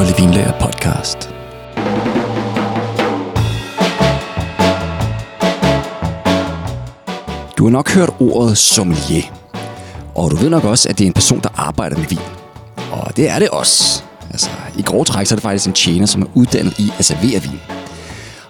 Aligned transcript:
Kolde 0.00 0.16
Vinlager 0.16 0.52
podcast. 0.60 1.18
Du 7.58 7.64
har 7.64 7.70
nok 7.70 7.90
hørt 7.90 8.10
ordet 8.20 8.58
sommelier. 8.58 9.22
Og 10.14 10.30
du 10.30 10.36
ved 10.36 10.50
nok 10.50 10.64
også, 10.64 10.88
at 10.88 10.98
det 10.98 11.04
er 11.04 11.06
en 11.06 11.12
person, 11.12 11.40
der 11.40 11.48
arbejder 11.56 11.96
med 11.98 12.06
vin. 12.06 12.18
Og 12.92 13.16
det 13.16 13.28
er 13.28 13.38
det 13.38 13.48
også. 13.48 14.02
Altså, 14.30 14.50
i 14.78 14.82
grove 14.82 15.04
træk, 15.04 15.26
så 15.26 15.34
er 15.34 15.36
det 15.36 15.42
faktisk 15.42 15.66
en 15.66 15.72
tjener, 15.72 16.06
som 16.06 16.22
er 16.22 16.26
uddannet 16.34 16.78
i 16.78 16.92
at 16.98 17.04
servere 17.04 17.42
vin. 17.42 17.60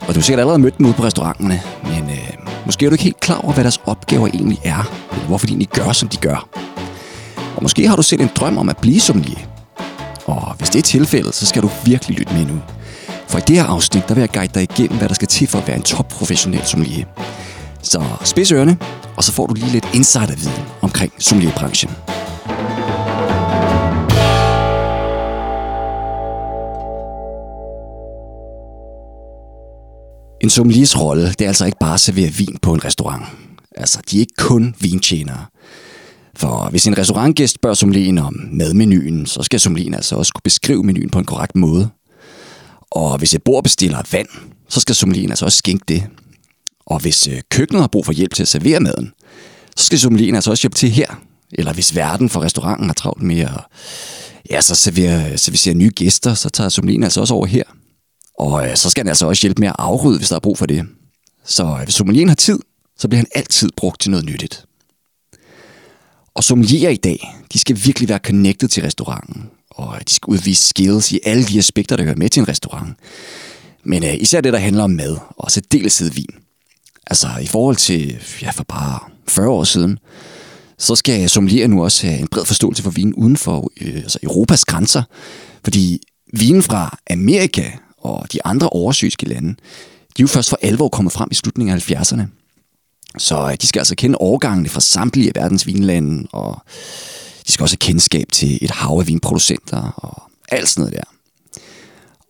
Og 0.00 0.08
du 0.08 0.14
har 0.14 0.20
sikkert 0.20 0.40
allerede 0.40 0.58
mødt 0.58 0.78
dem 0.78 0.86
ude 0.86 0.94
på 0.94 1.02
restauranterne, 1.02 1.60
men 1.82 2.10
øh, 2.10 2.32
måske 2.66 2.86
er 2.86 2.90
du 2.90 2.94
ikke 2.94 3.04
helt 3.04 3.20
klar 3.20 3.40
over, 3.40 3.52
hvad 3.52 3.64
deres 3.64 3.80
opgaver 3.86 4.26
egentlig 4.26 4.58
er, 4.64 4.90
eller 5.12 5.26
hvorfor 5.26 5.46
de 5.46 5.50
egentlig 5.50 5.68
gør, 5.68 5.92
som 5.92 6.08
de 6.08 6.16
gør. 6.16 6.48
Og 7.56 7.62
måske 7.62 7.88
har 7.88 7.96
du 7.96 8.02
selv 8.02 8.20
en 8.20 8.30
drøm 8.36 8.58
om 8.58 8.68
at 8.68 8.76
blive 8.76 9.00
sommelier. 9.00 9.49
Og 10.30 10.54
hvis 10.58 10.70
det 10.70 10.78
er 10.78 10.82
tilfældet, 10.82 11.34
så 11.34 11.46
skal 11.46 11.62
du 11.62 11.70
virkelig 11.84 12.18
lytte 12.18 12.34
med 12.34 12.46
nu. 12.46 12.60
For 13.28 13.38
i 13.38 13.42
det 13.46 13.56
her 13.56 13.64
afsnit, 13.64 14.08
der 14.08 14.14
vil 14.14 14.20
jeg 14.20 14.30
guide 14.30 14.54
dig 14.54 14.62
igennem, 14.62 14.98
hvad 14.98 15.08
der 15.08 15.14
skal 15.14 15.28
til 15.28 15.46
for 15.46 15.58
at 15.58 15.66
være 15.66 15.76
en 15.76 15.82
topprofessionel 15.82 16.66
sommelier. 16.66 17.06
Så 17.82 18.04
spids 18.24 18.52
ørerne, 18.52 18.78
og 19.16 19.24
så 19.24 19.32
får 19.32 19.46
du 19.46 19.54
lige 19.54 19.72
lidt 19.72 19.88
insiderviden 19.94 20.64
omkring 20.80 21.12
sommelierbranchen. 21.18 21.90
En 30.40 30.50
sommeliers 30.50 31.00
rolle, 31.00 31.28
det 31.28 31.40
er 31.40 31.48
altså 31.48 31.64
ikke 31.64 31.78
bare 31.80 31.94
at 31.94 32.00
servere 32.00 32.30
vin 32.30 32.56
på 32.62 32.74
en 32.74 32.84
restaurant. 32.84 33.24
Altså, 33.76 33.98
de 34.10 34.16
er 34.16 34.20
ikke 34.20 34.34
kun 34.38 34.74
vintjenere. 34.80 35.44
For 36.40 36.70
hvis 36.70 36.86
en 36.86 36.98
restaurantgæst 36.98 37.54
spørger 37.54 37.74
sommelien 37.74 38.18
om 38.18 38.48
madmenuen, 38.52 39.26
så 39.26 39.42
skal 39.42 39.60
sommelien 39.60 39.94
altså 39.94 40.16
også 40.16 40.32
kunne 40.32 40.42
beskrive 40.44 40.84
menuen 40.84 41.10
på 41.10 41.18
en 41.18 41.24
korrekt 41.24 41.56
måde. 41.56 41.88
Og 42.90 43.18
hvis 43.18 43.34
et 43.34 43.42
bord 43.42 43.62
bestiller 43.62 44.02
vand, 44.12 44.28
så 44.68 44.80
skal 44.80 44.94
sommelien 44.94 45.30
altså 45.30 45.44
også 45.44 45.58
skænke 45.58 45.84
det. 45.88 46.06
Og 46.86 46.98
hvis 46.98 47.28
øh, 47.28 47.40
køkkenet 47.50 47.82
har 47.82 47.88
brug 47.88 48.06
for 48.06 48.12
hjælp 48.12 48.34
til 48.34 48.42
at 48.42 48.48
servere 48.48 48.80
maden, 48.80 49.12
så 49.76 49.84
skal 49.84 49.98
sommelien 49.98 50.34
altså 50.34 50.50
også 50.50 50.62
hjælpe 50.62 50.76
til 50.76 50.90
her. 50.90 51.22
Eller 51.52 51.72
hvis 51.72 51.96
verden 51.96 52.28
for 52.28 52.40
restauranten 52.40 52.86
har 52.86 52.94
travlt 52.94 53.22
med 53.22 53.40
at 53.40 53.60
ja, 54.50 54.60
så 54.60 54.74
servere, 54.74 55.38
servicere 55.38 55.74
nye 55.74 55.90
gæster, 55.90 56.34
så 56.34 56.48
tager 56.48 56.68
sommelien 56.68 57.02
altså 57.02 57.20
også 57.20 57.34
over 57.34 57.46
her. 57.46 57.64
Og 58.38 58.68
øh, 58.68 58.76
så 58.76 58.90
skal 58.90 59.04
den 59.04 59.08
altså 59.08 59.26
også 59.26 59.42
hjælpe 59.42 59.60
med 59.60 59.68
at 59.68 59.76
afrydde, 59.78 60.18
hvis 60.18 60.28
der 60.28 60.36
er 60.36 60.40
brug 60.40 60.58
for 60.58 60.66
det. 60.66 60.84
Så 61.44 61.64
øh, 61.64 61.84
hvis 61.84 61.94
sommelien 61.94 62.28
har 62.28 62.34
tid, 62.34 62.58
så 62.98 63.08
bliver 63.08 63.18
han 63.18 63.28
altid 63.34 63.68
brugt 63.76 64.00
til 64.00 64.10
noget 64.10 64.26
nyttigt. 64.26 64.64
Og 66.34 66.44
sommelier 66.44 66.90
i 66.90 66.96
dag, 66.96 67.34
de 67.52 67.58
skal 67.58 67.78
virkelig 67.84 68.08
være 68.08 68.18
connected 68.18 68.68
til 68.68 68.82
restauranten. 68.82 69.50
Og 69.70 69.98
de 70.08 70.14
skal 70.14 70.30
udvise 70.30 70.68
skills 70.68 71.12
i 71.12 71.20
alle 71.24 71.44
de 71.44 71.58
aspekter, 71.58 71.96
der 71.96 72.04
hører 72.04 72.16
med 72.16 72.28
til 72.28 72.40
en 72.40 72.48
restaurant. 72.48 72.96
Men 73.84 74.04
øh, 74.04 74.14
især 74.20 74.40
det, 74.40 74.52
der 74.52 74.58
handler 74.58 74.84
om 74.84 74.90
mad, 74.90 75.16
og 75.36 75.50
særdeleshed 75.50 76.10
vin. 76.10 76.30
Altså 77.06 77.28
i 77.42 77.46
forhold 77.46 77.76
til, 77.76 78.18
ja, 78.42 78.50
for 78.50 78.64
bare 78.64 78.98
40 79.28 79.48
år 79.48 79.64
siden, 79.64 79.98
så 80.78 80.94
skal 80.94 81.30
sommelier 81.30 81.66
nu 81.66 81.84
også 81.84 82.06
have 82.06 82.20
en 82.20 82.28
bred 82.28 82.44
forståelse 82.44 82.82
for 82.82 82.90
vin 82.90 83.14
uden 83.14 83.36
for 83.36 83.72
øh, 83.80 83.96
altså 83.96 84.18
Europas 84.22 84.64
grænser. 84.64 85.02
Fordi 85.64 86.02
vinen 86.32 86.62
fra 86.62 86.98
Amerika 87.10 87.70
og 87.98 88.26
de 88.32 88.38
andre 88.44 88.68
oversøiske 88.68 89.28
lande, 89.28 89.48
de 89.48 89.54
er 90.18 90.22
jo 90.22 90.26
først 90.26 90.48
for 90.48 90.58
alvor 90.62 90.88
kommet 90.88 91.12
frem 91.12 91.28
i 91.30 91.34
slutningen 91.34 91.76
af 91.76 91.90
70'erne. 91.90 92.39
Så 93.18 93.48
øh, 93.48 93.56
de 93.60 93.66
skal 93.66 93.80
altså 93.80 93.94
kende 93.94 94.18
årgangene 94.20 94.68
fra 94.68 94.80
samtlige 94.80 95.28
af 95.28 95.42
verdens 95.42 95.66
vinlande, 95.66 96.28
og 96.32 96.62
de 97.46 97.52
skal 97.52 97.62
også 97.62 97.76
have 97.80 97.92
kendskab 97.92 98.26
til 98.32 98.58
et 98.62 98.70
hav 98.70 98.98
af 99.00 99.06
vinproducenter 99.06 99.92
og 99.96 100.22
alt 100.48 100.68
sådan 100.68 100.82
noget 100.82 100.96
der. 100.96 101.04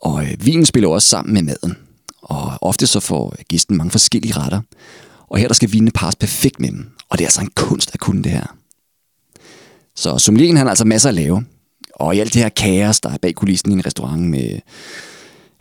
Og 0.02 0.24
øh, 0.24 0.46
vinen 0.46 0.66
spiller 0.66 0.88
også 0.88 1.08
sammen 1.08 1.34
med 1.34 1.42
maden, 1.42 1.76
og 2.22 2.52
ofte 2.60 2.86
så 2.86 3.00
får 3.00 3.34
øh, 3.38 3.44
gæsten 3.48 3.76
mange 3.76 3.90
forskellige 3.90 4.38
retter. 4.38 4.60
Og 5.28 5.38
her 5.38 5.46
der 5.46 5.54
skal 5.54 5.72
vinene 5.72 5.90
passe 5.90 6.18
perfekt 6.18 6.60
med 6.60 6.68
dem, 6.68 6.90
og 7.08 7.18
det 7.18 7.24
er 7.24 7.28
altså 7.28 7.40
en 7.40 7.50
kunst 7.54 7.90
at 7.94 8.00
kunne 8.00 8.22
det 8.22 8.32
her. 8.32 8.56
Så 9.96 10.18
sommelieren 10.18 10.56
han 10.56 10.66
har 10.66 10.70
altså 10.70 10.84
masser 10.84 11.08
at 11.08 11.14
lave, 11.14 11.44
og 11.94 12.16
i 12.16 12.18
alt 12.20 12.34
det 12.34 12.42
her 12.42 12.48
kaos, 12.48 13.00
der 13.00 13.10
er 13.10 13.18
bag 13.22 13.34
kulissen 13.34 13.70
i 13.70 13.74
en 13.74 13.86
restaurant 13.86 14.22
med 14.22 14.60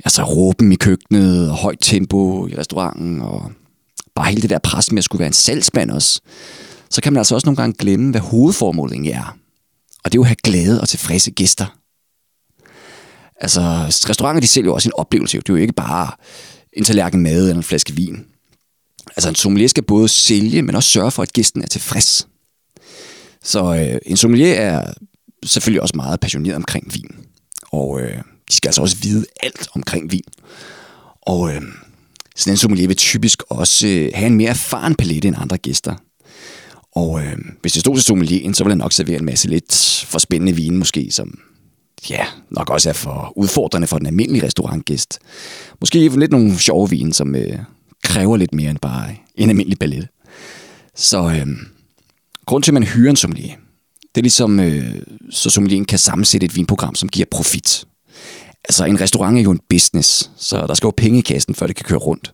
altså 0.05 0.23
råben 0.23 0.71
i 0.71 0.75
køkkenet 0.75 1.49
og 1.49 1.55
højt 1.55 1.77
tempo 1.81 2.47
i 2.47 2.55
restauranten 2.57 3.21
og 3.21 3.51
hele 4.29 4.41
det 4.41 4.49
der 4.49 4.59
pres 4.59 4.91
med 4.91 4.97
at 4.97 5.03
skulle 5.03 5.19
være 5.19 5.27
en 5.27 5.33
salgsmand 5.33 5.91
også, 5.91 6.21
så 6.89 7.01
kan 7.01 7.13
man 7.13 7.17
altså 7.17 7.35
også 7.35 7.47
nogle 7.47 7.57
gange 7.57 7.75
glemme, 7.77 8.11
hvad 8.11 8.21
hovedformålet 8.21 8.93
egentlig 8.93 9.13
er. 9.13 9.37
Og 10.03 10.11
det 10.11 10.17
er 10.17 10.19
jo 10.19 10.23
at 10.23 10.27
have 10.27 10.35
glade 10.43 10.81
og 10.81 10.89
tilfredse 10.89 11.31
gæster. 11.31 11.65
Altså, 13.41 13.61
restauranter 14.09 14.41
de 14.41 14.47
sælger 14.47 14.69
jo 14.69 14.73
også 14.73 14.89
en 14.89 14.93
oplevelse. 14.93 15.37
Det 15.37 15.49
er 15.49 15.53
jo 15.53 15.55
ikke 15.55 15.73
bare 15.73 16.11
en 16.73 16.83
tallerken 16.83 17.21
mad 17.21 17.41
eller 17.41 17.57
en 17.57 17.63
flaske 17.63 17.93
vin. 17.93 18.25
Altså, 19.15 19.29
en 19.29 19.35
sommelier 19.35 19.67
skal 19.67 19.83
både 19.83 20.07
sælge, 20.07 20.61
men 20.61 20.75
også 20.75 20.89
sørge 20.91 21.11
for, 21.11 21.23
at 21.23 21.33
gæsten 21.33 21.61
er 21.61 21.67
tilfreds. 21.67 22.27
Så 23.43 23.75
øh, 23.75 23.99
en 24.05 24.17
sommelier 24.17 24.53
er 24.53 24.93
selvfølgelig 25.45 25.81
også 25.81 25.95
meget 25.95 26.19
passioneret 26.19 26.55
omkring 26.55 26.93
vin. 26.93 27.15
Og 27.71 28.01
øh, 28.01 28.17
de 28.49 28.55
skal 28.55 28.69
altså 28.69 28.81
også 28.81 28.97
vide 29.01 29.25
alt 29.39 29.67
omkring 29.75 30.11
vin. 30.11 30.23
Og 31.21 31.55
øh, 31.55 31.61
sådan 32.39 32.53
en 32.53 32.57
sommelier 32.57 32.87
vil 32.87 32.97
typisk 32.97 33.43
også 33.49 33.87
øh, 33.87 34.11
have 34.13 34.27
en 34.27 34.35
mere 34.35 34.49
erfaren 34.49 34.95
palette 34.95 35.27
end 35.27 35.37
andre 35.39 35.57
gæster. 35.57 35.95
Og 36.91 37.21
øh, 37.21 37.37
hvis 37.61 37.73
det 37.73 37.79
stod 37.79 37.95
til 37.95 38.03
sommelieren, 38.03 38.53
så 38.53 38.63
ville 38.63 38.71
han 38.71 38.77
nok 38.77 38.93
servere 38.93 39.19
en 39.19 39.25
masse 39.25 39.47
lidt 39.49 40.05
for 40.07 40.19
spændende 40.19 40.55
vin 40.55 40.77
måske, 40.77 41.11
som 41.11 41.39
ja, 42.09 42.25
nok 42.51 42.69
også 42.69 42.89
er 42.89 42.93
for 42.93 43.33
udfordrende 43.35 43.87
for 43.87 43.97
den 43.97 44.07
almindelige 44.07 44.45
restaurantgæst. 44.45 45.19
Måske 45.81 46.09
lidt 46.09 46.31
nogle 46.31 46.59
sjove 46.59 46.89
vin, 46.89 47.13
som 47.13 47.35
øh, 47.35 47.59
kræver 48.03 48.37
lidt 48.37 48.53
mere 48.53 48.69
end 48.69 48.79
bare 48.81 49.15
en 49.35 49.49
almindelig 49.49 49.79
palette. 49.79 50.07
Så 50.95 51.29
øh, 51.29 51.47
grund 52.45 52.63
til, 52.63 52.71
at 52.71 52.73
man 52.73 52.83
hyrer 52.83 53.09
en 53.09 53.15
sommelier, 53.15 53.55
det 54.15 54.21
er 54.21 54.21
ligesom, 54.21 54.59
øh, 54.59 54.95
så 55.29 55.49
sommelieren 55.49 55.85
kan 55.85 55.99
sammensætte 55.99 56.45
et 56.45 56.55
vinprogram, 56.55 56.95
som 56.95 57.09
giver 57.09 57.25
profit. 57.31 57.85
Altså, 58.63 58.85
en 58.85 59.01
restaurant 59.01 59.37
er 59.37 59.41
jo 59.41 59.51
en 59.51 59.59
business, 59.69 60.31
så 60.37 60.67
der 60.67 60.73
skal 60.73 60.87
jo 60.87 60.93
penge 60.97 61.19
i 61.19 61.21
kassen, 61.21 61.55
før 61.55 61.67
det 61.67 61.75
kan 61.75 61.85
køre 61.85 61.99
rundt. 61.99 62.31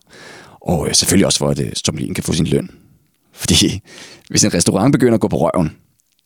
Og 0.60 0.88
øh, 0.88 0.94
selvfølgelig 0.94 1.26
også 1.26 1.38
for, 1.38 1.48
at 1.48 1.58
øh, 1.58 1.72
sommelien 1.84 2.14
kan 2.14 2.24
få 2.24 2.32
sin 2.32 2.46
løn. 2.46 2.70
Fordi 3.40 3.80
hvis 4.28 4.44
en 4.44 4.54
restaurant 4.54 4.92
begynder 4.92 5.14
at 5.14 5.20
gå 5.20 5.28
på 5.28 5.36
røven, 5.36 5.76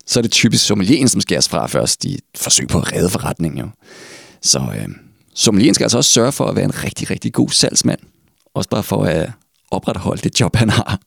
så 0.07 0.21
er 0.21 0.23
det 0.23 0.31
typisk 0.31 0.67
sommelien, 0.67 1.09
som 1.09 1.21
skæres 1.21 1.49
fra 1.49 1.67
først 1.67 2.05
i 2.05 2.19
forsøg 2.37 2.69
på 2.69 2.79
at 2.79 2.93
redde 2.93 3.11
forretningen. 3.11 3.59
Jo. 3.59 3.69
Så 4.43 4.59
øh, 4.59 4.89
sommelien 5.35 5.75
skal 5.75 5.85
altså 5.85 5.99
også 5.99 6.11
sørge 6.11 6.33
for 6.33 6.45
at 6.45 6.57
være 6.57 6.65
en 6.65 6.85
rigtig, 6.85 7.11
rigtig 7.11 7.33
god 7.33 7.49
salgsmand. 7.49 8.01
Også 8.55 8.71
bare 8.71 8.83
for 8.83 9.05
at 9.05 9.23
øh, 9.23 9.33
opretholde 9.71 10.23
det 10.23 10.41
job, 10.41 10.57
han 10.57 10.71
har. 10.71 11.01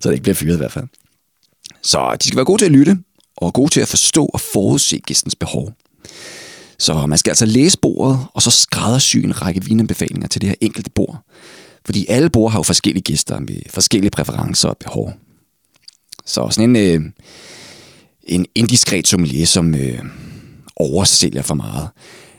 Så 0.00 0.08
det 0.08 0.12
ikke 0.12 0.22
bliver 0.22 0.34
fyret 0.34 0.54
i 0.54 0.56
hvert 0.56 0.72
fald. 0.72 0.88
Så 1.82 2.16
de 2.22 2.26
skal 2.28 2.36
være 2.36 2.44
gode 2.44 2.62
til 2.62 2.66
at 2.66 2.72
lytte, 2.72 2.98
og 3.36 3.54
gode 3.54 3.70
til 3.70 3.80
at 3.80 3.88
forstå 3.88 4.26
og 4.26 4.40
forudse 4.40 4.98
gæstens 4.98 5.34
behov. 5.34 5.72
Så 6.78 7.06
man 7.06 7.18
skal 7.18 7.30
altså 7.30 7.46
læse 7.46 7.78
bordet, 7.78 8.26
og 8.34 8.42
så 8.42 8.50
skræddersy 8.50 9.16
en 9.16 9.42
række 9.42 9.64
vinanbefalinger 9.64 10.28
til 10.28 10.40
det 10.40 10.48
her 10.48 10.56
enkelte 10.60 10.90
bord. 10.90 11.24
Fordi 11.84 12.06
alle 12.08 12.30
bord 12.30 12.52
har 12.52 12.58
jo 12.58 12.62
forskellige 12.62 13.02
gæster 13.02 13.40
med 13.40 13.60
forskellige 13.70 14.10
præferencer 14.10 14.68
og 14.68 14.76
behov. 14.76 15.12
Så 16.26 16.48
sådan 16.50 16.76
en, 16.76 16.76
øh, 16.76 17.10
en 18.22 18.46
indiskret 18.54 19.06
sommelier, 19.06 19.46
som 19.46 19.74
øh, 19.74 19.98
oversælger 20.76 21.42
for 21.42 21.54
meget, 21.54 21.88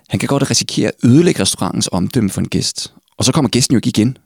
han 0.10 0.20
kan 0.20 0.28
godt 0.28 0.52
risikere 0.52 0.88
at 0.88 1.10
ødelægge 1.10 1.42
restaurantens 1.42 1.90
omdømme 1.92 2.30
for 2.30 2.42
en 2.42 2.48
gæst. 2.48 2.94
Og 3.18 3.26
så 3.26 3.32
kommer 3.32 3.50
gæsten 3.50 3.74
jo 3.74 3.78
ikke 3.78 3.88
igen. 3.88 4.18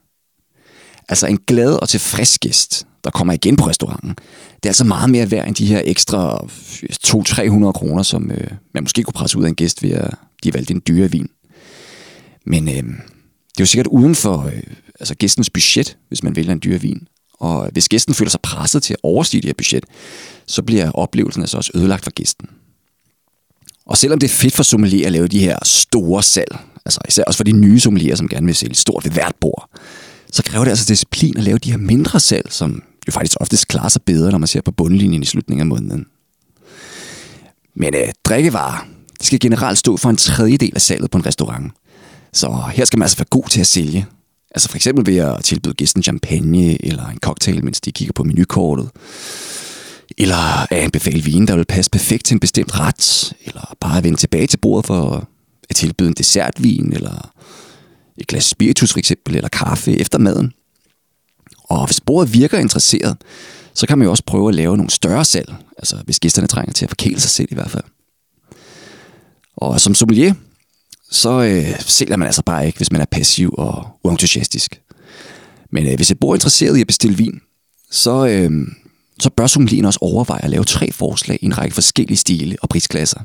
Altså 1.08 1.26
en 1.26 1.38
glad 1.46 1.72
og 1.74 1.88
tilfreds 1.88 2.38
gæst, 2.38 2.86
der 3.04 3.10
kommer 3.10 3.32
igen 3.32 3.56
på 3.56 3.66
restauranten, 3.66 4.10
det 4.54 4.64
er 4.64 4.68
altså 4.68 4.84
meget 4.84 5.10
mere 5.10 5.30
værd 5.30 5.48
end 5.48 5.54
de 5.54 5.66
her 5.66 5.82
ekstra 5.84 6.46
øh, 6.82 6.88
200-300 7.06 7.72
kroner, 7.72 8.02
som 8.02 8.30
øh, 8.30 8.50
man 8.74 8.82
måske 8.82 9.02
kunne 9.02 9.12
presse 9.12 9.38
ud 9.38 9.44
af 9.44 9.48
en 9.48 9.54
gæst 9.54 9.82
ved 9.82 9.90
at 9.90 10.14
de 10.44 10.54
valgte 10.54 10.74
en 10.74 10.82
dyre 10.88 11.10
vin. 11.10 11.28
Men 12.46 12.68
øh, 12.68 12.74
det 12.74 13.60
er 13.60 13.60
jo 13.60 13.66
sikkert 13.66 13.86
uden 13.86 14.14
for 14.14 14.42
øh, 14.46 14.62
altså 15.00 15.14
gæstens 15.14 15.50
budget, 15.50 15.96
hvis 16.08 16.22
man 16.22 16.36
vælger 16.36 16.52
en 16.52 16.60
dyre 16.64 16.80
vin. 16.80 17.08
Og 17.40 17.68
hvis 17.72 17.88
gæsten 17.88 18.14
føler 18.14 18.30
sig 18.30 18.40
presset 18.40 18.82
til 18.82 18.94
at 18.94 19.00
overstige 19.02 19.40
det 19.40 19.48
her 19.48 19.54
budget, 19.58 19.84
så 20.46 20.62
bliver 20.62 20.90
oplevelsen 20.90 21.42
altså 21.42 21.56
også 21.56 21.70
ødelagt 21.74 22.04
for 22.04 22.10
gæsten. 22.10 22.48
Og 23.86 23.96
selvom 23.96 24.18
det 24.18 24.26
er 24.26 24.34
fedt 24.34 24.54
for 24.54 24.62
sommelier 24.62 25.06
at 25.06 25.12
lave 25.12 25.28
de 25.28 25.38
her 25.38 25.58
store 25.64 26.22
salg, 26.22 26.58
altså 26.84 27.00
især 27.08 27.24
også 27.24 27.36
for 27.36 27.44
de 27.44 27.52
nye 27.52 27.80
sommelier, 27.80 28.16
som 28.16 28.28
gerne 28.28 28.46
vil 28.46 28.54
sælge 28.54 28.74
stort 28.74 29.04
ved 29.04 29.12
hvert 29.12 29.34
bord, 29.40 29.70
så 30.32 30.42
kræver 30.42 30.64
det 30.64 30.70
altså 30.70 30.84
disciplin 30.88 31.36
at 31.36 31.44
lave 31.44 31.58
de 31.58 31.70
her 31.70 31.78
mindre 31.78 32.20
salg, 32.20 32.52
som 32.52 32.82
jo 33.06 33.12
faktisk 33.12 33.36
oftest 33.40 33.68
klarer 33.68 33.88
sig 33.88 34.02
bedre, 34.02 34.30
når 34.30 34.38
man 34.38 34.46
ser 34.46 34.60
på 34.60 34.70
bundlinjen 34.70 35.22
i 35.22 35.26
slutningen 35.26 35.60
af 35.60 35.66
måneden. 35.66 36.06
Men 37.76 37.94
øh, 37.94 38.08
drikkevarer, 38.24 38.86
det 39.18 39.26
skal 39.26 39.40
generelt 39.40 39.78
stå 39.78 39.96
for 39.96 40.10
en 40.10 40.16
tredjedel 40.16 40.72
af 40.74 40.80
salget 40.80 41.10
på 41.10 41.18
en 41.18 41.26
restaurant. 41.26 41.72
Så 42.32 42.62
her 42.72 42.84
skal 42.84 42.98
man 42.98 43.04
altså 43.04 43.16
være 43.16 43.26
god 43.30 43.48
til 43.48 43.60
at 43.60 43.66
sælge. 43.66 44.06
Altså 44.50 44.68
for 44.68 44.76
eksempel 44.76 45.06
ved 45.06 45.16
at 45.16 45.44
tilbyde 45.44 45.74
gæsten 45.74 46.02
champagne 46.02 46.86
eller 46.86 47.06
en 47.06 47.18
cocktail, 47.18 47.64
mens 47.64 47.80
de 47.80 47.92
kigger 47.92 48.12
på 48.12 48.24
menukortet. 48.24 48.90
Eller 50.18 50.62
at 50.72 50.78
anbefale 50.78 51.22
vin, 51.22 51.46
der 51.46 51.56
vil 51.56 51.64
passe 51.64 51.90
perfekt 51.90 52.24
til 52.24 52.34
en 52.34 52.40
bestemt 52.40 52.80
ret. 52.80 53.32
Eller 53.44 53.76
bare 53.80 53.98
at 53.98 54.04
vende 54.04 54.18
tilbage 54.18 54.46
til 54.46 54.58
bordet 54.58 54.86
for 54.86 55.28
at 55.70 55.76
tilbyde 55.76 56.08
en 56.08 56.14
dessertvin, 56.14 56.92
eller 56.92 57.32
et 58.18 58.26
glas 58.26 58.44
spiritus 58.44 58.92
for 58.92 58.98
eksempel, 58.98 59.36
eller 59.36 59.48
kaffe 59.48 60.00
efter 60.00 60.18
maden. 60.18 60.52
Og 61.64 61.86
hvis 61.86 62.00
bordet 62.00 62.34
virker 62.34 62.58
interesseret, 62.58 63.16
så 63.74 63.86
kan 63.86 63.98
man 63.98 64.04
jo 64.04 64.10
også 64.10 64.24
prøve 64.26 64.48
at 64.48 64.54
lave 64.54 64.76
nogle 64.76 64.90
større 64.90 65.24
salg, 65.24 65.54
altså 65.78 65.96
hvis 66.04 66.20
gæsterne 66.20 66.46
trænger 66.48 66.72
til 66.72 66.84
at 66.84 66.90
forkæle 66.90 67.20
sig 67.20 67.30
selv 67.30 67.48
i 67.50 67.54
hvert 67.54 67.70
fald. 67.70 67.84
Og 69.56 69.80
som 69.80 69.94
sommelier, 69.94 70.34
så 71.10 71.42
øh, 71.42 71.80
sælger 71.80 72.16
man 72.16 72.26
altså 72.26 72.42
bare 72.42 72.66
ikke, 72.66 72.76
hvis 72.76 72.92
man 72.92 73.00
er 73.00 73.04
passiv 73.04 73.54
og 73.58 73.98
uentusiastisk. 74.04 74.80
Men 75.70 75.86
øh, 75.86 75.96
hvis 75.96 76.10
et 76.10 76.20
bor 76.20 76.34
interesseret 76.34 76.76
i 76.76 76.80
at 76.80 76.86
bestille 76.86 77.16
vin, 77.16 77.40
så, 77.90 78.26
øh, 78.26 78.50
så 79.20 79.30
bør 79.30 79.46
sommelieren 79.46 79.84
også 79.84 79.98
overveje 80.02 80.44
at 80.44 80.50
lave 80.50 80.64
tre 80.64 80.92
forslag 80.92 81.38
i 81.42 81.44
en 81.44 81.58
række 81.58 81.74
forskellige 81.74 82.16
stile 82.16 82.56
og 82.62 82.68
prisklasser. 82.68 83.20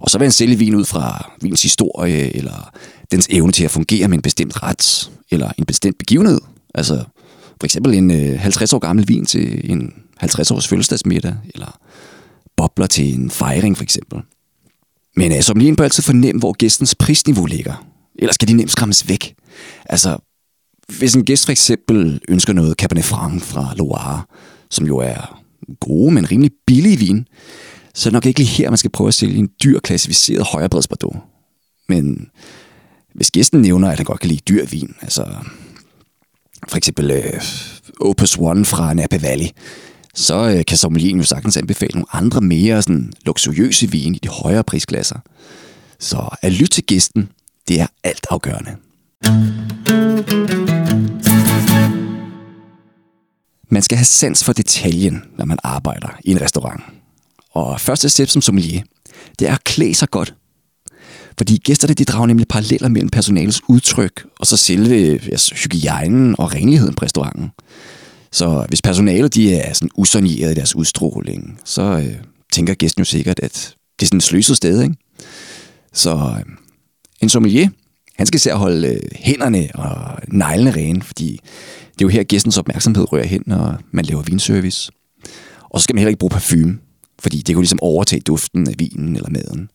Og 0.00 0.10
så 0.10 0.18
vil 0.18 0.24
han 0.24 0.32
sælge 0.32 0.56
vin 0.58 0.74
ud 0.74 0.84
fra 0.84 1.32
vins 1.42 1.62
historie, 1.62 2.36
eller 2.36 2.70
dens 3.10 3.26
evne 3.30 3.52
til 3.52 3.64
at 3.64 3.70
fungere 3.70 4.08
med 4.08 4.18
en 4.18 4.22
bestemt 4.22 4.62
ret, 4.62 5.10
eller 5.30 5.50
en 5.58 5.64
bestemt 5.64 5.98
begivenhed. 5.98 6.40
Altså 6.74 7.04
for 7.60 7.64
eksempel 7.64 7.94
en 7.94 8.10
øh, 8.10 8.40
50 8.40 8.72
år 8.72 8.78
gammel 8.78 9.08
vin 9.08 9.26
til 9.26 9.70
en 9.70 9.92
50 10.16 10.50
års 10.50 10.68
fødselsdagsmiddag, 10.68 11.34
eller 11.54 11.78
bobler 12.56 12.86
til 12.86 13.14
en 13.14 13.30
fejring 13.30 13.76
for 13.76 13.84
eksempel. 13.84 14.20
Men 15.16 15.32
øh, 15.32 15.42
som 15.42 15.58
lige 15.58 15.76
bør 15.76 15.84
altid 15.84 16.02
fornemme, 16.02 16.38
hvor 16.38 16.52
gæstens 16.52 16.94
prisniveau 16.94 17.46
ligger. 17.46 17.86
Ellers 18.18 18.34
skal 18.34 18.48
de 18.48 18.52
nemt 18.52 18.70
skræmmes 18.70 19.08
væk. 19.08 19.34
Altså, 19.84 20.18
hvis 20.98 21.14
en 21.14 21.24
gæst 21.24 21.44
for 21.44 21.52
eksempel 21.52 22.20
ønsker 22.28 22.52
noget 22.52 22.76
Cabernet 22.76 23.04
Franc 23.04 23.42
fra 23.42 23.74
Loire, 23.76 24.22
som 24.70 24.86
jo 24.86 24.98
er 24.98 25.42
gode, 25.80 26.14
men 26.14 26.30
rimelig 26.30 26.50
billige 26.66 26.98
vin, 26.98 27.26
så 27.96 28.08
er 28.08 28.10
det 28.10 28.12
nok 28.12 28.26
ikke 28.26 28.40
lige 28.40 28.48
her, 28.48 28.70
man 28.70 28.76
skal 28.76 28.90
prøve 28.90 29.08
at 29.08 29.14
sælge 29.14 29.38
en 29.38 29.50
dyr 29.64 29.80
klassificeret 29.80 30.46
højrebreds 30.52 30.88
Bordeaux. 30.88 31.16
Men 31.88 32.30
hvis 33.14 33.30
gæsten 33.30 33.60
nævner, 33.60 33.90
at 33.90 33.96
han 33.96 34.04
godt 34.04 34.20
kan 34.20 34.28
lide 34.28 34.40
dyr 34.48 34.66
vin, 34.66 34.94
altså 35.02 35.26
for 36.68 36.76
eksempel 36.76 37.10
øh, 37.10 37.42
Opus 38.00 38.38
One 38.38 38.64
fra 38.64 38.94
Napa 38.94 39.18
Valley, 39.22 39.46
så 40.14 40.54
øh, 40.56 40.64
kan 40.64 40.76
sommelieren 40.76 41.18
jo 41.18 41.24
sagtens 41.24 41.56
anbefale 41.56 41.92
nogle 41.94 42.06
andre 42.12 42.40
mere 42.40 42.82
sådan, 42.82 43.12
luksuriøse 43.26 43.90
vin 43.90 44.14
i 44.14 44.18
de 44.18 44.28
højere 44.28 44.64
prisklasser. 44.64 45.18
Så 45.98 46.28
at 46.42 46.52
lytte 46.52 46.74
til 46.74 46.84
gæsten, 46.84 47.28
det 47.68 47.80
er 47.80 47.86
alt 48.04 48.26
afgørende. 48.30 48.76
Man 53.68 53.82
skal 53.82 53.98
have 53.98 54.04
sans 54.04 54.44
for 54.44 54.52
detaljen, 54.52 55.22
når 55.38 55.44
man 55.44 55.58
arbejder 55.64 56.08
i 56.24 56.30
en 56.30 56.40
restaurant. 56.40 56.82
Og 57.56 57.80
første 57.80 58.08
step 58.08 58.28
som 58.28 58.42
sommelier, 58.42 58.82
det 59.38 59.48
er 59.48 59.54
at 59.54 59.64
klæde 59.64 59.94
sig 59.94 60.10
godt. 60.10 60.34
Fordi 61.38 61.56
gæsterne 61.56 61.94
de 61.94 62.04
drager 62.04 62.26
nemlig 62.26 62.48
paralleller 62.48 62.88
mellem 62.88 63.08
personalets 63.08 63.62
udtryk 63.68 64.26
og 64.40 64.46
så 64.46 64.56
selve 64.56 65.12
altså, 65.12 65.54
hygiejnen 65.54 66.34
og 66.38 66.54
renligheden 66.54 66.94
på 66.94 67.04
restauranten. 67.04 67.50
Så 68.32 68.64
hvis 68.68 68.82
personalet 68.82 69.34
de 69.34 69.54
er 69.54 69.72
sådan 69.72 69.90
usonjeret 69.94 70.50
i 70.50 70.54
deres 70.54 70.76
udstråling, 70.76 71.60
så 71.64 71.82
øh, 71.82 72.14
tænker 72.52 72.74
gæsten 72.74 73.00
jo 73.00 73.04
sikkert, 73.04 73.40
at 73.40 73.74
det 74.00 74.06
er 74.06 74.06
sådan 74.06 74.18
et 74.18 74.22
sløset 74.22 74.56
sted. 74.56 74.82
Ikke? 74.82 74.94
Så 75.92 76.14
øh, 76.14 76.52
en 77.22 77.28
sommelier, 77.28 77.68
han 78.16 78.26
skal 78.26 78.36
især 78.38 78.54
holde 78.54 78.88
øh, 78.88 79.00
hænderne 79.14 79.68
og 79.74 80.18
neglene 80.28 80.70
rene, 80.70 81.02
fordi 81.02 81.40
det 81.94 82.00
er 82.00 82.04
jo 82.04 82.08
her 82.08 82.22
gæstens 82.22 82.58
opmærksomhed 82.58 83.12
rører 83.12 83.26
hen, 83.26 83.42
når 83.46 83.78
man 83.90 84.04
laver 84.04 84.22
vinservice. 84.22 84.90
Og 85.70 85.80
så 85.80 85.84
skal 85.84 85.94
man 85.94 86.00
heller 86.00 86.10
ikke 86.10 86.18
bruge 86.18 86.30
parfume, 86.30 86.78
fordi 87.18 87.42
det 87.42 87.54
kunne 87.54 87.62
ligesom 87.62 87.82
overtage 87.82 88.20
duften 88.20 88.68
af 88.68 88.74
vinen 88.78 89.16
eller 89.16 89.30
maden. 89.30 89.70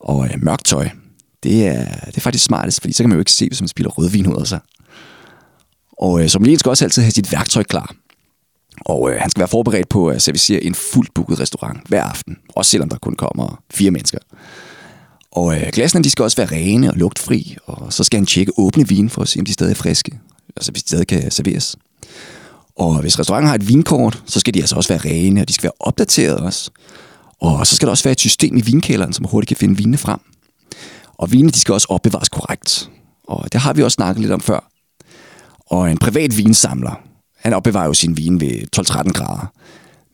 Og 0.00 0.26
øh, 0.26 0.34
mørkt 0.42 0.64
tøj, 0.64 0.88
det 1.42 1.66
er, 1.66 1.84
det 2.06 2.16
er 2.16 2.20
faktisk 2.20 2.44
smartest, 2.44 2.80
fordi 2.80 2.92
så 2.92 3.02
kan 3.02 3.08
man 3.08 3.16
jo 3.16 3.20
ikke 3.20 3.32
se, 3.32 3.48
hvis 3.48 3.60
man 3.60 3.68
spiller 3.68 3.90
rødvin 3.90 4.26
ud 4.26 4.40
af 4.40 4.46
sig. 4.46 4.60
Og 5.92 6.22
øh, 6.22 6.28
som 6.28 6.44
skal 6.56 6.70
også 6.70 6.84
altid 6.84 7.02
have 7.02 7.10
sit 7.12 7.32
værktøj 7.32 7.62
klar. 7.62 7.94
Og 8.80 9.10
øh, 9.10 9.20
han 9.20 9.30
skal 9.30 9.40
være 9.40 9.48
forberedt 9.48 9.88
på 9.88 10.08
at 10.08 10.22
servicere 10.22 10.62
en 10.62 10.74
fuldt 10.74 11.14
booket 11.14 11.40
restaurant 11.40 11.88
hver 11.88 12.02
aften. 12.02 12.36
Også 12.48 12.70
selvom 12.70 12.88
der 12.88 12.98
kun 12.98 13.14
kommer 13.14 13.62
fire 13.70 13.90
mennesker. 13.90 14.18
Og 15.32 15.56
øh, 15.56 15.68
glasene 15.72 16.04
de 16.04 16.10
skal 16.10 16.22
også 16.22 16.36
være 16.36 16.52
rene 16.52 16.90
og 16.90 16.96
lugtfri. 16.96 17.56
Og 17.66 17.92
så 17.92 18.04
skal 18.04 18.18
han 18.18 18.26
tjekke 18.26 18.52
åbne 18.56 18.88
vin 18.88 19.10
for 19.10 19.22
at 19.22 19.28
se, 19.28 19.40
om 19.40 19.44
de 19.44 19.52
stadig 19.52 19.70
er 19.70 19.74
friske. 19.74 20.18
Altså 20.56 20.72
hvis 20.72 20.82
de 20.82 20.88
stadig 20.88 21.06
kan 21.06 21.30
serveres. 21.30 21.76
Og 22.80 23.00
hvis 23.00 23.18
restauranten 23.18 23.48
har 23.48 23.54
et 23.54 23.68
vinkort, 23.68 24.22
så 24.26 24.40
skal 24.40 24.54
de 24.54 24.60
altså 24.60 24.76
også 24.76 24.88
være 24.88 25.00
rene, 25.04 25.40
og 25.40 25.48
de 25.48 25.52
skal 25.52 25.62
være 25.62 25.72
opdateret 25.80 26.36
også. 26.36 26.70
Og 27.40 27.66
så 27.66 27.76
skal 27.76 27.86
der 27.86 27.90
også 27.90 28.04
være 28.04 28.12
et 28.12 28.20
system 28.20 28.56
i 28.56 28.60
vinkælderen, 28.60 29.12
som 29.12 29.24
hurtigt 29.24 29.48
kan 29.48 29.56
finde 29.56 29.76
vinene 29.76 29.98
frem. 29.98 30.20
Og 31.18 31.32
vinene 31.32 31.50
de 31.50 31.60
skal 31.60 31.72
også 31.72 31.86
opbevares 31.90 32.28
korrekt. 32.28 32.90
Og 33.24 33.52
det 33.52 33.60
har 33.60 33.72
vi 33.72 33.82
også 33.82 33.94
snakket 33.94 34.20
lidt 34.20 34.32
om 34.32 34.40
før. 34.40 34.70
Og 35.66 35.90
en 35.90 35.98
privat 35.98 36.36
vinsamler, 36.36 37.00
han 37.38 37.52
opbevarer 37.52 37.86
jo 37.86 37.94
sin 37.94 38.16
vin 38.16 38.40
ved 38.40 38.80
12-13 38.80 39.12
grader. 39.12 39.52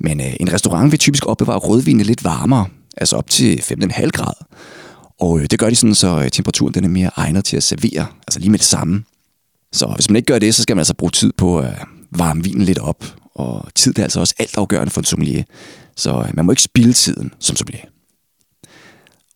Men 0.00 0.20
øh, 0.20 0.32
en 0.40 0.52
restaurant 0.52 0.92
vil 0.92 0.98
typisk 0.98 1.26
opbevare 1.26 1.58
rødvinene 1.58 2.04
lidt 2.04 2.24
varmere, 2.24 2.66
altså 2.96 3.16
op 3.16 3.30
til 3.30 3.56
15,5 3.56 4.10
grader. 4.10 4.46
Og 5.20 5.40
øh, 5.40 5.46
det 5.50 5.58
gør 5.58 5.68
de 5.70 5.76
sådan, 5.76 5.94
så 5.94 6.20
øh, 6.20 6.30
temperaturen 6.30 6.74
den 6.74 6.84
er 6.84 6.88
mere 6.88 7.10
egnet 7.16 7.44
til 7.44 7.56
at 7.56 7.62
servere, 7.62 8.06
altså 8.26 8.38
lige 8.38 8.50
med 8.50 8.58
det 8.58 8.66
samme. 8.66 9.04
Så 9.72 9.86
hvis 9.94 10.10
man 10.10 10.16
ikke 10.16 10.26
gør 10.26 10.38
det, 10.38 10.54
så 10.54 10.62
skal 10.62 10.76
man 10.76 10.80
altså 10.80 10.94
bruge 10.94 11.10
tid 11.10 11.32
på 11.38 11.62
øh, 11.62 11.72
varme 12.18 12.44
vinen 12.44 12.62
lidt 12.62 12.78
op. 12.78 13.04
Og 13.34 13.68
tid 13.74 13.92
det 13.92 13.98
er 13.98 14.02
altså 14.02 14.20
også 14.20 14.34
alt 14.38 14.56
afgørende 14.56 14.90
for 14.90 15.00
en 15.00 15.04
sommelier. 15.04 15.42
Så 15.96 16.10
øh, 16.10 16.36
man 16.36 16.44
må 16.44 16.52
ikke 16.52 16.62
spilde 16.62 16.92
tiden 16.92 17.32
som 17.38 17.56
sommelier. 17.56 17.84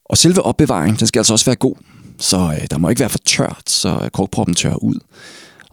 Og 0.04 0.18
selve 0.18 0.42
opbevaringen, 0.42 0.98
den 0.98 1.06
skal 1.06 1.20
altså 1.20 1.32
også 1.32 1.44
være 1.44 1.56
god. 1.56 1.76
Så 2.18 2.36
øh, 2.36 2.66
der 2.70 2.78
må 2.78 2.88
ikke 2.88 3.00
være 3.00 3.08
for 3.08 3.18
tørt, 3.18 3.62
så 3.66 4.00
øh, 4.04 4.10
korkproppen 4.10 4.54
tørrer 4.54 4.82
ud. 4.82 5.00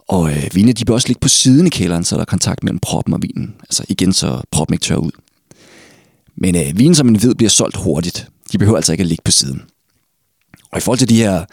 Og 0.08 0.30
øh, 0.30 0.50
vinene, 0.54 0.72
de 0.72 0.84
bør 0.84 0.94
også 0.94 1.08
ligge 1.08 1.20
på 1.20 1.28
siden 1.28 1.66
i 1.66 1.70
kælderen, 1.70 2.04
så 2.04 2.14
der 2.14 2.20
er 2.20 2.24
kontakt 2.24 2.64
mellem 2.64 2.78
proppen 2.78 3.14
og 3.14 3.22
vinen. 3.22 3.54
Altså 3.60 3.84
igen, 3.88 4.12
så 4.12 4.42
proppen 4.50 4.74
ikke 4.74 4.84
tørrer 4.84 5.00
ud. 5.00 5.10
Men 6.36 6.56
øh, 6.56 6.78
vinen, 6.78 6.94
som 6.94 7.06
man 7.06 7.22
ved, 7.22 7.34
bliver 7.34 7.50
solgt 7.50 7.76
hurtigt. 7.76 8.28
De 8.52 8.58
behøver 8.58 8.76
altså 8.76 8.92
ikke 8.92 9.02
at 9.02 9.08
ligge 9.08 9.22
på 9.24 9.30
siden. 9.30 9.62
Og 10.70 10.78
i 10.78 10.80
forhold 10.80 10.98
til 10.98 11.08
de 11.08 11.16
her 11.16 11.44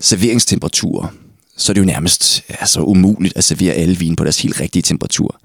serveringstemperaturer, 0.00 1.08
så 1.58 1.72
er 1.72 1.74
det 1.74 1.80
jo 1.80 1.86
nærmest 1.86 2.42
altså, 2.48 2.80
umuligt 2.80 3.36
at 3.36 3.44
servere 3.44 3.74
alle 3.74 3.98
vin 3.98 4.16
på 4.16 4.24
deres 4.24 4.40
helt 4.40 4.60
rigtige 4.60 4.82
temperatur. 4.82 5.40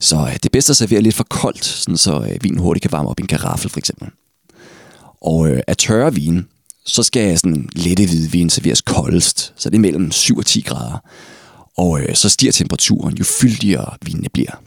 Så 0.00 0.16
øh, 0.16 0.32
det 0.32 0.46
er 0.46 0.50
bedst 0.52 0.70
at 0.70 0.76
servere 0.76 1.00
lidt 1.00 1.14
for 1.14 1.24
koldt, 1.24 1.64
sådan 1.64 1.96
så 1.96 2.20
øh, 2.20 2.44
vinen 2.44 2.58
hurtigt 2.58 2.82
kan 2.82 2.92
varme 2.92 3.08
op 3.08 3.20
i 3.20 3.22
en 3.22 3.26
karaffel 3.26 3.70
for 3.70 3.78
eksempel. 3.78 4.08
Og 5.20 5.48
øh, 5.48 5.60
at 5.66 5.78
tørre 5.78 6.14
vin, 6.14 6.46
så 6.86 7.02
skal 7.02 7.38
sådan 7.38 7.68
lette 7.72 8.06
hvidvin 8.06 8.50
serveres 8.50 8.80
koldest, 8.80 9.52
så 9.56 9.70
det 9.70 9.76
er 9.76 9.80
mellem 9.80 10.10
7 10.10 10.36
og 10.36 10.46
10 10.46 10.60
grader. 10.60 10.98
Og 11.76 12.00
øh, 12.00 12.14
så 12.14 12.28
stiger 12.28 12.52
temperaturen, 12.52 13.16
jo 13.16 13.24
fyldigere 13.24 13.96
vinene 14.02 14.28
bliver. 14.28 14.60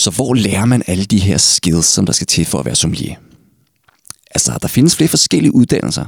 Så 0.00 0.10
hvor 0.10 0.34
lærer 0.34 0.64
man 0.64 0.82
alle 0.86 1.04
de 1.04 1.18
her 1.18 1.38
skills, 1.38 1.86
som 1.86 2.06
der 2.06 2.12
skal 2.12 2.26
til 2.26 2.44
for 2.44 2.58
at 2.58 2.66
være 2.66 2.74
sommelier? 2.74 3.16
Altså, 4.30 4.58
der 4.62 4.68
findes 4.68 4.96
flere 4.96 5.08
forskellige 5.08 5.54
uddannelser, 5.54 6.04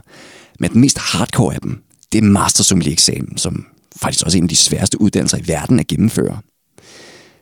men 0.61 0.73
den 0.73 0.81
mest 0.81 0.99
hardcore 0.99 1.55
af 1.55 1.61
dem, 1.61 1.83
det 2.13 2.19
er 2.19 2.23
Master 2.23 2.65
Sommelier-eksamen, 2.65 3.39
som 3.39 3.67
faktisk 3.97 4.25
også 4.25 4.39
er 4.39 4.39
en 4.39 4.45
af 4.45 4.49
de 4.49 4.57
sværeste 4.57 5.01
uddannelser 5.01 5.39
i 5.39 5.49
verden 5.49 5.81
at 5.81 5.87
gennemføre. 5.87 6.41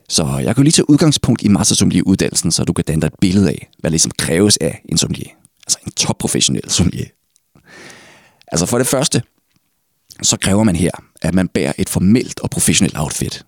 Så 0.09 0.39
jeg 0.39 0.55
kan 0.55 0.65
lige 0.65 0.73
tage 0.73 0.91
udgangspunkt 0.91 1.43
i 1.43 1.49
Master 1.49 1.75
Sommelier-uddannelsen, 1.75 2.53
så 2.53 2.65
du 2.65 2.73
kan 2.73 2.85
danne 2.85 3.01
dig 3.01 3.07
et 3.07 3.21
billede 3.21 3.49
af, 3.49 3.71
hvad 3.79 3.91
ligesom 3.91 4.13
kræves 4.19 4.57
af 4.57 4.83
en 4.89 4.99
sommelier. 4.99 5.31
Altså 5.67 5.79
en 5.87 5.93
top-professionel 5.93 6.71
sommelier. 6.71 7.07
Altså 8.53 8.67
for 8.67 8.79
det 8.79 8.87
første, 8.87 9.23
så 10.23 10.37
kræver 10.37 10.65
man 10.65 10.77
her, 10.77 10.91
at 11.23 11.35
man 11.35 11.49
bærer 11.49 11.73
et 11.79 11.89
formelt 11.89 12.41
og 12.41 12.51
professionelt 12.51 12.99
outfit. 12.99 13.45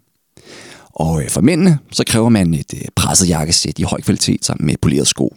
Og 1.02 1.22
øh, 1.22 1.30
for 1.30 1.40
mændene, 1.40 1.78
så 1.92 2.04
kræver 2.06 2.28
man 2.28 2.54
et 2.54 2.74
øh, 2.74 2.80
presset 2.96 3.28
jakkesæt 3.28 3.78
i 3.78 3.82
høj 3.82 4.00
kvalitet 4.00 4.44
sammen 4.44 4.66
med 4.66 4.74
poleret 4.82 5.08
sko. 5.08 5.36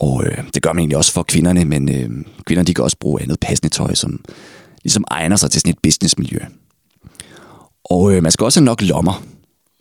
Og 0.00 0.24
øh, 0.26 0.38
det 0.54 0.62
gør 0.62 0.72
man 0.72 0.78
egentlig 0.78 0.96
også 0.96 1.12
for 1.12 1.22
kvinderne, 1.22 1.64
men 1.64 1.88
øh, 1.88 2.10
kvinderne 2.46 2.66
de 2.66 2.74
kan 2.74 2.84
også 2.84 2.96
bruge 3.00 3.22
andet 3.22 3.40
passende 3.40 3.68
tøj, 3.68 3.94
som 3.94 4.24
ligesom 4.82 5.04
egner 5.10 5.36
sig 5.36 5.50
til 5.50 5.60
sådan 5.60 5.70
et 5.70 5.78
businessmiljø. 5.82 6.38
Og 7.84 8.14
øh, 8.14 8.22
man 8.22 8.32
skal 8.32 8.44
også 8.44 8.60
have 8.60 8.64
nok 8.64 8.82
lommer, 8.82 9.22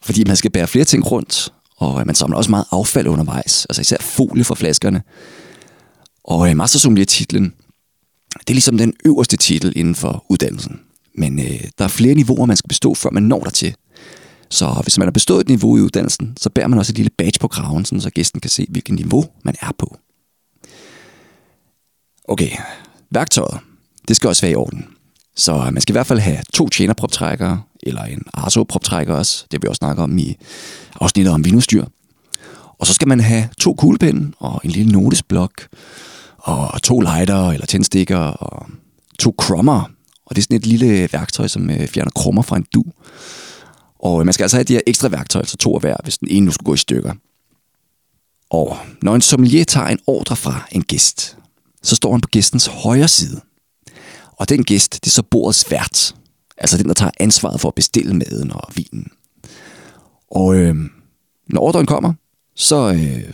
fordi 0.04 0.24
man 0.24 0.36
skal 0.36 0.52
bære 0.52 0.68
flere 0.68 0.86
ting 0.86 1.12
rundt, 1.12 1.54
og 1.78 2.00
øh, 2.00 2.06
man 2.06 2.16
samler 2.16 2.38
også 2.38 2.50
meget 2.50 2.66
affald 2.72 3.08
undervejs, 3.08 3.66
altså 3.66 3.82
især 3.82 3.98
folie 4.00 4.44
for 4.44 4.56
flaskerne. 4.56 5.02
Og 6.24 6.50
øh, 6.50 6.58
Master 6.58 7.06
titlen 7.08 7.54
det 8.40 8.50
er 8.50 8.54
ligesom 8.54 8.78
den 8.78 8.94
øverste 9.06 9.38
titel 9.38 9.74
inden 9.76 9.96
for 9.96 10.26
uddannelsen. 10.30 10.80
Men 11.16 11.40
øh, 11.40 11.62
der 11.78 11.84
er 11.84 11.88
flere 11.88 12.16
niveauer, 12.16 12.46
man 12.46 12.58
skal 12.58 12.68
bestå, 12.68 12.94
før 12.94 13.10
man 13.10 13.24
når 13.24 13.40
der 13.40 13.50
til. 13.50 13.76
Så 14.52 14.80
hvis 14.84 14.98
man 14.98 15.06
har 15.06 15.12
bestået 15.12 15.42
et 15.42 15.48
niveau 15.48 15.78
i 15.78 15.82
uddannelsen, 15.82 16.34
så 16.38 16.50
bærer 16.50 16.68
man 16.68 16.80
også 16.80 16.92
et 16.92 16.98
lille 16.98 17.10
badge 17.18 17.40
på 17.40 17.48
kraven, 17.48 17.86
sådan 17.86 18.02
så 18.02 18.10
gæsten 18.10 18.42
kan 18.42 18.50
se, 18.50 18.66
hvilket 18.70 18.96
niveau 18.96 19.26
man 19.44 19.56
er 19.62 19.72
på. 19.78 19.98
Okay, 22.28 22.52
værktøjet, 23.12 23.60
det 24.08 24.16
skal 24.16 24.28
også 24.28 24.42
være 24.42 24.52
i 24.52 24.56
orden. 24.56 24.88
Så 25.36 25.70
man 25.72 25.82
skal 25.82 25.94
i 25.94 25.96
hvert 25.96 26.08
fald 26.08 26.20
have 26.20 26.38
to 26.54 26.70
tjenerproptrækkere, 26.70 27.62
eller 27.84 28.04
en 28.04 28.24
Arso-proptrækker 28.34 29.14
også. 29.14 29.46
Det 29.52 29.58
har 29.58 29.60
vi 29.62 29.68
også 29.68 29.78
snakket 29.78 30.04
om 30.04 30.18
i 30.18 30.38
afsnittet 31.02 31.34
om 31.34 31.46
vinudstyr. 31.46 31.86
Og 32.80 32.88
så 32.88 32.94
skal 32.94 33.08
man 33.08 33.20
have 33.20 33.50
to 33.60 33.74
kuglepinde 33.74 34.32
og 34.40 34.62
en 34.64 34.72
lille 34.72 34.92
notesblok, 34.92 35.68
og 36.38 36.84
to 36.84 37.00
lighter 37.00 37.50
eller 37.50 37.66
tændstikker, 37.66 38.18
og 38.18 38.66
to 39.20 39.36
krummer. 39.38 39.82
Og 40.26 40.36
det 40.36 40.38
er 40.38 40.44
sådan 40.44 40.58
et 40.58 40.66
lille 40.66 41.10
værktøj, 41.14 41.48
som 41.48 41.70
øh, 41.70 41.88
fjerner 41.88 42.12
krummer 42.12 42.42
fra 42.42 42.58
en 42.58 42.66
du. 42.74 42.84
Og 44.02 44.20
øh, 44.20 44.26
man 44.26 44.34
skal 44.34 44.44
altså 44.44 44.58
have 44.58 44.64
de 44.64 44.74
her 44.74 44.82
ekstra 44.88 45.08
værktøjer, 45.08 45.42
altså 45.42 45.58
to 45.58 45.76
af 45.76 45.82
hver, 45.82 45.96
hvis 46.04 46.18
den 46.18 46.28
ene 46.32 46.46
nu 46.46 46.52
skulle 46.52 46.66
gå 46.66 46.74
i 46.74 46.78
stykker. 46.78 47.14
Og 48.50 48.78
når 49.02 49.16
en 49.16 49.22
sommelier 49.22 49.64
tager 49.66 49.88
en 49.88 50.00
ordre 50.08 50.36
fra 50.36 50.68
en 50.72 50.84
gæst, 50.84 51.38
så 51.84 51.96
står 51.96 52.12
han 52.12 52.22
på 52.22 52.30
gæstens 52.30 52.66
højre 52.66 53.08
side. 53.08 53.42
Og 54.32 54.50
den 54.50 54.64
gæst, 54.64 54.94
det 54.94 55.08
er 55.08 55.12
så 55.12 55.24
bordets 55.24 55.72
vært. 55.72 56.16
Altså 56.58 56.78
den, 56.78 56.88
der 56.88 56.94
tager 56.94 57.12
ansvaret 57.20 57.62
for 57.62 57.68
at 57.68 57.76
bestille 57.76 58.14
maden 58.14 58.52
og 58.52 58.64
vinen. 58.76 59.08
Og 60.32 60.56
øh, 60.56 60.76
når 61.50 61.62
ordren 61.62 61.86
kommer, 61.86 62.14
så 62.56 62.94
øh, 62.94 63.34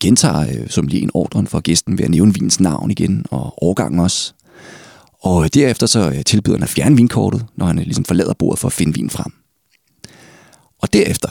gentager 0.00 0.40
øh, 0.40 0.68
sommelien 0.70 1.10
ordren 1.14 1.46
for 1.46 1.60
gæsten 1.60 1.98
ved 1.98 2.04
at 2.04 2.10
nævne 2.10 2.34
vinens 2.34 2.60
navn 2.60 2.90
igen 2.90 3.26
og 3.30 3.64
årgangen 3.64 4.00
også. 4.00 4.32
Og 5.20 5.44
øh, 5.44 5.50
derefter 5.54 5.86
så 5.86 6.10
øh, 6.10 6.24
tilbyder 6.24 6.56
han 6.56 6.62
at 6.62 6.68
fjerne 6.68 6.96
vinkortet, 6.96 7.46
når 7.56 7.66
han 7.66 7.78
øh, 7.78 7.84
ligesom 7.84 8.04
forlader 8.04 8.34
bordet 8.34 8.58
for 8.58 8.68
at 8.68 8.72
finde 8.72 8.94
vin 8.94 9.10
frem. 9.10 9.32
Derefter, 10.96 11.28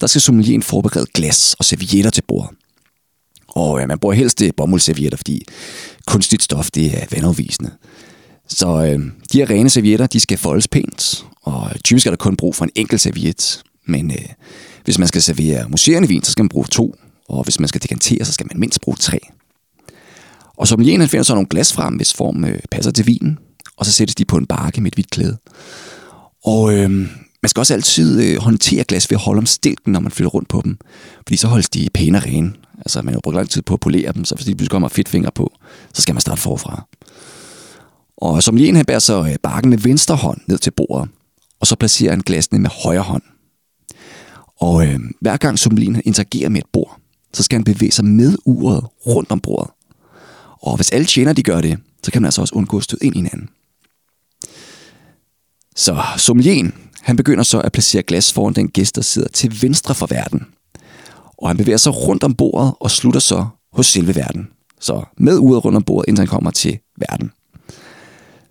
der 0.00 0.06
skal 0.06 0.20
sommelieren 0.20 0.62
forberede 0.62 1.06
glas 1.14 1.54
og 1.58 1.64
servietter 1.64 2.10
til 2.10 2.22
bordet. 2.28 2.50
Og 3.48 3.80
ja, 3.80 3.86
man 3.86 3.98
bruger 3.98 4.14
helst 4.14 4.42
øh, 4.42 4.46
det 4.46 4.56
bomuldservietter, 4.56 5.16
fordi 5.16 5.42
kunstigt 6.06 6.42
stof, 6.42 6.70
det 6.70 7.02
er 7.02 7.06
vandafvisende. 7.12 7.70
Så 8.48 8.68
øh, 8.68 9.00
de 9.32 9.38
her 9.38 9.50
rene 9.50 9.70
servietter, 9.70 10.06
de 10.06 10.20
skal 10.20 10.38
foldes 10.38 10.68
pænt, 10.68 11.26
og 11.42 11.70
øh, 11.70 11.80
typisk 11.84 12.06
er 12.06 12.10
der 12.10 12.16
kun 12.16 12.36
brug 12.36 12.54
for 12.54 12.64
en 12.64 12.70
enkelt 12.74 13.00
serviet. 13.00 13.62
Men 13.86 14.10
øh, 14.10 14.28
hvis 14.84 14.98
man 14.98 15.08
skal 15.08 15.22
servere 15.22 15.68
museerende 15.68 16.08
vin, 16.08 16.24
så 16.24 16.32
skal 16.32 16.42
man 16.42 16.48
bruge 16.48 16.66
to, 16.70 16.94
og 17.28 17.44
hvis 17.44 17.60
man 17.60 17.68
skal 17.68 17.82
dekantere, 17.82 18.24
så 18.24 18.32
skal 18.32 18.46
man 18.50 18.60
mindst 18.60 18.80
bruge 18.80 18.96
tre. 18.96 19.18
Og 20.56 20.68
sommelieren 20.68 21.00
han 21.00 21.08
finder 21.08 21.24
så 21.24 21.34
nogle 21.34 21.48
glas 21.48 21.72
frem, 21.72 21.94
hvis 21.94 22.14
form 22.14 22.44
øh, 22.44 22.60
passer 22.70 22.90
til 22.90 23.06
vinen, 23.06 23.38
og 23.76 23.86
så 23.86 23.92
sættes 23.92 24.14
de 24.14 24.24
på 24.24 24.36
en 24.36 24.46
bakke 24.46 24.80
med 24.80 24.90
et 24.90 24.94
hvidt 24.94 25.10
klæde. 25.10 25.38
Og 26.44 26.74
øh, 26.74 27.08
man 27.42 27.48
skal 27.48 27.60
også 27.60 27.74
altid 27.74 28.22
øh, 28.22 28.42
håndtere 28.42 28.84
glas 28.84 29.10
ved 29.10 29.16
at 29.16 29.22
holde 29.22 29.38
om 29.38 29.46
stilken, 29.46 29.92
når 29.92 30.00
man 30.00 30.12
fylder 30.12 30.30
rundt 30.30 30.48
på 30.48 30.60
dem, 30.64 30.78
fordi 31.16 31.36
så 31.36 31.48
holdes 31.48 31.68
de 31.68 31.88
pæne 31.94 32.18
og 32.18 32.24
rene. 32.24 32.52
Altså 32.78 33.02
man 33.02 33.14
har 33.14 33.20
brugt 33.20 33.36
lang 33.36 33.50
tid 33.50 33.62
på 33.62 33.74
at 33.74 33.80
polere 33.80 34.12
dem, 34.12 34.24
så 34.24 34.34
hvis 34.34 34.44
de 34.44 34.54
pludselig 34.54 34.70
kommer 34.70 34.88
fedtfinger 34.88 35.30
på, 35.30 35.52
så 35.94 36.02
skal 36.02 36.14
man 36.14 36.20
starte 36.20 36.40
forfra. 36.40 36.86
Og 38.16 38.42
som 38.42 38.56
lige 38.56 38.74
han 38.76 38.84
bærer 38.84 38.98
så 38.98 39.24
øh, 39.24 39.36
bakken 39.42 39.70
med 39.70 39.78
venstre 39.78 40.16
hånd 40.16 40.40
ned 40.46 40.58
til 40.58 40.70
bordet, 40.70 41.10
og 41.60 41.66
så 41.66 41.76
placerer 41.76 42.12
han 42.12 42.20
glasene 42.20 42.58
med 42.58 42.70
højre 42.84 43.02
hånd. 43.02 43.22
Og 44.60 44.86
øh, 44.86 45.00
hver 45.20 45.36
gang 45.36 45.58
sommelien 45.58 46.02
interagerer 46.04 46.48
med 46.48 46.60
et 46.60 46.66
bord, 46.72 47.00
så 47.34 47.42
skal 47.42 47.56
han 47.56 47.64
bevæge 47.64 47.92
sig 47.92 48.04
med 48.04 48.36
uret 48.44 48.84
rundt 49.06 49.30
om 49.32 49.40
bordet. 49.40 49.70
Og 50.62 50.76
hvis 50.76 50.90
alle 50.90 51.06
tjener 51.06 51.32
de 51.32 51.42
gør 51.42 51.60
det, 51.60 51.78
så 52.02 52.10
kan 52.10 52.22
man 52.22 52.26
altså 52.26 52.40
også 52.40 52.54
undgå 52.54 52.76
at 52.76 52.84
støde 52.84 53.06
ind 53.06 53.14
i 53.14 53.18
hinanden. 53.18 53.48
Så 55.76 56.02
sommelien, 56.16 56.74
han 57.02 57.16
begynder 57.16 57.44
så 57.44 57.60
at 57.60 57.72
placere 57.72 58.02
glas 58.02 58.32
foran 58.32 58.54
den 58.54 58.68
gæst, 58.68 58.96
der 58.96 59.02
sidder 59.02 59.28
til 59.28 59.62
venstre 59.62 59.94
for 59.94 60.06
verden. 60.06 60.46
Og 61.38 61.48
han 61.48 61.56
bevæger 61.56 61.76
sig 61.76 61.96
rundt 61.96 62.24
om 62.24 62.34
bordet 62.34 62.74
og 62.80 62.90
slutter 62.90 63.20
så 63.20 63.46
hos 63.72 63.86
selve 63.86 64.16
verden. 64.16 64.48
Så 64.80 65.04
med 65.16 65.38
uret 65.38 65.64
rundt 65.64 65.76
om 65.76 65.82
bordet, 65.82 66.08
indtil 66.08 66.20
han 66.20 66.28
kommer 66.28 66.50
til 66.50 66.78
verden. 66.96 67.32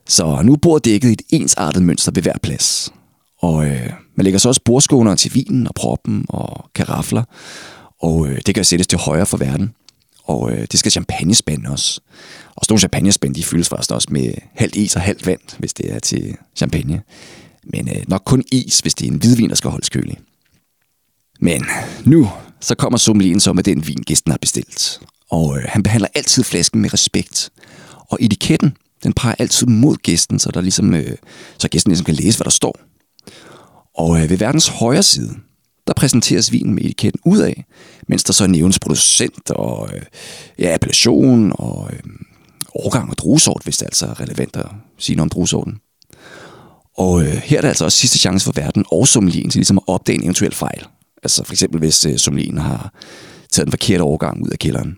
Så 0.08 0.42
nu 0.44 0.54
er 0.54 0.58
bordet 0.58 0.86
dækket 0.86 1.10
i 1.10 1.13
et 1.13 1.22
ensartet 1.30 1.84
mønster 1.84 2.12
ved 2.12 2.22
hver 2.22 2.38
plads. 2.44 2.94
Og 3.42 3.66
øh, 3.66 3.89
man 4.16 4.24
lægger 4.24 4.39
så 4.39 4.50
også 4.50 4.62
bordskåner 4.66 5.16
til 5.16 5.34
vinen 5.34 5.68
og 5.68 5.75
proppen 5.75 6.25
og 6.30 6.70
karafler. 6.75 7.24
Og 8.01 8.27
øh, 8.27 8.42
det 8.46 8.56
kan 8.56 8.66
sættes 8.66 8.88
til 8.88 9.00
højre 9.00 9.25
for 9.25 9.38
verden. 9.38 9.74
Og 10.24 10.51
øh, 10.51 10.68
det 10.72 10.80
skal 10.80 10.92
champagnespande 10.92 11.70
også. 11.70 12.01
Og 12.56 12.66
sådan 12.66 12.74
nogle 12.74 12.80
champagnespand, 12.80 13.36
de 13.36 13.44
fyldes 13.44 13.70
faktisk 13.70 13.92
også 13.92 14.08
med 14.12 14.34
halvt 14.54 14.75
is 14.75 14.96
og 14.96 15.01
halvt 15.01 15.25
vand, 15.25 15.42
hvis 15.58 15.74
det 15.74 15.94
er 15.94 16.00
til 16.00 16.36
champagne. 16.56 17.01
Men 17.74 17.90
øh, 17.90 18.04
nok 18.08 18.22
kun 18.26 18.44
is, 18.52 18.80
hvis 18.80 18.94
det 18.94 19.08
er 19.08 19.12
en 19.12 19.18
hvidvin, 19.18 19.50
der 19.50 19.56
skal 19.56 19.70
holdes 19.70 19.90
kølig. 19.90 20.18
Men 21.40 21.66
nu 22.06 22.30
så 22.62 22.76
kommer 22.76 22.98
sommelieren 22.98 23.40
så 23.40 23.54
med 23.54 23.64
den 23.64 23.88
vin, 23.88 24.04
gæsten 24.06 24.32
har 24.32 24.38
bestilt. 24.38 25.00
Og 25.30 25.58
øh, 25.58 25.64
han 25.68 25.84
behandler 25.84 26.08
altid 26.16 26.44
flasken 26.44 26.82
med 26.82 26.94
respekt. 26.94 27.50
Og 28.10 28.18
etiketten, 28.22 28.78
den 29.04 29.14
peger 29.14 29.36
altid 29.40 29.68
mod 29.68 29.96
gæsten, 29.96 30.40
så, 30.40 30.52
der 30.54 30.62
ligesom, 30.62 30.94
øh, 30.94 31.18
så 31.58 31.70
gæsten 31.70 31.92
ligesom 31.92 32.06
kan 32.06 32.16
læse, 32.16 32.38
hvad 32.38 32.46
der 32.46 32.52
står. 32.52 32.80
Og 33.98 34.22
øh, 34.22 34.30
ved 34.30 34.38
verdens 34.38 34.68
højre 34.68 35.04
side, 35.04 35.36
der 35.88 35.94
præsenteres 35.94 36.52
vinen 36.52 36.74
med 36.74 36.84
etiketten 36.84 37.22
udad, 37.26 37.54
mens 38.08 38.24
der 38.24 38.34
så 38.34 38.48
nævnes 38.48 38.80
producent 38.80 39.52
og 39.52 39.90
øh, 39.94 40.02
ja, 40.60 40.74
appellation 40.74 41.52
og 41.56 41.90
øh, 41.94 42.00
årgang 42.76 43.10
og 43.10 43.18
druesort, 43.18 43.62
hvis 43.64 43.78
det 43.78 43.86
altså 43.86 44.06
er 44.06 44.10
altså 44.10 44.24
relevant 44.24 44.56
at 44.56 44.66
sige 44.98 45.16
noget 45.16 45.26
om 45.26 45.30
druesorten. 45.30 45.80
Og 46.98 47.22
øh, 47.22 47.27
her 47.27 47.58
er 47.58 47.62
der 47.62 47.68
altså 47.68 47.86
også 47.86 47.98
sidste 47.98 48.18
chance 48.18 48.46
for 48.46 48.54
verden 48.56 48.86
og 48.92 49.08
sommelien 49.08 49.50
til 49.50 49.60
ligesom 49.60 49.77
at 49.77 49.84
opdage 49.88 50.18
en 50.18 50.24
eventuel 50.24 50.56
fejl. 50.56 50.86
Altså 51.24 51.44
for 51.44 51.54
eksempel 51.54 51.80
hvis 51.80 52.06
øh, 52.06 52.18
sommelien 52.18 52.58
har 52.58 52.94
taget 53.51 53.66
den 53.66 53.72
forkerte 53.72 54.01
overgang 54.01 54.44
ud 54.44 54.50
af 54.50 54.60
kælderen. 54.60 54.98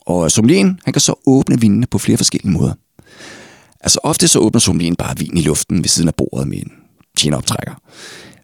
Og 0.00 0.24
øh, 0.24 0.30
sommelien, 0.30 0.80
han 0.84 0.92
kan 0.92 1.00
så 1.00 1.14
åbne 1.26 1.60
vinene 1.60 1.86
på 1.86 1.98
flere 1.98 2.16
forskellige 2.16 2.52
måder. 2.52 2.72
Altså 3.80 4.00
ofte 4.02 4.28
så 4.28 4.38
åbner 4.38 4.60
sommelien 4.60 4.96
bare 4.96 5.16
vin 5.18 5.36
i 5.36 5.42
luften 5.42 5.78
ved 5.78 5.88
siden 5.88 6.08
af 6.08 6.14
bordet 6.14 6.48
med 6.48 6.58
en 6.58 6.72
tjeneoptrækker. 7.16 7.74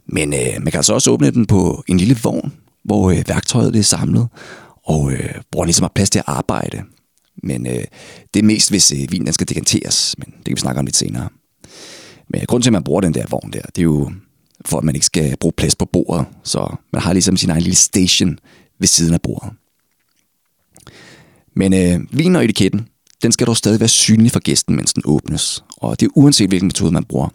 Men 0.06 0.34
øh, 0.34 0.62
man 0.62 0.70
kan 0.70 0.78
altså 0.78 0.94
også 0.94 1.10
åbne 1.10 1.30
den 1.30 1.46
på 1.46 1.84
en 1.88 1.96
lille 1.96 2.16
vogn, 2.22 2.52
hvor 2.84 3.10
øh, 3.10 3.24
værktøjet 3.28 3.76
er 3.76 3.82
samlet, 3.82 4.28
og 4.86 5.12
øh, 5.12 5.34
hvor 5.50 5.64
ligesom 5.64 5.82
har 5.82 5.92
plads 5.94 6.10
til 6.10 6.18
at 6.18 6.24
arbejde. 6.26 6.82
Men 7.42 7.66
øh, 7.66 7.84
det 8.34 8.40
er 8.40 8.44
mest, 8.44 8.70
hvis 8.70 8.92
øh, 8.92 9.12
vinen 9.12 9.32
skal 9.32 9.48
dekanteres, 9.48 10.14
men 10.18 10.26
det 10.26 10.44
kan 10.44 10.54
vi 10.54 10.60
snakke 10.60 10.78
om 10.78 10.86
lidt 10.86 10.96
senere. 10.96 11.28
Men 12.34 12.46
grund 12.46 12.62
til, 12.62 12.68
at 12.70 12.72
man 12.72 12.84
bruger 12.84 13.00
den 13.00 13.14
der 13.14 13.24
vogn 13.30 13.50
der, 13.52 13.60
det 13.62 13.78
er 13.78 13.82
jo 13.82 14.12
for, 14.64 14.78
at 14.78 14.84
man 14.84 14.94
ikke 14.94 15.06
skal 15.06 15.36
bruge 15.36 15.52
plads 15.52 15.76
på 15.76 15.84
bordet. 15.84 16.26
Så 16.44 16.76
man 16.92 17.02
har 17.02 17.12
ligesom 17.12 17.36
sin 17.36 17.50
egen 17.50 17.62
lille 17.62 17.76
station 17.76 18.38
ved 18.78 18.88
siden 18.88 19.14
af 19.14 19.22
bordet. 19.22 19.52
Men 21.56 21.74
øh, 21.74 22.18
vin 22.18 22.36
og 22.36 22.44
etiketten, 22.44 22.88
den 23.22 23.32
skal 23.32 23.46
dog 23.46 23.56
stadig 23.56 23.80
være 23.80 23.88
synlig 23.88 24.32
for 24.32 24.40
gæsten, 24.40 24.76
mens 24.76 24.92
den 24.92 25.02
åbnes. 25.06 25.64
Og 25.76 26.00
det 26.00 26.06
er 26.06 26.10
uanset, 26.14 26.48
hvilken 26.48 26.66
metode 26.66 26.92
man 26.92 27.04
bruger. 27.04 27.28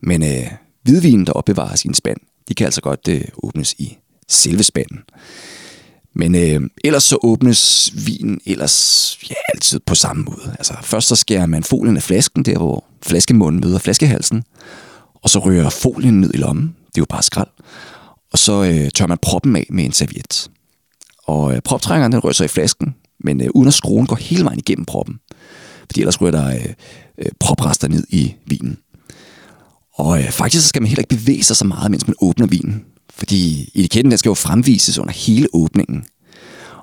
Men 0.00 0.22
øh, 0.22 0.46
hvidvinen, 0.82 1.26
der 1.26 1.32
opbevares 1.32 1.84
i 1.84 1.88
en 1.88 1.94
spand, 1.94 2.18
de 2.48 2.54
kan 2.54 2.64
altså 2.64 2.80
godt 2.80 3.08
øh, 3.08 3.24
åbnes 3.42 3.74
i 3.78 3.98
selve 4.28 4.62
spanden. 4.62 5.00
Men 6.14 6.34
øh, 6.34 6.70
ellers 6.84 7.04
så 7.04 7.18
åbnes 7.22 7.92
vinen 8.06 8.40
ellers 8.46 9.18
ja, 9.30 9.34
altid 9.54 9.80
på 9.86 9.94
samme 9.94 10.22
måde. 10.22 10.54
Altså 10.58 10.74
først 10.82 11.08
så 11.08 11.16
skærer 11.16 11.46
man 11.46 11.62
folien 11.62 11.96
af 11.96 12.02
flasken, 12.02 12.44
der 12.44 12.58
hvor 12.58 12.89
flaskemunden 13.02 13.60
møder 13.60 13.78
flaskehalsen. 13.78 14.44
Og 15.14 15.30
så 15.30 15.38
rører 15.38 15.70
folien 15.70 16.20
ned 16.20 16.30
i 16.34 16.36
lommen. 16.36 16.62
Det 16.62 16.98
er 16.98 17.02
jo 17.02 17.06
bare 17.08 17.22
skrald. 17.22 17.48
Og 18.32 18.38
så 18.38 18.64
øh, 18.64 18.90
tør 18.90 19.06
man 19.06 19.18
proppen 19.22 19.56
af 19.56 19.66
med 19.70 19.84
en 19.84 19.92
serviet. 19.92 20.50
Og 21.24 21.54
øh, 21.54 21.62
proptrængeren 21.62 22.12
den 22.12 22.24
rører 22.24 22.32
sig 22.32 22.44
i 22.44 22.48
flasken, 22.48 22.94
men 23.24 23.40
øh, 23.40 23.48
uden 23.54 23.68
at 23.68 23.74
skruen 23.74 24.06
går 24.06 24.16
hele 24.16 24.44
vejen 24.44 24.58
igennem 24.58 24.84
proppen. 24.84 25.18
Fordi 25.80 26.00
ellers 26.00 26.20
rører 26.20 26.30
der 26.30 26.54
øh, 26.54 26.74
øh, 27.18 27.32
proprester 27.40 27.88
ned 27.88 28.04
i 28.08 28.34
vinen. 28.46 28.78
Og 29.94 30.18
øh, 30.18 30.30
faktisk 30.30 30.62
så 30.62 30.68
skal 30.68 30.82
man 30.82 30.88
heller 30.88 31.02
ikke 31.02 31.16
bevæge 31.16 31.42
sig 31.42 31.56
så 31.56 31.64
meget, 31.64 31.90
mens 31.90 32.06
man 32.06 32.16
åbner 32.20 32.46
vinen. 32.46 32.84
Fordi 33.10 33.70
etiketten 33.74 34.10
den 34.10 34.18
skal 34.18 34.30
jo 34.30 34.34
fremvises 34.34 34.98
under 34.98 35.12
hele 35.12 35.48
åbningen. 35.52 36.04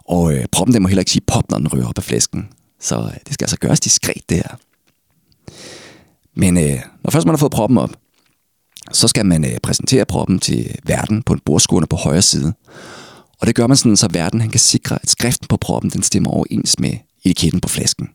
Og 0.09 0.33
øh, 0.33 0.45
proppen 0.51 0.73
den 0.73 0.81
må 0.81 0.87
heller 0.87 1.01
ikke 1.01 1.11
sige 1.11 1.23
pop, 1.27 1.51
når 1.51 1.57
den 1.57 1.73
rører 1.73 1.87
op 1.87 1.97
af 1.97 2.03
flasken. 2.03 2.47
Så 2.81 2.95
øh, 2.95 3.17
det 3.25 3.33
skal 3.33 3.45
altså 3.45 3.57
gøres 3.57 3.79
diskret, 3.79 4.29
det 4.29 4.37
her. 4.37 4.57
Men 6.37 6.57
øh, 6.57 6.79
når 7.03 7.11
først 7.11 7.25
man 7.25 7.33
har 7.33 7.37
fået 7.37 7.51
proppen 7.51 7.77
op, 7.77 7.89
så 8.91 9.07
skal 9.07 9.25
man 9.25 9.45
øh, 9.45 9.57
præsentere 9.63 10.05
proppen 10.05 10.39
til 10.39 10.75
verden 10.83 11.23
på 11.23 11.33
en 11.33 11.39
bordskåne 11.45 11.87
på 11.87 11.95
højre 11.95 12.21
side. 12.21 12.53
Og 13.39 13.47
det 13.47 13.55
gør 13.55 13.67
man 13.67 13.77
sådan, 13.77 13.97
så 13.97 14.07
verden 14.11 14.41
han 14.41 14.49
kan 14.49 14.59
sikre, 14.59 14.99
at 15.01 15.09
skriften 15.09 15.47
på 15.47 15.57
proppen 15.57 15.91
den 15.91 16.03
stemmer 16.03 16.31
overens 16.31 16.79
med 16.79 16.93
etiketten 17.23 17.61
på 17.61 17.69
flasken. 17.69 18.09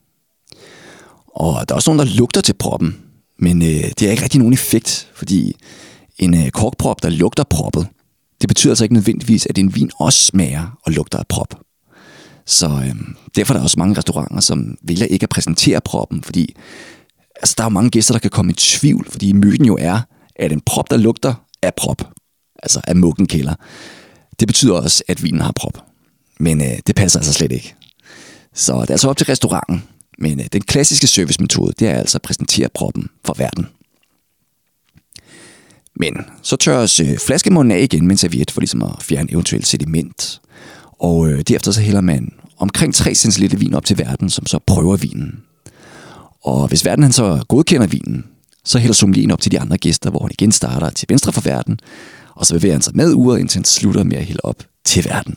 Og 1.26 1.68
der 1.68 1.74
er 1.74 1.76
også 1.76 1.90
nogen, 1.90 2.08
der 2.08 2.16
lugter 2.16 2.40
til 2.40 2.52
proppen, 2.52 2.96
men 3.38 3.62
øh, 3.62 3.68
det 3.68 4.02
er 4.02 4.10
ikke 4.10 4.22
rigtig 4.22 4.38
nogen 4.38 4.54
effekt, 4.54 5.08
fordi 5.14 5.56
en 6.18 6.34
øh, 6.34 6.50
korkprop, 6.50 7.02
der 7.02 7.10
lugter 7.10 7.44
proppet, 7.44 7.86
det 8.40 8.48
betyder 8.48 8.72
altså 8.72 8.84
ikke 8.84 8.94
nødvendigvis, 8.94 9.46
at 9.46 9.58
en 9.58 9.74
vin 9.74 9.90
også 9.98 10.18
smager 10.18 10.78
og 10.82 10.92
lugter 10.92 11.18
af 11.18 11.26
prop. 11.28 11.60
Så 12.46 12.66
øh, 12.68 12.94
derfor 13.36 13.54
er 13.54 13.58
der 13.58 13.64
også 13.64 13.78
mange 13.78 13.98
restauranter, 13.98 14.40
som 14.40 14.76
vælger 14.82 15.06
ikke 15.06 15.24
at 15.24 15.30
præsentere 15.30 15.80
proppen, 15.80 16.22
fordi 16.22 16.56
altså, 17.42 17.54
der 17.58 17.64
er 17.64 17.66
jo 17.66 17.70
mange 17.70 17.90
gæster, 17.90 18.14
der 18.14 18.18
kan 18.18 18.30
komme 18.30 18.52
i 18.52 18.54
tvivl, 18.54 19.06
fordi 19.10 19.32
myten 19.32 19.66
jo 19.66 19.76
er, 19.80 20.00
at 20.36 20.52
en 20.52 20.60
prop, 20.60 20.90
der 20.90 20.96
lugter, 20.96 21.34
er 21.62 21.70
prop. 21.76 22.08
Altså 22.62 22.80
af 22.84 22.96
muggenkælder. 22.96 23.54
Det 24.40 24.48
betyder 24.48 24.74
også, 24.74 25.02
at 25.08 25.22
vinen 25.22 25.40
har 25.40 25.52
prop. 25.52 25.84
Men 26.40 26.60
øh, 26.60 26.78
det 26.86 26.96
passer 26.96 27.18
altså 27.18 27.32
slet 27.32 27.52
ikke. 27.52 27.74
Så 28.54 28.72
det 28.72 28.90
er 28.90 28.94
altså 28.94 29.08
op 29.08 29.16
til 29.16 29.26
restauranten. 29.26 29.82
Men 30.18 30.40
øh, 30.40 30.46
den 30.52 30.62
klassiske 30.62 31.06
servicemetode, 31.06 31.72
det 31.78 31.88
er 31.88 31.98
altså 31.98 32.18
at 32.18 32.22
præsentere 32.22 32.68
proppen 32.74 33.08
for 33.24 33.34
verden. 33.38 33.66
Men 35.96 36.16
så 36.42 36.56
tørres 36.56 37.00
øh, 37.00 37.18
flaskemunden 37.18 37.78
af 37.78 37.82
igen 37.82 38.06
med 38.06 38.10
en 38.10 38.18
serviet 38.18 38.50
for 38.50 38.60
ligesom 38.60 38.82
at 38.82 39.02
fjerne 39.02 39.32
eventuelt 39.32 39.66
sediment. 39.66 40.40
Og 40.98 41.28
øh, 41.28 41.40
derefter 41.40 41.70
så 41.70 41.80
hælder 41.80 42.00
man 42.00 42.32
omkring 42.58 42.94
3 42.94 43.14
cl 43.14 43.56
vin 43.56 43.74
op 43.74 43.84
til 43.84 43.98
verden, 43.98 44.30
som 44.30 44.46
så 44.46 44.58
prøver 44.66 44.96
vinen. 44.96 45.42
Og 46.44 46.68
hvis 46.68 46.84
verden 46.84 47.02
han 47.02 47.12
så 47.12 47.44
godkender 47.48 47.86
vinen, 47.86 48.24
så 48.64 48.78
hælder 48.78 48.94
sommelien 48.94 49.30
op 49.30 49.40
til 49.40 49.52
de 49.52 49.60
andre 49.60 49.78
gæster, 49.78 50.10
hvor 50.10 50.20
han 50.20 50.30
igen 50.30 50.52
starter 50.52 50.90
til 50.90 51.08
venstre 51.08 51.32
for 51.32 51.40
verden, 51.40 51.80
og 52.34 52.46
så 52.46 52.54
bevæger 52.54 52.74
han 52.74 52.82
sig 52.82 52.96
med 52.96 53.14
uret, 53.14 53.40
indtil 53.40 53.58
han 53.58 53.64
slutter 53.64 54.04
med 54.04 54.16
at 54.16 54.24
hælde 54.24 54.40
op 54.44 54.62
til 54.84 55.04
verden. 55.04 55.36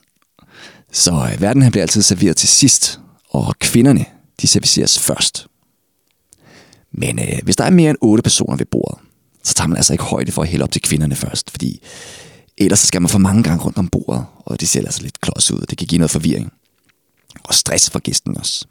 Så 0.92 1.30
øh, 1.34 1.42
verden 1.42 1.62
han 1.62 1.72
bliver 1.72 1.84
altid 1.84 2.02
serveret 2.02 2.38
til 2.38 2.50
sidst, 2.50 3.00
og 3.30 3.56
kvinderne 3.60 4.06
de 4.42 4.48
serviceres 4.48 5.00
først. 5.00 5.48
Men 6.92 7.20
øh, 7.20 7.40
hvis 7.44 7.56
der 7.56 7.64
er 7.64 7.70
mere 7.70 7.90
end 7.90 7.98
otte 8.02 8.22
personer 8.22 8.58
ved 8.58 8.66
bordet, 8.66 9.00
så 9.44 9.54
tager 9.54 9.68
man 9.68 9.78
altså 9.78 9.94
ikke 9.94 10.04
højde 10.04 10.32
for 10.32 10.42
at 10.42 10.48
hælde 10.48 10.64
op 10.64 10.72
til 10.72 10.82
kvinderne 10.82 11.16
først, 11.16 11.52
fordi 11.52 11.82
ellers 12.58 12.80
så 12.80 12.88
skal 12.88 13.02
man 13.02 13.10
for 13.10 13.20
mange 13.20 13.44
gange 13.44 13.64
rundt 13.64 13.78
om 13.78 13.88
bordet, 13.88 14.26
og 14.38 14.60
det 14.60 14.70
ser 14.70 14.80
altså 14.80 15.02
lidt 15.02 15.22
klods 15.22 15.52
ud. 15.52 15.62
Det 15.70 15.78
kan 15.78 15.88
give 15.88 16.00
noget 16.00 16.12
forvirring. 16.12 16.54
Og 17.44 17.54
stress 17.54 17.90
for 17.90 18.00
gæsten 18.00 18.38
også. 18.38 18.66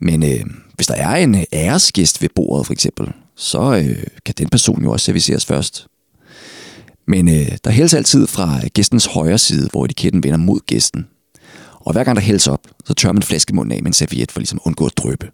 Men 0.00 0.22
øh, 0.22 0.44
hvis 0.74 0.86
der 0.86 0.94
er 0.94 1.16
en 1.16 1.34
øh, 1.34 1.42
æresgæst 1.52 2.22
ved 2.22 2.28
bordet 2.34 2.66
for 2.66 2.72
eksempel, 2.72 3.12
så 3.36 3.60
øh, 3.74 4.04
kan 4.24 4.34
den 4.38 4.48
person 4.48 4.82
jo 4.82 4.92
også 4.92 5.04
serviceres 5.04 5.46
først. 5.46 5.86
Men 7.06 7.28
øh, 7.28 7.48
der 7.64 7.70
hældes 7.70 7.94
altid 7.94 8.26
fra 8.26 8.60
gæstens 8.68 9.06
højre 9.06 9.38
side, 9.38 9.68
hvor 9.68 9.84
etiketten 9.84 10.22
vender 10.22 10.38
mod 10.38 10.60
gæsten. 10.66 11.06
Og 11.74 11.92
hver 11.92 12.04
gang 12.04 12.16
der 12.16 12.22
hældes 12.22 12.48
op, 12.48 12.66
så 12.84 12.94
tør 12.94 13.12
man 13.12 13.22
flaskemunden 13.22 13.72
af 13.72 13.82
med 13.82 13.86
en 13.86 13.92
serviet 13.92 14.32
for 14.32 14.40
ligesom 14.40 14.58
at 14.62 14.66
undgå 14.66 14.86
at 14.86 14.96
drøbe. 14.96 15.30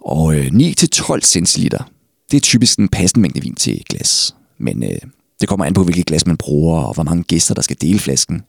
Og 0.00 0.34
øh, 0.36 0.46
9-12 0.46 1.20
centiliter, 1.20 1.90
det 2.30 2.36
er 2.36 2.40
typisk 2.40 2.78
en 2.78 2.88
passende 2.88 3.22
mængde 3.22 3.40
vin 3.40 3.54
til 3.54 3.80
et 3.80 3.88
glas. 3.88 4.34
Men 4.58 4.82
øh, 4.82 4.98
det 5.40 5.48
kommer 5.48 5.66
an 5.66 5.74
på, 5.74 5.84
hvilket 5.84 6.06
glas 6.06 6.26
man 6.26 6.36
bruger, 6.36 6.80
og 6.80 6.94
hvor 6.94 7.02
mange 7.02 7.22
gæster, 7.22 7.54
der 7.54 7.62
skal 7.62 7.76
dele 7.80 7.98
flasken. 7.98 8.42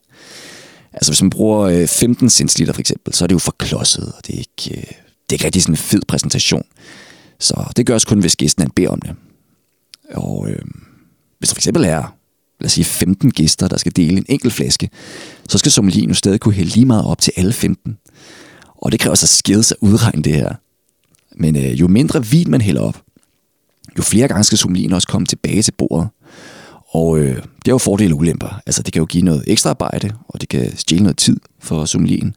Altså 0.92 1.12
hvis 1.12 1.22
man 1.22 1.30
bruger 1.30 1.60
øh, 1.60 1.88
15 1.88 2.30
centiliter 2.30 2.72
for 2.72 2.80
eksempel, 2.80 3.14
så 3.14 3.24
er 3.24 3.26
det 3.26 3.34
jo 3.34 3.38
for 3.38 3.54
klodset, 3.58 4.12
og 4.16 4.26
det 4.26 4.34
er 4.34 4.38
ikke, 4.38 4.80
øh, 4.80 4.86
det 4.86 5.30
er 5.30 5.32
ikke 5.32 5.44
rigtig 5.44 5.62
sådan 5.62 5.72
en 5.72 5.76
fed 5.76 6.00
præsentation. 6.08 6.62
Så 7.38 7.72
det 7.76 7.86
gøres 7.86 8.04
kun, 8.04 8.20
hvis 8.20 8.36
gæsten 8.36 8.62
han 8.62 8.70
beder 8.70 8.88
om 8.88 9.00
det. 9.00 9.14
Og 10.14 10.50
øh, 10.50 10.58
hvis 11.38 11.48
der 11.48 11.54
for 11.54 11.58
eksempel 11.58 11.84
er, 11.84 12.14
lad 12.60 12.66
os 12.66 12.72
sige 12.72 12.84
15 12.84 13.30
gæster, 13.30 13.68
der 13.68 13.76
skal 13.76 13.92
dele 13.96 14.16
en 14.16 14.26
enkelt 14.28 14.52
flaske, 14.52 14.90
så 15.48 15.58
skal 15.58 15.72
sommelien 15.72 16.08
jo 16.08 16.14
stadig 16.14 16.40
kunne 16.40 16.54
hælde 16.54 16.70
lige 16.70 16.86
meget 16.86 17.04
op 17.04 17.20
til 17.20 17.32
alle 17.36 17.52
15. 17.52 17.98
Og 18.66 18.92
det 18.92 19.00
kræver 19.00 19.14
så 19.14 19.26
skills 19.26 19.72
at 19.72 19.78
udregne 19.80 20.22
det 20.22 20.34
her. 20.34 20.54
Men 21.36 21.56
øh, 21.56 21.80
jo 21.80 21.88
mindre 21.88 22.26
vin 22.26 22.50
man 22.50 22.60
hælder 22.60 22.82
op, 22.82 23.02
jo 23.98 24.02
flere 24.02 24.28
gange 24.28 24.44
skal 24.44 24.58
sommelien 24.58 24.92
også 24.92 25.08
komme 25.08 25.26
tilbage 25.26 25.62
til 25.62 25.72
bordet. 25.72 26.08
Og 26.90 27.18
øh, 27.18 27.36
det 27.36 27.68
er 27.68 27.72
jo 27.72 27.78
fordele 27.78 28.14
og 28.14 28.18
ulemper. 28.18 28.60
Altså 28.66 28.82
det 28.82 28.92
kan 28.92 29.00
jo 29.00 29.06
give 29.06 29.22
noget 29.22 29.44
ekstra 29.46 29.70
arbejde, 29.70 30.12
og 30.28 30.40
det 30.40 30.48
kan 30.48 30.76
stjæle 30.76 31.02
noget 31.02 31.16
tid 31.16 31.36
for 31.58 31.84
sommelieren. 31.84 32.34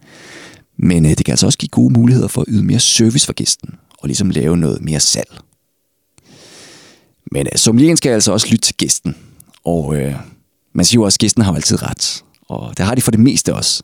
Men 0.77 1.05
øh, 1.05 1.11
det 1.11 1.25
kan 1.25 1.31
altså 1.31 1.45
også 1.45 1.57
give 1.57 1.69
gode 1.69 1.93
muligheder 1.93 2.27
for 2.27 2.41
at 2.41 2.47
yde 2.49 2.63
mere 2.63 2.79
service 2.79 3.25
for 3.25 3.33
gæsten, 3.33 3.69
og 3.99 4.07
ligesom 4.07 4.29
lave 4.29 4.57
noget 4.57 4.81
mere 4.81 4.99
salg. 4.99 5.37
Men 7.31 7.47
øh, 7.47 7.57
sommelieren 7.57 7.97
skal 7.97 8.09
altså 8.09 8.31
også 8.31 8.47
lytte 8.51 8.65
til 8.65 8.75
gæsten. 8.75 9.15
Og 9.65 9.95
øh, 9.95 10.15
man 10.73 10.85
siger 10.85 10.99
jo 11.01 11.03
også, 11.03 11.15
at 11.15 11.19
gæsten 11.19 11.43
har 11.43 11.55
altid 11.55 11.83
ret. 11.83 12.23
Og 12.41 12.77
det 12.77 12.85
har 12.85 12.95
de 12.95 13.01
for 13.01 13.11
det 13.11 13.19
meste 13.19 13.53
også. 13.53 13.83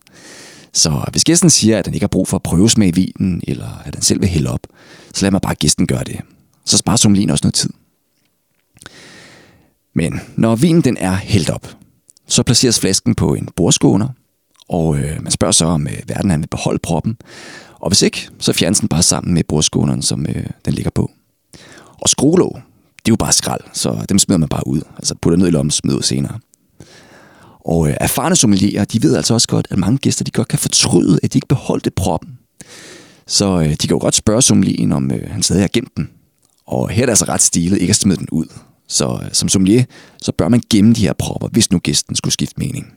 Så 0.73 1.05
hvis 1.11 1.23
gæsten 1.23 1.49
siger, 1.49 1.79
at 1.79 1.87
han 1.87 1.93
ikke 1.93 2.03
har 2.03 2.07
brug 2.07 2.27
for 2.27 2.37
at 2.37 2.43
prøve 2.43 2.69
smag 2.69 2.95
vinen, 2.95 3.41
eller 3.47 3.81
at 3.85 3.95
han 3.95 4.03
selv 4.03 4.21
vil 4.21 4.29
hælde 4.29 4.49
op, 4.49 4.67
så 5.13 5.25
lad 5.25 5.31
mig 5.31 5.41
bare 5.41 5.55
gæsten 5.55 5.87
gøre 5.87 6.03
det. 6.03 6.19
Så 6.65 6.77
sparer 6.77 6.97
sommelieren 6.97 7.29
også 7.29 7.45
noget 7.45 7.53
tid. 7.53 7.69
Men 9.99 10.21
når 10.35 10.55
vinen 10.55 10.81
den 10.81 10.97
er 10.97 11.15
hældt 11.15 11.49
op, 11.49 11.75
så 12.27 12.43
placeres 12.43 12.79
flasken 12.79 13.15
på 13.15 13.33
en 13.33 13.49
bordskåner, 13.55 14.07
og 14.69 14.97
øh, 14.97 15.23
man 15.23 15.31
spørger 15.31 15.51
så, 15.51 15.65
om 15.65 15.87
øh, 15.87 15.93
verden 16.07 16.31
han 16.31 16.41
vil 16.41 16.47
beholde 16.47 16.79
proppen. 16.79 17.17
Og 17.79 17.89
hvis 17.89 18.01
ikke, 18.01 18.29
så 18.39 18.53
fjernes 18.53 18.79
den 18.79 18.89
bare 18.89 19.03
sammen 19.03 19.33
med 19.33 19.43
bordskåneren, 19.43 20.01
som 20.01 20.25
øh, 20.29 20.45
den 20.65 20.73
ligger 20.73 20.91
på. 20.91 21.11
Og 22.01 22.09
skruelåg, 22.09 22.55
det 23.05 23.11
er 23.11 23.11
jo 23.11 23.15
bare 23.15 23.33
skrald, 23.33 23.61
så 23.73 24.05
dem 24.09 24.19
smider 24.19 24.37
man 24.37 24.49
bare 24.49 24.67
ud. 24.67 24.81
Altså 24.97 25.15
putter 25.21 25.37
ned 25.37 25.47
i 25.47 25.51
lommen, 25.51 25.71
smider 25.71 25.97
ud 25.97 26.03
senere. 26.03 26.39
Og 27.65 27.89
øh, 27.89 27.95
erfarne 27.99 28.35
sommelierer, 28.35 28.85
de 28.85 29.03
ved 29.03 29.15
altså 29.15 29.33
også 29.33 29.47
godt, 29.47 29.67
at 29.71 29.77
mange 29.77 29.97
gæster 29.97 30.23
de 30.23 30.31
godt 30.31 30.47
kan 30.47 30.59
fortryde, 30.59 31.19
at 31.23 31.33
de 31.33 31.37
ikke 31.37 31.47
beholdte 31.47 31.91
proppen. 31.91 32.37
Så 33.27 33.59
øh, 33.59 33.69
de 33.69 33.87
kan 33.87 33.89
jo 33.89 33.99
godt 33.99 34.15
spørge 34.15 34.41
sommelieren, 34.41 34.91
om 34.91 35.11
øh, 35.11 35.31
han 35.31 35.43
stadig 35.43 35.63
har 35.63 35.69
gemt 35.73 35.97
den. 35.97 36.09
Og 36.67 36.89
her 36.89 37.01
er 37.01 37.05
det 37.05 37.11
altså 37.11 37.25
ret 37.25 37.41
stilet 37.41 37.77
ikke 37.81 37.91
at 37.91 37.95
smide 37.95 38.17
den 38.17 38.27
ud. 38.31 38.45
Så 38.89 39.19
øh, 39.23 39.29
som 39.33 39.49
sommelier, 39.49 39.83
så 40.21 40.31
bør 40.31 40.47
man 40.47 40.61
gemme 40.69 40.93
de 40.93 41.01
her 41.01 41.13
propper, 41.13 41.47
hvis 41.47 41.71
nu 41.71 41.79
gæsten 41.79 42.15
skulle 42.15 42.33
skifte 42.33 42.55
mening. 42.57 42.93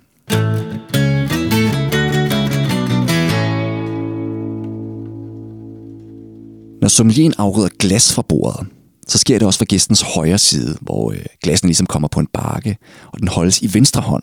Når 6.81 6.88
sommelieren 6.88 7.35
afrydder 7.38 7.68
glas 7.78 8.14
fra 8.14 8.22
bordet, 8.22 8.66
så 9.07 9.18
sker 9.18 9.38
det 9.38 9.46
også 9.46 9.59
fra 9.59 9.64
gæstens 9.64 10.00
højre 10.00 10.38
side, 10.38 10.78
hvor 10.81 11.11
glassene 11.11 11.37
glassen 11.42 11.68
ligesom 11.68 11.87
kommer 11.87 12.09
på 12.09 12.20
en 12.20 12.28
bakke, 12.33 12.76
og 13.12 13.18
den 13.20 13.28
holdes 13.28 13.62
i 13.62 13.74
venstre 13.74 14.00
hånd. 14.00 14.22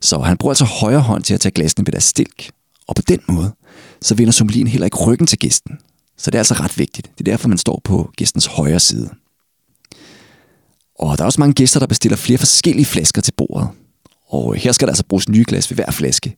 Så 0.00 0.18
han 0.18 0.36
bruger 0.36 0.50
altså 0.50 0.64
højre 0.64 1.00
hånd 1.00 1.22
til 1.22 1.34
at 1.34 1.40
tage 1.40 1.52
glassene 1.52 1.86
ved 1.86 1.92
deres 1.92 2.04
stilk. 2.04 2.50
Og 2.88 2.94
på 2.94 3.02
den 3.08 3.20
måde, 3.28 3.52
så 4.02 4.14
vender 4.14 4.32
sommelieren 4.32 4.68
heller 4.68 4.84
ikke 4.84 5.04
ryggen 5.06 5.26
til 5.26 5.38
gæsten. 5.38 5.78
Så 6.16 6.30
det 6.30 6.34
er 6.34 6.40
altså 6.40 6.54
ret 6.54 6.78
vigtigt. 6.78 7.10
Det 7.18 7.28
er 7.28 7.32
derfor, 7.32 7.48
man 7.48 7.58
står 7.58 7.80
på 7.84 8.10
gæstens 8.16 8.46
højre 8.46 8.80
side. 8.80 9.10
Og 10.98 11.18
der 11.18 11.24
er 11.24 11.26
også 11.26 11.40
mange 11.40 11.54
gæster, 11.54 11.80
der 11.80 11.86
bestiller 11.86 12.16
flere 12.16 12.38
forskellige 12.38 12.86
flasker 12.86 13.22
til 13.22 13.32
bordet. 13.36 13.68
Og 14.28 14.54
her 14.54 14.72
skal 14.72 14.86
der 14.86 14.92
altså 14.92 15.04
bruges 15.08 15.28
nye 15.28 15.44
glas 15.48 15.70
ved 15.70 15.74
hver 15.74 15.90
flaske. 15.90 16.36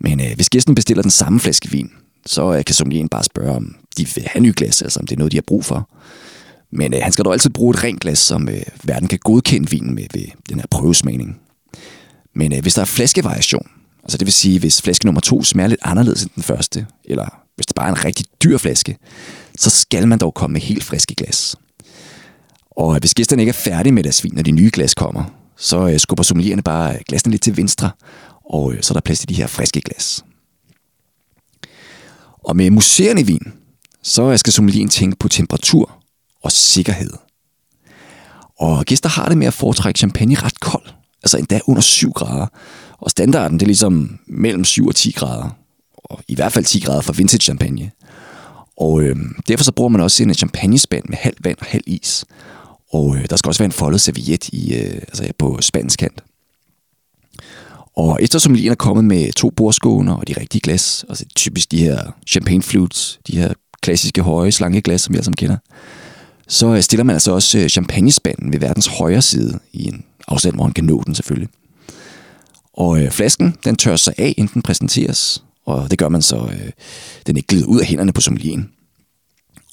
Men 0.00 0.20
øh, 0.20 0.34
hvis 0.34 0.50
gæsten 0.50 0.74
bestiller 0.74 1.02
den 1.02 1.10
samme 1.10 1.40
flaske 1.40 1.70
vin, 1.70 1.90
så 2.26 2.54
øh, 2.54 2.64
kan 2.64 2.74
sommelieren 2.74 3.08
bare 3.08 3.24
spørge, 3.24 3.56
om 3.56 3.76
de 3.96 4.06
vil 4.14 4.24
have 4.26 4.42
nye 4.42 4.54
glas, 4.56 4.82
altså 4.82 5.00
om 5.00 5.06
det 5.06 5.14
er 5.14 5.18
noget, 5.18 5.32
de 5.32 5.36
har 5.36 5.44
brug 5.46 5.64
for. 5.64 5.90
Men 6.72 6.94
øh, 6.94 7.00
han 7.02 7.12
skal 7.12 7.24
dog 7.24 7.32
altid 7.32 7.50
bruge 7.50 7.70
et 7.70 7.84
rent 7.84 8.00
glas, 8.00 8.18
som 8.18 8.48
øh, 8.48 8.62
verden 8.84 9.08
kan 9.08 9.18
godkende 9.18 9.70
vinen 9.70 9.94
med 9.94 10.06
ved 10.14 10.24
den 10.48 10.58
her 10.58 10.66
prøvesmagning. 10.70 11.40
Men 12.34 12.52
øh, 12.52 12.62
hvis 12.62 12.74
der 12.74 12.80
er 12.80 12.86
flaskevariation, 12.86 13.66
altså 14.02 14.18
det 14.18 14.26
vil 14.26 14.32
sige, 14.32 14.58
hvis 14.58 14.82
flaske 14.82 15.04
nummer 15.04 15.20
to 15.20 15.42
smager 15.42 15.68
lidt 15.68 15.80
anderledes 15.84 16.22
end 16.22 16.30
den 16.34 16.42
første, 16.42 16.86
eller 17.04 17.26
hvis 17.54 17.66
det 17.66 17.76
bare 17.76 17.88
er 17.88 17.92
en 17.92 18.04
rigtig 18.04 18.26
dyr 18.44 18.58
flaske, 18.58 18.96
så 19.58 19.70
skal 19.70 20.08
man 20.08 20.18
dog 20.18 20.34
komme 20.34 20.52
med 20.52 20.60
helt 20.60 20.84
friske 20.84 21.14
glas. 21.14 21.56
Og 22.80 22.94
øh, 22.94 23.00
hvis 23.00 23.14
gæsterne 23.14 23.42
ikke 23.42 23.50
er 23.50 23.52
færdige 23.52 23.92
med 23.92 24.02
deres 24.02 24.24
vin, 24.24 24.32
når 24.34 24.42
de 24.42 24.50
nye 24.50 24.70
glas 24.72 24.94
kommer, 24.94 25.24
så 25.56 25.88
øh, 25.88 26.00
skubber 26.00 26.22
sommelierne 26.22 26.62
bare 26.62 26.94
øh, 26.94 27.00
glasene 27.08 27.30
lidt 27.30 27.42
til 27.42 27.56
venstre, 27.56 27.90
og 28.50 28.72
øh, 28.72 28.82
så 28.82 28.92
er 28.92 28.94
der 28.94 29.00
plads 29.00 29.18
til 29.18 29.28
de 29.28 29.34
her 29.34 29.46
friske 29.46 29.80
glas. 29.80 30.24
Og 32.44 32.56
med 32.56 32.70
muserende 32.70 33.26
vin, 33.26 33.52
så 34.02 34.22
øh, 34.22 34.38
skal 34.38 34.52
sommelieren 34.52 34.88
tænke 34.88 35.16
på 35.16 35.28
temperatur 35.28 35.92
og 36.42 36.52
sikkerhed. 36.52 37.10
Og 38.58 38.84
gæster 38.84 39.08
har 39.08 39.28
det 39.28 39.38
med 39.38 39.46
at 39.46 39.54
foretrække 39.54 39.98
champagne 39.98 40.34
ret 40.34 40.60
kold, 40.60 40.86
altså 41.22 41.38
endda 41.38 41.60
under 41.66 41.82
7 41.82 42.12
grader. 42.12 42.46
Og 42.98 43.10
standarden 43.10 43.58
det 43.58 43.62
er 43.62 43.66
ligesom 43.66 44.18
mellem 44.26 44.64
7 44.64 44.86
og 44.86 44.94
10 44.94 45.10
grader, 45.10 45.56
og 45.94 46.20
i 46.28 46.34
hvert 46.34 46.52
fald 46.52 46.64
10 46.64 46.80
grader 46.80 47.00
for 47.00 47.12
vintage 47.12 47.40
champagne. 47.40 47.90
Og 48.76 49.02
øh, 49.02 49.16
derfor 49.48 49.64
så 49.64 49.72
bruger 49.72 49.88
man 49.88 50.00
også 50.00 50.22
en 50.22 50.34
champagnespand 50.34 51.04
med 51.08 51.16
halv 51.18 51.36
vand 51.44 51.58
og 51.60 51.66
halv 51.66 51.84
is. 51.86 52.24
Og 52.90 53.16
øh, 53.16 53.24
der 53.30 53.36
skal 53.36 53.48
også 53.48 53.58
være 53.58 53.66
en 53.66 53.72
foldet 53.72 54.00
serviet 54.00 54.48
i, 54.48 54.74
øh, 54.74 54.94
altså 54.94 55.32
på 55.38 55.58
spansk 55.60 55.98
kant. 55.98 56.24
Og 57.96 58.18
eftersom 58.22 58.54
lige 58.54 58.70
er 58.70 58.74
kommet 58.74 59.04
med 59.04 59.32
to 59.32 59.50
bordskåner 59.50 60.14
og 60.14 60.28
de 60.28 60.34
rigtige 60.40 60.60
glas, 60.60 61.04
altså 61.08 61.24
typisk 61.36 61.70
de 61.70 61.78
her 61.78 62.12
champagne 62.28 62.62
flutes, 62.62 63.20
de 63.26 63.36
her 63.36 63.52
klassiske 63.82 64.22
høje, 64.22 64.52
slange 64.52 64.82
glas, 64.82 65.00
som 65.00 65.12
vi 65.12 65.16
alle 65.16 65.24
sammen 65.24 65.36
kender, 65.36 65.56
så 66.48 66.66
øh, 66.66 66.82
stiller 66.82 67.04
man 67.04 67.14
altså 67.14 67.32
også 67.32 67.58
øh, 67.58 67.68
champagnespanden 67.68 68.52
ved 68.52 68.58
verdens 68.58 68.86
højre 68.86 69.22
side 69.22 69.58
i 69.72 69.88
en 69.88 70.04
afstand, 70.28 70.54
hvor 70.54 70.64
man 70.64 70.72
kan 70.72 70.84
nå 70.84 71.02
den 71.06 71.14
selvfølgelig. 71.14 71.48
Og 72.72 73.02
øh, 73.02 73.10
flasken, 73.10 73.56
den 73.64 73.76
tør 73.76 73.96
sig 73.96 74.14
af, 74.18 74.34
inden 74.36 74.54
den 74.54 74.62
præsenteres, 74.62 75.44
og 75.66 75.90
det 75.90 75.98
gør 75.98 76.08
man 76.08 76.22
så, 76.22 76.36
øh, 76.52 76.70
den 77.26 77.36
ikke 77.36 77.46
glider 77.46 77.66
ud 77.66 77.80
af 77.80 77.86
hænderne 77.86 78.12
på 78.12 78.20
sommelieren. 78.20 78.70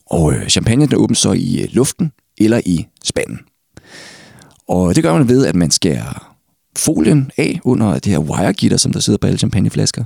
Og 0.06 0.34
øh, 0.34 0.48
champagne, 0.48 0.88
den 0.88 0.96
åbner 0.96 1.16
så 1.16 1.32
i 1.32 1.62
øh, 1.62 1.68
luften 1.72 2.12
eller 2.38 2.62
i 2.66 2.88
spanden. 3.04 3.40
Og 4.68 4.96
det 4.96 5.04
gør 5.04 5.14
man 5.14 5.30
ved, 5.30 5.46
at 5.46 5.56
man 5.56 5.72
skærer 5.72 6.36
folien 6.78 7.32
af 7.38 7.60
under 7.64 8.00
det 8.00 8.12
her 8.12 8.20
wiregitter, 8.20 8.78
som 8.78 8.94
der 8.94 9.00
sidder 9.00 9.20
på 9.20 9.28
alle 9.28 9.40
champagneflasker. 9.40 10.04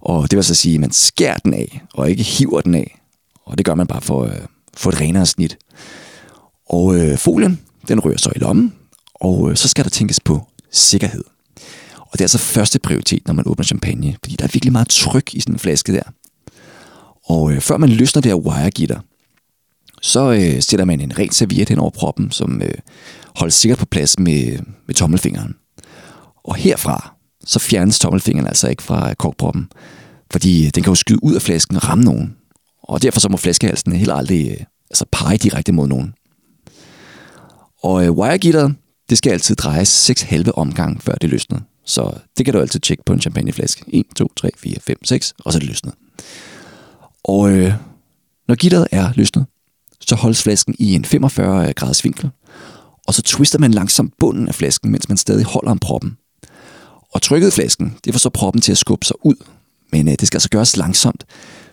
Og 0.00 0.30
det 0.30 0.36
vil 0.36 0.44
så 0.44 0.54
sige, 0.54 0.74
at 0.74 0.80
man 0.80 0.92
skærer 0.92 1.38
den 1.38 1.54
af, 1.54 1.82
og 1.94 2.10
ikke 2.10 2.22
hiver 2.22 2.60
den 2.60 2.74
af. 2.74 3.00
Og 3.44 3.58
det 3.58 3.66
gør 3.66 3.74
man 3.74 3.86
bare 3.86 4.00
for 4.00 4.24
at 4.24 4.34
øh, 4.34 4.46
få 4.76 4.88
et 4.88 5.00
renere 5.00 5.26
snit. 5.26 5.58
Og 6.70 6.96
øh, 6.96 7.18
folien, 7.18 7.60
den 7.88 8.00
rører 8.00 8.16
så 8.16 8.32
i 8.36 8.38
lommen, 8.38 8.74
og 9.14 9.50
øh, 9.50 9.56
så 9.56 9.68
skal 9.68 9.84
der 9.84 9.90
tænkes 9.90 10.20
på 10.20 10.46
sikkerhed. 10.70 11.24
Og 11.98 12.12
det 12.12 12.20
er 12.20 12.24
altså 12.24 12.38
første 12.38 12.78
prioritet, 12.78 13.26
når 13.26 13.34
man 13.34 13.48
åbner 13.48 13.64
champagne, 13.64 14.16
fordi 14.24 14.36
der 14.36 14.44
er 14.44 14.50
virkelig 14.52 14.72
meget 14.72 14.88
tryk 14.88 15.34
i 15.34 15.40
sådan 15.40 15.54
en 15.54 15.58
flaske 15.58 15.92
der. 15.92 16.02
Og 17.24 17.52
øh, 17.52 17.60
før 17.60 17.76
man 17.76 17.88
løsner 17.88 18.22
det 18.22 18.30
her 18.30 18.36
wiregitter, 18.36 19.00
så 20.02 20.32
øh, 20.32 20.62
sætter 20.62 20.84
man 20.84 21.00
en 21.00 21.18
ren 21.18 21.32
serviet 21.32 21.68
hen 21.68 21.78
over 21.78 21.90
proppen, 21.90 22.30
som 22.30 22.62
øh, 22.62 22.74
holdes 23.36 23.54
sikkert 23.54 23.78
på 23.78 23.86
plads 23.86 24.18
med, 24.18 24.58
med 24.86 24.94
tommelfingeren. 24.94 25.54
Og 26.44 26.54
herfra, 26.54 27.14
så 27.44 27.58
fjernes 27.58 27.98
tommelfingeren 27.98 28.46
altså 28.46 28.68
ikke 28.68 28.82
fra 28.82 29.08
øh, 29.08 29.14
korkproppen, 29.14 29.68
fordi 30.32 30.66
øh, 30.66 30.70
den 30.74 30.82
kan 30.82 30.90
jo 30.90 30.94
skyde 30.94 31.24
ud 31.24 31.34
af 31.34 31.42
flasken 31.42 31.76
og 31.76 31.88
ramme 31.88 32.04
nogen. 32.04 32.36
Og 32.82 33.02
derfor 33.02 33.20
så 33.20 33.28
må 33.28 33.36
flaskehalsen 33.36 33.92
heller 33.92 34.14
aldrig 34.14 34.50
øh, 34.50 34.64
altså 34.90 35.04
pege 35.12 35.38
direkte 35.38 35.72
mod 35.72 35.88
nogen. 35.88 36.14
Og 37.82 38.04
øh, 38.04 38.12
wiregitteret, 38.12 38.74
det 39.10 39.18
skal 39.18 39.30
altid 39.30 39.56
drejes 39.56 39.88
6 39.88 40.22
halve 40.22 40.58
omgang, 40.58 41.02
før 41.02 41.14
det 41.14 41.30
løsner. 41.30 41.60
Så 41.84 42.18
det 42.38 42.44
kan 42.44 42.54
du 42.54 42.60
altid 42.60 42.80
tjekke 42.80 43.02
på 43.06 43.12
en 43.12 43.20
champagneflaske. 43.20 43.84
1, 43.88 44.04
2, 44.16 44.28
3, 44.36 44.50
4, 44.58 44.74
5, 44.80 45.04
6, 45.04 45.34
og 45.38 45.52
så 45.52 45.58
er 45.58 45.60
det 45.60 45.68
løsnet. 45.68 45.94
Og 47.24 47.50
øh, 47.50 47.72
når 48.48 48.54
gitteret 48.54 48.88
er 48.90 49.12
løsnet, 49.14 49.46
så 50.06 50.14
holdes 50.14 50.42
flasken 50.42 50.74
i 50.78 50.94
en 50.94 51.04
45 51.04 51.72
graders 51.72 52.04
vinkel, 52.04 52.30
og 53.06 53.14
så 53.14 53.22
twister 53.22 53.58
man 53.58 53.70
langsomt 53.70 54.14
bunden 54.18 54.48
af 54.48 54.54
flasken, 54.54 54.90
mens 54.90 55.08
man 55.08 55.18
stadig 55.18 55.44
holder 55.44 55.70
om 55.70 55.78
proppen. 55.78 56.16
Og 57.12 57.22
trykket 57.22 57.48
i 57.48 57.50
flasken, 57.50 57.96
det 58.04 58.14
får 58.14 58.18
så 58.18 58.30
proppen 58.30 58.62
til 58.62 58.72
at 58.72 58.78
skubbe 58.78 59.06
sig 59.06 59.16
ud, 59.26 59.34
men 59.92 60.08
øh, 60.08 60.14
det 60.20 60.26
skal 60.26 60.36
altså 60.36 60.48
gøres 60.48 60.76
langsomt, 60.76 61.24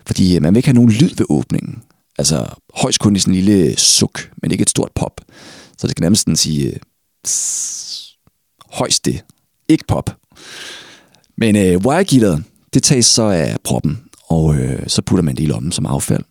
fordi 0.06 0.36
øh, 0.36 0.42
man 0.42 0.54
vil 0.54 0.58
ikke 0.58 0.68
have 0.68 0.74
nogen 0.74 0.90
lyd 0.90 1.10
ved 1.16 1.26
åbningen. 1.28 1.82
Altså 2.18 2.46
højst 2.74 3.00
kun 3.00 3.16
i 3.16 3.18
sådan 3.18 3.34
en 3.34 3.44
lille 3.44 3.64
øh, 3.64 3.76
suk, 3.76 4.30
men 4.42 4.50
ikke 4.50 4.62
et 4.62 4.70
stort 4.70 4.90
pop. 4.94 5.20
Så 5.78 5.86
det 5.86 5.90
skal 5.90 6.02
nærmest 6.02 6.22
sådan 6.22 6.36
sige 6.36 6.66
øh, 6.66 6.76
højst 8.70 9.04
det, 9.04 9.24
ikke 9.68 9.84
pop. 9.88 10.16
Men 11.36 11.56
øh, 11.56 11.78
wiregitteret, 11.78 12.44
det 12.74 12.82
tages 12.82 13.06
så 13.06 13.22
af 13.22 13.56
proppen, 13.64 14.02
og 14.28 14.56
øh, 14.56 14.88
så 14.88 15.02
putter 15.02 15.22
man 15.22 15.36
det 15.36 15.42
i 15.42 15.46
lommen 15.46 15.72
som 15.72 15.86
affald. 15.86 16.24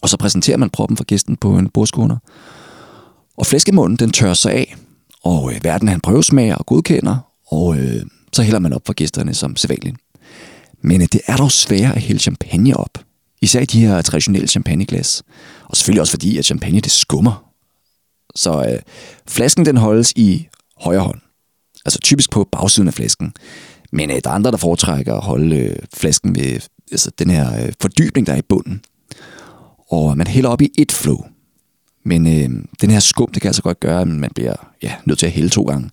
Og 0.00 0.08
så 0.08 0.16
præsenterer 0.16 0.56
man 0.56 0.70
proppen 0.70 0.96
for 0.96 1.04
gæsten 1.04 1.36
på 1.36 1.58
en 1.58 1.68
bordskåner. 1.68 2.16
Og 3.36 3.46
flæskemunden, 3.46 3.96
den 3.96 4.10
tørrer 4.10 4.34
sig 4.34 4.52
af, 4.52 4.76
og 5.22 5.52
øh, 5.54 5.64
verden 5.64 5.88
han 5.88 6.00
prøvesmager 6.00 6.54
og 6.54 6.66
godkender, 6.66 7.16
og 7.46 7.76
øh, 7.78 8.06
så 8.32 8.42
hælder 8.42 8.58
man 8.58 8.72
op 8.72 8.82
for 8.86 8.92
gæsterne 8.92 9.34
som 9.34 9.56
sædvanligt. 9.56 9.96
Men 10.82 11.02
øh, 11.02 11.08
det 11.12 11.20
er 11.26 11.36
dog 11.36 11.52
sværere 11.52 11.94
at 11.94 12.02
hælde 12.02 12.20
champagne 12.20 12.76
op. 12.76 12.98
Især 13.40 13.60
i 13.60 13.64
de 13.64 13.80
her 13.80 14.02
traditionelle 14.02 14.48
champagneglas. 14.48 15.22
Og 15.64 15.76
selvfølgelig 15.76 16.00
også 16.00 16.10
fordi, 16.10 16.38
at 16.38 16.44
champagne 16.44 16.80
det 16.80 16.92
skummer. 16.92 17.44
Så 18.34 18.64
øh, 18.72 18.78
flasken 19.28 19.66
den 19.66 19.76
holdes 19.76 20.12
i 20.16 20.48
højre 20.80 21.00
hånd. 21.00 21.20
Altså 21.84 21.98
typisk 22.00 22.30
på 22.30 22.48
bagsiden 22.52 22.88
af 22.88 22.94
flasken. 22.94 23.32
Men 23.92 24.10
øh, 24.10 24.20
der 24.24 24.30
er 24.30 24.34
andre, 24.34 24.50
der 24.50 24.56
foretrækker 24.56 25.14
at 25.14 25.24
holde 25.24 25.56
øh, 25.56 25.76
flasken 25.94 26.32
med 26.32 26.60
altså, 26.92 27.10
den 27.18 27.30
her 27.30 27.64
øh, 27.64 27.72
fordybning, 27.80 28.26
der 28.26 28.32
er 28.32 28.36
i 28.36 28.42
bunden. 28.48 28.82
Og 29.90 30.16
man 30.16 30.26
hælder 30.26 30.50
op 30.50 30.62
i 30.62 30.70
et 30.78 30.92
flow. 30.92 31.24
Men 32.04 32.26
øh, 32.26 32.64
den 32.80 32.90
her 32.90 33.00
skum, 33.00 33.30
det 33.32 33.42
kan 33.42 33.48
altså 33.48 33.62
godt 33.62 33.80
gøre, 33.80 34.00
at 34.00 34.08
man 34.08 34.30
bliver 34.34 34.54
ja, 34.82 34.94
nødt 35.04 35.18
til 35.18 35.26
at 35.26 35.32
hælde 35.32 35.48
to 35.48 35.62
gange. 35.62 35.90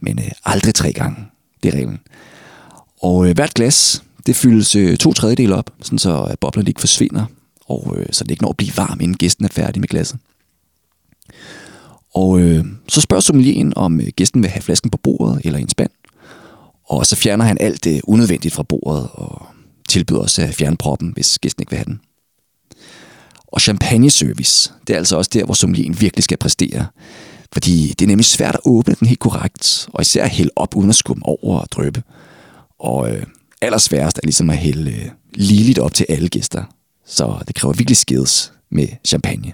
Men 0.00 0.18
øh, 0.18 0.30
aldrig 0.44 0.74
tre 0.74 0.92
gange. 0.92 1.16
Det 1.62 1.74
er 1.74 1.78
reglen. 1.78 2.00
Og 3.02 3.28
øh, 3.28 3.34
hvert 3.34 3.54
glas, 3.54 4.02
det 4.26 4.36
fyldes 4.36 4.76
øh, 4.76 4.96
to 4.96 5.12
tredjedel 5.12 5.52
op, 5.52 5.70
sådan 5.82 5.98
så 5.98 6.26
øh, 6.30 6.36
boblerne 6.40 6.68
ikke 6.68 6.80
forsvinder, 6.80 7.26
og 7.66 7.94
øh, 7.96 8.06
så 8.10 8.24
det 8.24 8.30
ikke 8.30 8.42
når 8.42 8.50
at 8.50 8.56
blive 8.56 8.76
varm, 8.76 9.00
inden 9.00 9.16
gæsten 9.16 9.44
er 9.44 9.48
færdig 9.48 9.80
med 9.80 9.88
glasset. 9.88 10.18
Og 12.14 12.40
øh, 12.40 12.64
så 12.88 13.00
spørger 13.00 13.20
sommelieren, 13.20 13.72
om 13.76 14.00
øh, 14.00 14.06
gæsten 14.16 14.42
vil 14.42 14.50
have 14.50 14.62
flasken 14.62 14.90
på 14.90 14.98
bordet 14.98 15.40
eller 15.44 15.58
i 15.58 15.62
en 15.62 15.68
spand. 15.68 15.90
Og 16.84 17.06
så 17.06 17.16
fjerner 17.16 17.44
han 17.44 17.56
alt 17.60 17.84
det 17.84 18.00
unødvendigt 18.04 18.54
fra 18.54 18.62
bordet 18.62 19.08
og 19.12 19.46
tilbyder 19.88 20.20
også 20.20 20.42
at 20.42 20.54
fjerne 20.54 20.76
proppen, 20.76 21.12
hvis 21.14 21.38
gæsten 21.38 21.62
ikke 21.62 21.70
vil 21.70 21.78
have 21.78 21.84
den. 21.84 22.00
Og 23.54 23.60
champagne-service, 23.60 24.72
det 24.86 24.94
er 24.94 24.98
altså 24.98 25.16
også 25.16 25.30
der, 25.34 25.44
hvor 25.44 25.54
sommelieren 25.54 26.00
virkelig 26.00 26.24
skal 26.24 26.38
præstere. 26.38 26.86
Fordi 27.52 27.94
det 27.98 28.04
er 28.04 28.06
nemlig 28.06 28.24
svært 28.24 28.54
at 28.54 28.60
åbne 28.64 28.94
den 29.00 29.08
helt 29.08 29.20
korrekt, 29.20 29.88
og 29.92 30.00
især 30.00 30.26
hælde 30.26 30.50
op 30.56 30.76
uden 30.76 30.90
at 30.90 30.96
skumme 30.96 31.26
over 31.26 31.60
og 31.60 31.72
drøbe. 31.72 32.02
Og 32.78 33.10
øh, 33.10 33.22
allersværest 33.62 34.16
er 34.16 34.20
ligesom 34.24 34.50
at 34.50 34.56
hælde 34.56 34.90
øh, 34.90 35.08
ligeligt 35.34 35.78
op 35.78 35.94
til 35.94 36.06
alle 36.08 36.28
gæster. 36.28 36.64
Så 37.06 37.38
det 37.46 37.54
kræver 37.54 37.74
virkelig 37.74 37.96
skills 37.96 38.52
med 38.70 38.88
champagne. 39.06 39.52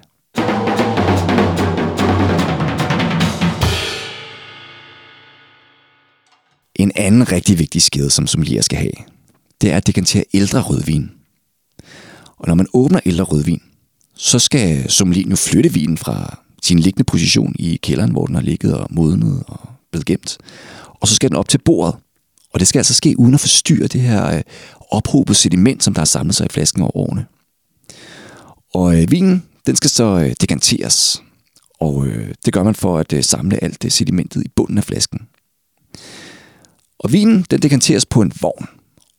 En 6.75 6.93
anden 6.97 7.33
rigtig 7.33 7.59
vigtig 7.59 7.83
skede, 7.83 8.11
som 8.11 8.27
sommelier 8.27 8.63
skal 8.63 8.79
have, 8.79 8.93
det 9.61 9.73
er 9.73 9.77
at 9.77 9.87
dekantere 9.87 10.25
ældre 10.35 10.61
rødvin. 10.61 11.11
Og 12.37 12.49
når 12.49 12.55
man 12.55 12.67
åbner 12.75 13.01
ældre 13.07 13.25
rødvin, 13.25 13.61
så 14.23 14.39
skal 14.39 14.91
sommelien 14.91 15.31
jo 15.31 15.37
flytte 15.37 15.73
vinen 15.73 15.99
fra 15.99 16.39
sin 16.63 16.79
liggende 16.79 17.05
position 17.05 17.55
i 17.59 17.77
kælderen, 17.77 18.11
hvor 18.11 18.27
den 18.27 18.35
har 18.35 18.43
ligget 18.43 18.75
og 18.75 18.87
modnet 18.91 19.43
og 19.47 19.69
blevet 19.91 20.07
gemt. 20.07 20.39
Og 21.01 21.09
så 21.09 21.15
skal 21.15 21.31
den 21.31 21.37
op 21.37 21.49
til 21.49 21.59
bordet. 21.59 21.95
Og 22.53 22.61
det 22.61 22.69
skal 22.69 22.79
altså 22.79 22.95
ske 22.95 23.19
uden 23.19 23.35
at 23.35 23.41
forstyrre 23.41 23.87
det 23.87 24.01
her 24.01 24.37
øh, 24.37 24.43
ophobede 24.91 25.39
sediment, 25.39 25.83
som 25.83 25.95
der 25.95 26.01
har 26.01 26.07
samlet 26.07 26.35
sig 26.35 26.47
i 26.47 26.49
flasken 26.49 26.83
over 26.83 26.97
årene. 26.97 27.27
Og 28.75 29.03
øh, 29.03 29.11
vinen, 29.11 29.43
den 29.67 29.77
skal 29.77 29.91
så 29.91 30.05
øh, 30.05 30.35
dekanteres. 30.41 31.23
Og 31.81 32.07
øh, 32.07 32.35
det 32.45 32.53
gør 32.53 32.63
man 32.63 32.75
for 32.75 32.99
at 32.99 33.13
øh, 33.13 33.25
samle 33.25 33.65
alt 33.65 33.83
det 33.83 33.93
sedimentet 33.93 34.43
i 34.45 34.49
bunden 34.57 34.79
af 34.79 34.85
flasken. 34.85 35.21
Og 36.99 37.13
vinen, 37.13 37.47
den 37.51 37.63
dekanteres 37.63 38.07
på 38.07 38.23
en 38.23 38.33
vogn, 38.41 38.67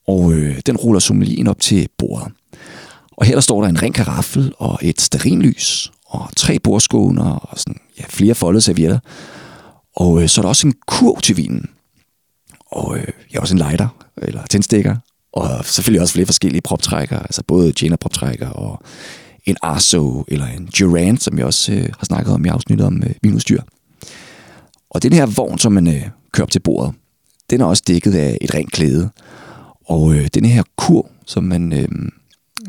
og 0.07 0.33
øh, 0.33 0.61
den 0.65 0.77
ruller 0.77 0.99
sommelien 0.99 1.47
op 1.47 1.59
til 1.59 1.87
bordet. 1.97 2.31
Og 3.21 3.27
her 3.27 3.34
der 3.34 3.41
står 3.41 3.62
der 3.62 3.69
en 3.69 3.81
ren 3.81 3.93
karaffel 3.93 4.53
og 4.57 4.79
et 4.81 5.01
sterinlys 5.01 5.91
og 6.05 6.29
tre 6.36 6.60
bordskåner 6.60 7.31
og 7.31 7.60
sådan, 7.60 7.79
ja, 7.99 8.03
flere 8.10 8.36
foldede 8.36 8.62
servietter. 8.62 8.99
Og 9.95 10.21
øh, 10.21 10.29
så 10.29 10.41
er 10.41 10.43
der 10.43 10.49
også 10.49 10.67
en 10.67 10.73
kurv 10.88 11.21
til 11.21 11.38
vinen. 11.38 11.69
Og 12.71 12.97
øh, 12.97 13.07
ja, 13.34 13.39
også 13.39 13.53
en 13.53 13.57
lighter, 13.57 13.88
eller 14.17 14.45
tændstikker. 14.45 14.95
Og 15.34 15.65
selvfølgelig 15.65 16.01
også 16.01 16.13
flere 16.13 16.25
forskellige 16.25 16.62
proptrækker, 16.62 17.19
altså 17.19 17.43
både 17.47 17.73
Jenner 17.81 17.97
proptrækker 17.97 18.49
og 18.49 18.84
en 19.45 19.57
Arso 19.62 20.25
eller 20.27 20.45
en 20.45 20.69
Durant, 20.79 21.23
som 21.23 21.38
jeg 21.38 21.45
også 21.45 21.73
øh, 21.73 21.89
har 21.99 22.05
snakket 22.05 22.34
om 22.34 22.45
i 22.45 22.49
afsnittet 22.49 22.88
om 22.88 23.03
øh, 23.03 23.15
vinudstyr. 23.21 23.62
Og 24.89 25.03
den 25.03 25.13
her 25.13 25.25
vogn, 25.25 25.57
som 25.57 25.71
man 25.71 25.88
øh, 25.88 26.03
kører 26.31 26.45
op 26.45 26.51
til 26.51 26.60
bordet, 26.60 26.93
den 27.49 27.62
er 27.62 27.65
også 27.65 27.84
dækket 27.88 28.15
af 28.15 28.38
et 28.41 28.53
rent 28.53 28.71
klæde. 28.71 29.10
Og 29.86 30.13
øh, 30.13 30.27
den 30.34 30.45
her 30.45 30.63
kur, 30.77 31.10
som 31.25 31.43
man 31.43 31.73
øh, 31.73 31.88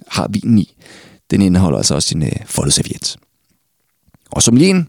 har 0.08 0.28
vinen 0.30 0.58
i, 0.58 0.76
den 1.30 1.42
indeholder 1.42 1.78
altså 1.78 1.94
også 1.94 2.16
en 2.16 2.22
øh, 2.22 2.32
foldeserviet. 2.46 3.16
Og 4.30 4.42
som 4.42 4.56
Lien, 4.56 4.88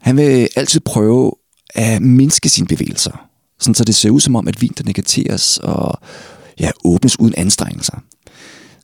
han 0.00 0.16
vil 0.16 0.48
altid 0.56 0.80
prøve 0.80 1.32
at 1.74 2.02
mindske 2.02 2.48
sine 2.48 2.66
bevægelser, 2.66 3.28
sådan 3.60 3.74
så 3.74 3.84
det 3.84 3.94
ser 3.94 4.10
ud 4.10 4.20
som 4.20 4.36
om, 4.36 4.48
at 4.48 4.60
vin 4.62 4.72
der 4.78 4.84
negateres 4.84 5.58
og 5.58 6.00
ja, 6.60 6.70
åbnes 6.84 7.20
uden 7.20 7.34
anstrengelser. 7.36 8.02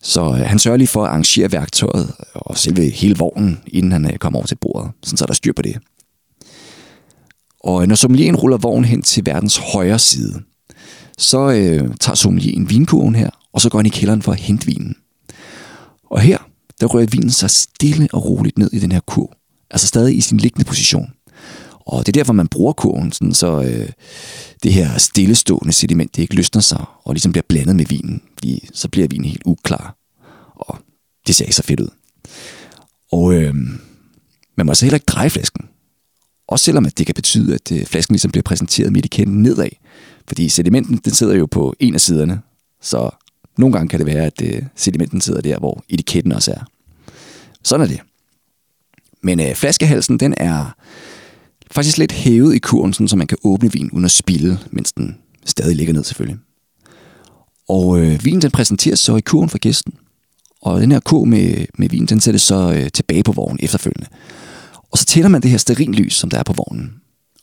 Så 0.03 0.21
øh, 0.21 0.41
han 0.41 0.59
sørger 0.59 0.77
lige 0.77 0.89
for 0.89 1.05
at 1.05 1.09
arrangere 1.09 1.53
værktøjet 1.53 2.15
og 2.35 2.59
selve 2.59 2.91
hele 2.91 3.17
vognen, 3.17 3.61
inden 3.67 3.93
han 3.93 4.05
øh, 4.05 4.19
kommer 4.19 4.39
over 4.39 4.47
til 4.47 4.59
bordet, 4.61 4.91
sådan 5.03 5.17
så 5.17 5.27
der 5.27 5.33
er 5.33 5.35
styr 5.35 5.53
på 5.53 5.63
det. 5.63 5.79
Og 7.61 7.83
øh, 7.83 7.89
når 7.89 7.95
sommelieren 7.95 8.37
ruller 8.37 8.57
vognen 8.57 8.85
hen 8.85 9.03
til 9.03 9.27
verdens 9.27 9.57
højre 9.57 9.99
side, 9.99 10.43
så 11.19 11.51
øh, 11.51 11.97
tager 12.01 12.15
sommelieren 12.15 12.71
vinkurven 12.71 13.15
her, 13.15 13.31
og 13.53 13.61
så 13.61 13.69
går 13.69 13.79
han 13.79 13.87
i 13.87 13.89
kælderen 13.89 14.23
for 14.23 14.33
at 14.33 14.41
hente 14.41 14.67
vinen. 14.67 14.97
Og 16.11 16.21
her, 16.21 16.39
der 16.81 16.87
rører 16.87 17.07
vinen 17.07 17.31
sig 17.31 17.51
stille 17.51 18.09
og 18.13 18.25
roligt 18.25 18.59
ned 18.59 18.73
i 18.73 18.79
den 18.79 18.93
her 18.93 19.01
kurv. 19.01 19.31
Altså 19.71 19.87
stadig 19.87 20.17
i 20.17 20.21
sin 20.21 20.39
liggende 20.39 20.65
position. 20.65 21.13
Og 21.81 22.07
det 22.07 22.09
er 22.09 22.21
derfor, 22.21 22.33
man 22.33 22.49
bruger 22.49 22.73
kurven, 22.73 23.13
sådan 23.13 23.35
så 23.35 23.63
øh, 23.63 23.89
det 24.63 24.73
her 24.73 24.99
stillestående 24.99 25.73
sediment, 25.73 26.17
det 26.17 26.23
ikke 26.23 26.35
løsner 26.35 26.61
sig 26.61 26.85
og 27.05 27.15
ligesom 27.15 27.33
bliver 27.33 27.45
blandet 27.49 27.77
med 27.77 27.85
vinen. 27.85 28.23
Fordi 28.39 28.69
så 28.75 28.89
bliver 28.89 29.09
vinen 29.09 29.25
helt 29.25 29.43
uklar. 29.45 29.97
Og 30.55 30.79
det 31.27 31.35
ser 31.35 31.45
ikke 31.45 31.57
så 31.57 31.63
fedt 31.63 31.81
ud. 31.81 31.89
Og 33.13 33.35
øh, 33.35 33.55
man 34.57 34.67
må 34.67 34.75
så 34.75 34.85
heller 34.85 34.97
ikke 34.97 35.05
dreje 35.05 35.31
flasken. 35.31 35.69
Også 36.49 36.65
selvom 36.65 36.87
at 36.87 36.99
det 36.99 37.07
kan 37.07 37.15
betyde, 37.15 37.55
at 37.55 37.73
øh, 37.73 37.87
flasken 37.87 38.13
ligesom 38.13 38.31
bliver 38.31 38.43
præsenteret 38.43 38.93
med 38.93 39.19
i 39.19 39.25
nedad. 39.25 39.69
Fordi 40.29 40.49
sedimenten, 40.49 40.97
den 40.97 41.13
sidder 41.13 41.35
jo 41.35 41.47
på 41.47 41.75
en 41.81 41.95
af 41.95 42.01
siderne. 42.01 42.41
Så 42.83 43.11
nogle 43.59 43.73
gange 43.73 43.89
kan 43.89 43.99
det 43.99 44.07
være, 44.07 44.27
at 44.27 44.43
øh, 44.43 44.63
sedimenten 44.77 45.21
sidder 45.21 45.41
der, 45.41 45.59
hvor 45.59 45.85
etiketten 45.89 46.33
også 46.33 46.51
er. 46.51 46.61
Sådan 47.65 47.85
er 47.85 47.89
det. 47.89 48.01
Men 49.23 49.41
øh, 49.41 49.55
flaskehalsen, 49.55 50.21
den 50.21 50.35
er 50.37 50.77
faktisk 51.71 51.99
lidt 51.99 52.13
hævet 52.13 52.55
i 52.55 52.59
kurven, 52.59 52.93
sådan, 52.93 53.09
så 53.09 53.17
man 53.17 53.27
kan 53.27 53.39
åbne 53.45 53.73
vin 53.73 53.91
uden 53.91 54.05
at 54.05 54.11
spille, 54.11 54.59
mens 54.71 54.93
den 54.93 55.17
stadig 55.45 55.77
ligger 55.77 55.95
ned 55.95 56.05
selvfølgelig. 56.05 56.39
Og 57.69 58.01
øh, 58.01 58.25
vinen 58.25 58.43
den 58.43 58.51
præsenteres 58.51 59.01
så 59.01 59.17
i 59.17 59.21
kurven 59.21 59.49
for 59.49 59.59
gæsten. 59.59 59.95
Og 60.63 60.81
den 60.81 60.93
her 60.93 61.01
kurv 61.01 61.27
med, 61.27 61.67
med 61.79 61.89
vin, 61.89 62.07
den 62.07 62.21
sættes 62.21 62.43
så 62.43 62.73
øh, 62.73 62.91
tilbage 62.91 63.23
på 63.23 63.33
vognen 63.33 63.59
efterfølgende. 63.63 64.07
Og 64.91 64.99
så 64.99 65.05
tænder 65.05 65.29
man 65.29 65.43
det 65.43 65.51
her 65.51 65.59
sterinlys, 65.59 66.15
som 66.15 66.31
der 66.31 66.39
er 66.39 66.43
på 66.43 66.53
vognen. 66.53 66.95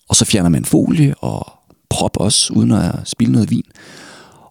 Og 0.10 0.16
så 0.16 0.26
fjerner 0.26 0.50
man 0.50 0.66
folie 0.66 1.16
og 1.18 1.52
prop 1.90 2.18
også, 2.18 2.54
uden 2.54 2.72
at 2.72 2.96
spille 3.04 3.32
noget 3.32 3.50
vin. 3.50 3.66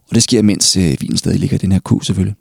Og 0.09 0.15
det 0.15 0.23
sker, 0.23 0.41
mens 0.41 0.77
øh, 0.77 0.97
vinen 1.01 1.17
stadig 1.17 1.39
ligger 1.39 1.55
i 1.55 1.57
den 1.57 1.71
her 1.71 1.79
kurv 1.79 2.01
selvfølgelig. 2.01 2.35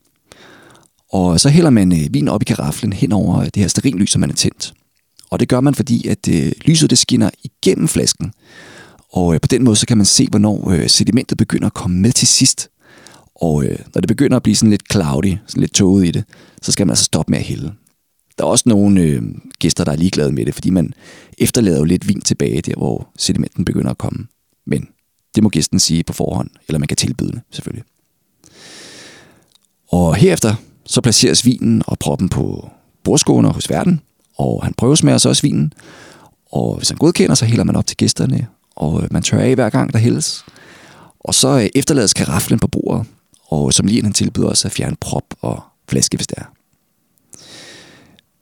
Og 1.13 1.41
så 1.41 1.49
hælder 1.49 1.71
man 1.71 1.93
øh, 1.93 2.15
vinen 2.15 2.29
op 2.29 2.43
i 2.43 2.45
karaflen 2.45 2.93
hen 2.93 3.13
over 3.13 3.39
øh, 3.39 3.45
det 3.45 3.57
her 3.57 3.69
sterinlys, 3.69 4.11
som 4.11 4.21
man 4.21 4.31
er 4.31 4.35
tændt. 4.35 4.75
Og 5.31 5.41
det 5.41 5.49
gør 5.49 5.61
man, 5.61 5.75
fordi 5.75 6.09
at 6.09 6.29
øh, 6.29 6.53
lyset 6.65 6.91
det 6.91 6.99
skinner 6.99 7.31
igennem 7.45 7.89
flasken. 7.89 8.33
Og 9.13 9.35
øh, 9.35 9.41
på 9.41 9.47
den 9.47 9.65
måde, 9.65 9.77
så 9.77 9.87
kan 9.87 9.97
man 9.97 10.07
se, 10.07 10.27
hvornår 10.31 10.71
øh, 10.71 10.89
sedimentet 10.89 11.39
begynder 11.39 11.67
at 11.67 11.75
komme 11.75 12.01
med 12.01 12.13
til 12.13 12.29
sidst. 12.29 12.69
Og 13.35 13.65
øh, 13.65 13.79
når 13.95 14.01
det 14.01 14.09
begynder 14.09 14.37
at 14.37 14.43
blive 14.43 14.57
sådan 14.57 14.71
lidt 14.71 14.93
cloudy, 14.93 15.37
sådan 15.47 15.61
lidt 15.61 15.75
tåget 15.75 16.07
i 16.07 16.11
det, 16.11 16.25
så 16.63 16.73
skal 16.73 16.87
man 16.87 16.93
altså 16.93 17.05
stoppe 17.05 17.31
med 17.31 17.39
at 17.39 17.45
hælde. 17.45 17.73
Der 18.39 18.45
er 18.45 18.49
også 18.49 18.65
nogle 18.67 19.01
øh, 19.01 19.23
gæster, 19.59 19.85
der 19.85 19.93
er 19.93 19.97
ligeglade 19.97 20.33
med 20.33 20.47
det, 20.47 20.55
fordi 20.55 20.71
man 20.71 20.95
efterlader 21.39 21.79
jo 21.79 21.85
lidt 21.85 22.09
vin 22.09 22.21
tilbage 22.21 22.61
der, 22.61 22.75
hvor 22.77 23.09
sedimenten 23.19 23.65
begynder 23.65 23.91
at 23.91 23.99
komme. 23.99 24.27
Men 24.67 24.89
det 25.35 25.43
må 25.43 25.49
gæsten 25.49 25.81
sige 25.81 26.05
på 26.05 26.13
forhånd, 26.13 26.51
eller 26.69 26.79
man 26.79 26.89
kan 26.89 26.97
tilbyde 26.97 27.33
det, 27.33 27.41
selvfølgelig. 27.51 27.85
Og 29.89 30.15
herefter 30.15 30.55
så 30.87 31.01
placeres 31.01 31.47
vinen 31.47 31.83
og 31.87 31.99
proppen 31.99 32.29
på 32.29 32.71
bordskåner 33.05 33.53
hos 33.53 33.71
verden, 33.71 34.01
og 34.37 34.65
han 34.65 34.75
prøvesmager 34.75 35.19
så 35.19 35.29
også 35.29 35.43
vinen. 35.43 35.73
Og 36.53 36.77
hvis 36.77 36.89
han 36.89 36.99
godkender, 36.99 37.35
så 37.35 37.45
hælder 37.45 37.65
man 37.65 37.77
op 37.77 37.87
til 37.87 37.97
gæsterne, 37.97 38.47
og 38.77 39.05
man 39.11 39.23
tør 39.23 39.39
af 39.39 39.55
hver 39.55 39.71
gang, 39.71 39.93
der 39.93 39.99
hældes. 39.99 40.45
Og 41.21 41.35
så 41.35 41.49
øh, 41.49 41.69
efterlades 41.75 42.15
karaflen 42.15 42.59
på 42.59 42.69
bordet, 42.69 43.07
og 43.47 43.73
som 43.73 43.87
lige 43.87 44.03
han 44.03 44.13
tilbyder 44.13 44.49
os 44.49 44.65
at 44.65 44.73
fjerne 44.73 44.97
prop 45.01 45.35
og 45.41 45.63
flaske, 45.89 46.17
hvis 46.17 46.27
det 46.27 46.39
er. 46.39 46.45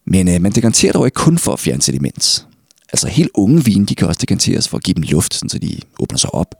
Men 0.05 0.29
øh, 0.29 0.41
man 0.41 0.53
dekanterer 0.53 0.93
dog 0.93 1.07
ikke 1.07 1.15
kun 1.15 1.39
for 1.39 1.53
at 1.53 1.61
fjerne 1.61 1.83
sediment. 1.83 2.47
Altså 2.93 3.09
helt 3.09 3.31
unge 3.35 3.65
vine, 3.65 3.87
de 3.87 3.95
kan 3.95 4.09
også 4.09 4.19
dekanteres 4.21 4.69
for 4.69 4.77
at 4.77 4.85
give 4.85 4.95
dem 4.95 5.03
luft, 5.03 5.35
så 5.35 5.59
de 5.59 5.79
åbner 5.99 6.19
sig 6.19 6.35
op. 6.35 6.55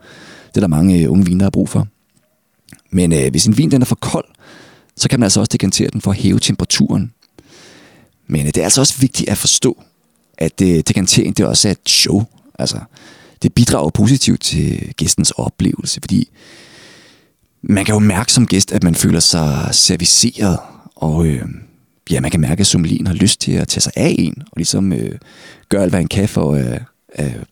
Det 0.49 0.57
er 0.57 0.61
der 0.61 0.69
mange 0.69 1.03
øh, 1.03 1.11
unge 1.11 1.27
vine, 1.27 1.41
der 1.41 1.45
har 1.45 1.51
brug 1.51 1.69
for. 1.69 1.89
Men 2.91 3.13
øh, 3.13 3.31
hvis 3.31 3.47
en 3.47 3.59
vin 3.59 3.71
den 3.71 3.83
er 3.83 3.87
for 3.87 3.95
kold, 3.95 4.25
så 4.97 5.09
kan 5.09 5.21
man 5.21 5.25
altså 5.25 5.41
også 5.41 5.51
dekantere 5.53 5.91
den 5.93 6.01
for 6.01 6.11
at 6.11 6.17
hæve 6.17 6.39
temperaturen. 6.39 7.13
Men 8.27 8.41
øh, 8.41 8.47
det 8.47 8.57
er 8.57 8.65
altså 8.65 8.81
også 8.81 8.99
vigtigt 8.99 9.29
at 9.29 9.39
forstå, 9.39 9.83
at 10.39 10.61
øh, 10.63 10.69
dekantering 10.69 11.37
det 11.37 11.47
også 11.47 11.69
er 11.69 11.73
et 11.73 11.89
show. 11.89 12.25
Altså, 12.59 12.79
det 13.43 13.55
bidrager 13.55 13.91
positivt 13.91 14.41
til 14.41 14.95
gæstens 14.97 15.31
oplevelse, 15.31 16.01
fordi 16.03 16.29
man 17.63 17.85
kan 17.85 17.95
jo 17.95 17.99
mærke 17.99 18.33
som 18.33 18.47
gæst, 18.47 18.73
at 18.73 18.83
man 18.83 18.95
føler 18.95 19.21
sig 19.21 19.69
serviceret, 19.73 20.59
og 20.95 21.27
øh, 21.27 21.45
ja, 22.11 22.21
man 22.21 22.31
kan 22.31 22.41
mærke, 22.41 22.61
at 22.61 22.67
sommelien 22.67 23.07
har 23.07 23.15
lyst 23.15 23.41
til 23.41 23.53
at 23.53 23.69
tage 23.69 23.81
sig 23.81 23.93
af 23.97 24.15
en, 24.19 24.35
og 24.39 24.57
ligesom 24.57 24.93
øh, 24.93 25.19
gøre 25.69 25.83
alt, 25.83 25.93
hvad 25.93 26.01
han 26.01 26.09
kan 26.09 26.29
for 26.29 26.55
at 26.55 26.83
øh, 27.19 27.43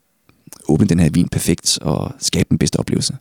åbne 0.68 0.86
den 0.86 1.00
her 1.00 1.10
vin 1.10 1.28
perfekt 1.28 1.78
og 1.82 2.12
skabe 2.18 2.46
den 2.48 2.58
bedste 2.58 2.76
oplevelse. 2.76 3.16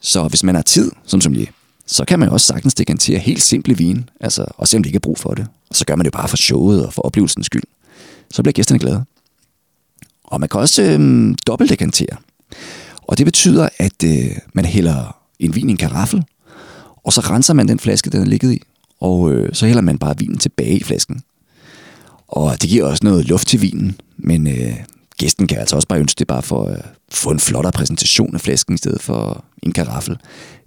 Så 0.00 0.28
hvis 0.28 0.42
man 0.42 0.54
har 0.54 0.62
tid 0.62 0.90
som 1.06 1.20
sommelier, 1.20 1.50
så 1.86 2.04
kan 2.04 2.18
man 2.18 2.28
jo 2.28 2.32
også 2.32 2.46
sagtens 2.46 2.74
dekantere 2.74 3.18
helt 3.18 3.42
simple 3.42 3.76
vin, 3.76 4.10
altså, 4.20 4.44
og 4.48 4.68
se 4.68 4.76
om 4.76 4.82
de 4.82 4.88
ikke 4.88 4.96
har 4.96 5.00
brug 5.00 5.18
for 5.18 5.34
det. 5.34 5.46
Og 5.70 5.76
så 5.76 5.84
gør 5.84 5.96
man 5.96 6.04
det 6.04 6.12
bare 6.12 6.28
for 6.28 6.36
showet 6.36 6.86
og 6.86 6.92
for 6.92 7.02
oplevelsens 7.02 7.46
skyld. 7.46 7.62
Så 8.30 8.42
bliver 8.42 8.52
gæsterne 8.52 8.78
glade. 8.78 9.04
Og 10.24 10.40
man 10.40 10.48
kan 10.48 10.60
også 10.60 10.82
øh, 10.82 11.34
dobbeltdekantere. 11.46 12.16
Og 13.02 13.18
det 13.18 13.26
betyder, 13.26 13.68
at 13.78 14.04
øh, 14.04 14.36
man 14.52 14.64
hælder 14.64 15.16
en 15.38 15.54
vin 15.54 15.68
i 15.68 15.72
en 15.72 15.76
karaffel, 15.76 16.24
og 17.04 17.12
så 17.12 17.20
renser 17.20 17.54
man 17.54 17.68
den 17.68 17.78
flaske, 17.78 18.10
den 18.10 18.20
er 18.22 18.26
ligget 18.26 18.52
i, 18.52 18.62
og 19.00 19.32
øh, 19.32 19.54
så 19.54 19.66
hælder 19.66 19.82
man 19.82 19.98
bare 19.98 20.18
vinen 20.18 20.38
tilbage 20.38 20.76
i 20.76 20.82
flasken. 20.82 21.22
Og 22.28 22.62
det 22.62 22.70
giver 22.70 22.84
også 22.84 23.04
noget 23.04 23.28
luft 23.28 23.48
til 23.48 23.62
vinen, 23.62 24.00
men 24.16 24.46
øh, 24.46 24.76
gæsten 25.18 25.46
kan 25.46 25.58
altså 25.58 25.76
også 25.76 25.88
bare 25.88 26.00
ønske 26.00 26.18
det 26.18 26.26
bare 26.26 26.42
for 26.42 26.64
at 26.64 26.84
få 27.10 27.30
en 27.30 27.40
flottere 27.40 27.72
præsentation 27.72 28.34
af 28.34 28.40
flasken 28.40 28.74
i 28.74 28.78
stedet 28.78 29.02
for 29.02 29.44
en 29.62 29.72
karaffel. 29.72 30.18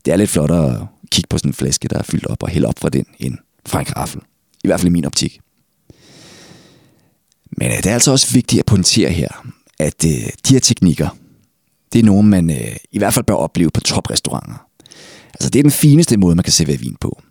Det 0.05 0.13
er 0.13 0.17
lidt 0.17 0.29
flottere 0.29 0.81
at 0.81 0.87
kigge 1.11 1.27
på 1.27 1.37
sådan 1.37 1.49
en 1.49 1.53
flaske, 1.53 1.87
der 1.87 1.97
er 1.97 2.03
fyldt 2.03 2.25
op 2.25 2.43
og 2.43 2.49
hælde 2.49 2.67
op 2.67 2.79
fra 2.79 2.89
den, 2.89 3.05
end 3.19 3.37
fra 3.65 3.79
en 3.79 3.85
karaffel. 3.85 4.21
I 4.63 4.67
hvert 4.67 4.79
fald 4.79 4.89
i 4.89 4.93
min 4.93 5.05
optik. 5.05 5.39
Men 7.57 7.71
øh, 7.71 7.77
det 7.77 7.85
er 7.85 7.93
altså 7.93 8.11
også 8.11 8.33
vigtigt 8.33 8.59
at 8.59 8.65
pointere 8.65 9.09
her, 9.09 9.29
at 9.79 10.05
øh, 10.05 10.29
de 10.47 10.53
her 10.53 10.59
teknikker, 10.59 11.09
det 11.93 11.99
er 11.99 12.03
nogen, 12.03 12.29
man 12.29 12.49
øh, 12.49 12.75
i 12.91 12.97
hvert 12.97 13.13
fald 13.13 13.25
bør 13.25 13.33
opleve 13.33 13.69
på 13.71 13.81
toprestauranter. 13.81 14.67
Altså 15.33 15.49
det 15.49 15.59
er 15.59 15.63
den 15.63 15.71
fineste 15.71 16.17
måde, 16.17 16.35
man 16.35 16.43
kan 16.43 16.53
servere 16.53 16.77
vin 16.77 16.97
på. 17.01 17.21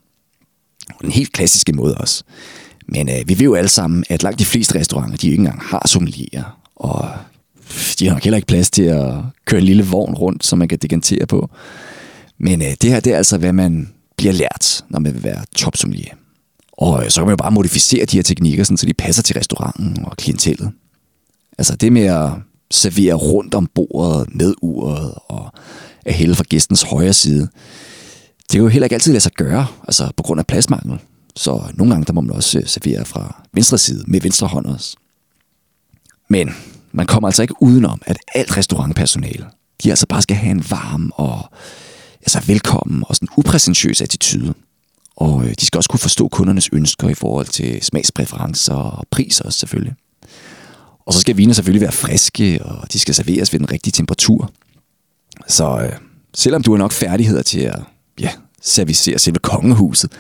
Den 1.03 1.11
helt 1.11 1.33
klassiske 1.33 1.73
måde 1.73 1.95
også. 1.95 2.25
Men 2.89 3.09
øh, 3.09 3.29
vi 3.29 3.39
ved 3.39 3.45
jo 3.45 3.55
alle 3.55 3.69
sammen, 3.69 4.05
at 4.09 4.23
langt 4.23 4.39
de 4.39 4.45
fleste 4.45 4.79
restauranter, 4.79 5.17
de 5.17 5.27
ikke 5.27 5.41
engang 5.41 5.63
har 5.63 5.83
sommelierer. 5.89 6.59
Og 6.77 7.09
de 7.99 8.07
har 8.07 8.15
nok 8.15 8.25
heller 8.25 8.37
ikke 8.37 8.47
plads 8.47 8.71
til 8.71 8.83
at 8.83 9.15
køre 9.45 9.61
en 9.61 9.67
lille 9.67 9.85
vogn 9.85 10.15
rundt, 10.15 10.45
som 10.45 10.59
man 10.59 10.69
kan 10.69 10.79
dekantere 10.79 11.27
på. 11.27 11.51
Men 12.39 12.63
øh, 12.63 12.69
det 12.83 12.91
her, 12.91 13.01
det 13.01 13.13
er 13.13 13.17
altså, 13.17 13.39
hvad 13.39 13.53
man 13.53 13.93
bliver 14.17 14.33
lært, 14.33 14.85
når 14.89 14.99
man 14.99 15.15
vil 15.15 15.25
være 15.25 15.45
topsommelier. 15.55 16.15
Og 16.73 17.05
øh, 17.05 17.11
så 17.11 17.21
kan 17.21 17.27
man 17.27 17.33
jo 17.33 17.37
bare 17.37 17.51
modificere 17.51 18.05
de 18.05 18.17
her 18.17 18.23
teknikker, 18.23 18.65
sådan, 18.65 18.77
så 18.77 18.87
de 18.87 18.95
passer 18.95 19.23
til 19.23 19.37
restauranten 19.37 20.05
og 20.05 20.17
klientellet. 20.17 20.71
Altså 21.59 21.77
det 21.77 21.93
med 21.93 22.03
at 22.03 22.31
servere 22.71 23.15
rundt 23.15 23.55
om 23.55 23.69
bordet 23.75 24.35
med 24.35 24.55
uret 24.63 25.15
og 25.29 25.53
at 26.07 26.15
hælde 26.15 26.35
fra 26.35 26.45
gæstens 26.49 26.83
højre 26.83 27.13
side, 27.13 27.49
det 28.43 28.51
kan 28.51 28.61
jo 28.61 28.69
heller 28.69 28.87
ikke 28.87 28.95
altid 28.95 29.13
lade 29.13 29.21
sig 29.21 29.33
gøre, 29.33 29.67
altså 29.85 30.11
på 30.17 30.23
grund 30.23 30.41
af 30.41 30.47
pladsmangel. 30.47 30.99
Så 31.37 31.63
nogle 31.75 31.93
gange 31.93 32.05
der 32.05 32.13
må 32.13 32.21
man 32.21 32.37
også 32.37 32.59
øh, 32.59 32.67
servere 32.67 33.05
fra 33.05 33.43
venstre 33.53 33.79
side 33.79 34.05
med 34.07 34.21
venstre 34.21 34.47
hånd 34.47 34.67
også. 34.67 34.97
Men 36.29 36.51
man 36.93 37.07
kommer 37.07 37.29
altså 37.29 37.43
ikke 37.43 37.63
udenom, 37.63 38.03
at 38.07 38.17
alt 38.35 38.57
restaurantpersonale, 38.57 39.47
de 39.83 39.91
altså 39.91 40.07
bare 40.07 40.23
skal 40.23 40.37
have 40.37 40.51
en 40.51 40.65
varm 40.71 41.13
og 41.15 41.51
altså 42.21 42.41
velkommen 42.47 43.05
og 43.09 43.15
sådan 43.17 43.29
upræsentøs 43.37 44.03
attitude. 44.03 44.55
Og 45.17 45.45
øh, 45.45 45.55
de 45.61 45.67
skal 45.67 45.79
også 45.79 45.91
kunne 45.91 46.01
forstå 46.01 46.29
kundernes 46.29 46.69
ønsker 46.73 47.09
i 47.09 47.15
forhold 47.15 47.47
til 47.47 47.83
smagspræferencer 47.83 48.75
og 48.75 49.07
priser 49.11 49.45
også 49.45 49.59
selvfølgelig. 49.59 49.95
Og 51.07 51.13
så 51.13 51.21
skal 51.21 51.37
viner 51.37 51.55
selvfølgelig 51.55 51.81
være 51.81 51.93
friske, 51.93 52.65
og 52.65 52.93
de 52.93 52.99
skal 52.99 53.15
serveres 53.15 53.53
ved 53.53 53.61
den 53.61 53.73
rigtige 53.73 53.93
temperatur. 53.93 54.51
Så 55.49 55.81
øh, 55.83 55.93
selvom 56.35 56.63
du 56.63 56.71
har 56.73 56.79
nok 56.79 56.93
færdigheder 56.93 57.43
til 57.43 57.61
at 57.61 57.81
ja, 58.21 58.31
servicerer 58.63 59.19
selve 59.19 59.39
kongehuset, 59.39 60.13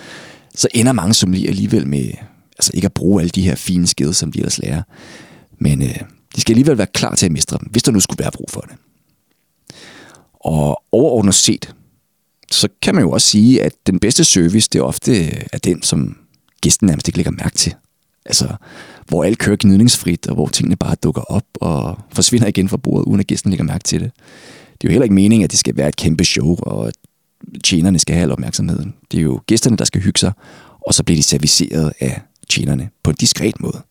så 0.54 0.68
ender 0.74 0.92
mange 0.92 1.14
sommelier 1.14 1.48
alligevel 1.48 1.86
med 1.86 2.12
altså 2.58 2.70
ikke 2.74 2.86
at 2.86 2.92
bruge 2.92 3.22
alle 3.22 3.30
de 3.30 3.42
her 3.42 3.54
fine 3.54 3.86
skede, 3.86 4.14
som 4.14 4.32
de 4.32 4.38
ellers 4.38 4.58
lærer. 4.58 4.82
Men 5.58 5.82
øh, 5.82 6.00
de 6.36 6.40
skal 6.40 6.52
alligevel 6.52 6.78
være 6.78 6.86
klar 6.86 7.14
til 7.14 7.26
at 7.26 7.32
mestre 7.32 7.58
dem, 7.58 7.68
hvis 7.70 7.82
der 7.82 7.92
nu 7.92 8.00
skulle 8.00 8.22
være 8.22 8.32
brug 8.32 8.50
for 8.50 8.60
det. 8.60 8.76
Og 10.40 10.82
overordnet 10.92 11.34
set, 11.34 11.74
så 12.50 12.68
kan 12.82 12.94
man 12.94 13.04
jo 13.04 13.10
også 13.10 13.28
sige, 13.28 13.62
at 13.62 13.72
den 13.86 13.98
bedste 13.98 14.24
service, 14.24 14.68
det 14.72 14.78
er 14.78 14.82
ofte 14.82 15.24
øh, 15.24 15.42
er 15.52 15.58
den, 15.58 15.82
som 15.82 16.16
gæsten 16.60 16.86
nærmest 16.86 17.08
ikke 17.08 17.18
lægger 17.18 17.32
mærke 17.32 17.56
til. 17.56 17.74
Altså, 18.26 18.54
hvor 19.08 19.24
alt 19.24 19.38
kører 19.38 19.56
gnidningsfrit, 19.60 20.26
og 20.26 20.34
hvor 20.34 20.48
tingene 20.48 20.76
bare 20.76 20.94
dukker 20.94 21.22
op 21.22 21.44
og 21.60 21.98
forsvinder 22.12 22.46
igen 22.46 22.68
fra 22.68 22.76
bordet, 22.76 23.04
uden 23.04 23.20
at 23.20 23.26
gæsten 23.26 23.50
lægger 23.50 23.64
mærke 23.64 23.84
til 23.84 24.00
det. 24.00 24.10
Det 24.72 24.88
er 24.88 24.88
jo 24.88 24.90
heller 24.90 25.04
ikke 25.04 25.14
meningen, 25.14 25.44
at 25.44 25.50
det 25.50 25.58
skal 25.58 25.76
være 25.76 25.88
et 25.88 25.96
kæmpe 25.96 26.24
show, 26.24 26.56
og 26.62 26.88
at 26.88 26.94
tjenerne 27.64 27.98
skal 27.98 28.14
have 28.14 28.22
al 28.22 28.32
opmærksomheden. 28.32 28.94
Det 29.10 29.18
er 29.18 29.22
jo 29.22 29.40
gæsterne, 29.46 29.76
der 29.76 29.84
skal 29.84 30.00
hygge 30.00 30.18
sig, 30.18 30.32
og 30.86 30.94
så 30.94 31.04
bliver 31.04 31.16
de 31.16 31.22
serviceret 31.22 31.92
af 32.00 32.20
tjenerne 32.48 32.90
på 33.02 33.10
en 33.10 33.16
diskret 33.16 33.60
måde. 33.60 33.82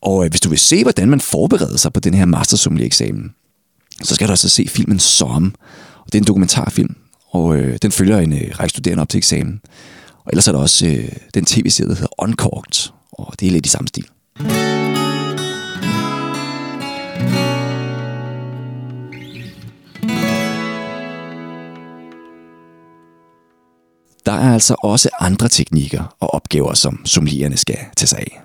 Og 0.00 0.24
øh, 0.24 0.30
hvis 0.30 0.40
du 0.40 0.48
vil 0.48 0.58
se, 0.58 0.82
hvordan 0.82 1.10
man 1.10 1.20
forbereder 1.20 1.76
sig 1.76 1.92
på 1.92 2.00
den 2.00 2.14
her 2.14 2.24
mastersommelier-eksamen, 2.24 3.34
så 4.02 4.14
skal 4.14 4.26
du 4.26 4.32
altså 4.32 4.48
se 4.48 4.68
filmen 4.68 4.98
Som. 4.98 5.54
Og 5.98 6.06
det 6.06 6.14
er 6.14 6.22
en 6.22 6.26
dokumentarfilm, 6.26 6.96
og 7.30 7.56
øh, 7.56 7.78
den 7.82 7.92
følger 7.92 8.18
en 8.18 8.32
øh, 8.32 8.50
række 8.58 8.70
studerende 8.70 9.00
op 9.00 9.08
til 9.08 9.18
eksamen. 9.18 9.60
Og 10.24 10.30
ellers 10.32 10.48
er 10.48 10.52
der 10.52 10.58
også 10.58 10.86
øh, 10.86 11.12
den 11.34 11.44
tv-serie, 11.44 11.88
der 11.88 11.94
hedder 11.94 12.22
Uncorked, 12.22 12.92
og 13.12 13.34
det 13.40 13.48
er 13.48 13.52
lidt 13.52 13.66
i 13.66 13.68
samme 13.68 13.88
stil. 13.88 14.06
Der 24.26 24.32
er 24.32 24.52
altså 24.52 24.74
også 24.82 25.08
andre 25.20 25.48
teknikker 25.48 26.16
og 26.20 26.34
opgaver, 26.34 26.74
som 26.74 27.06
sommelierne 27.06 27.56
skal 27.56 27.78
tage 27.96 28.08
sig 28.08 28.18
af. 28.18 28.40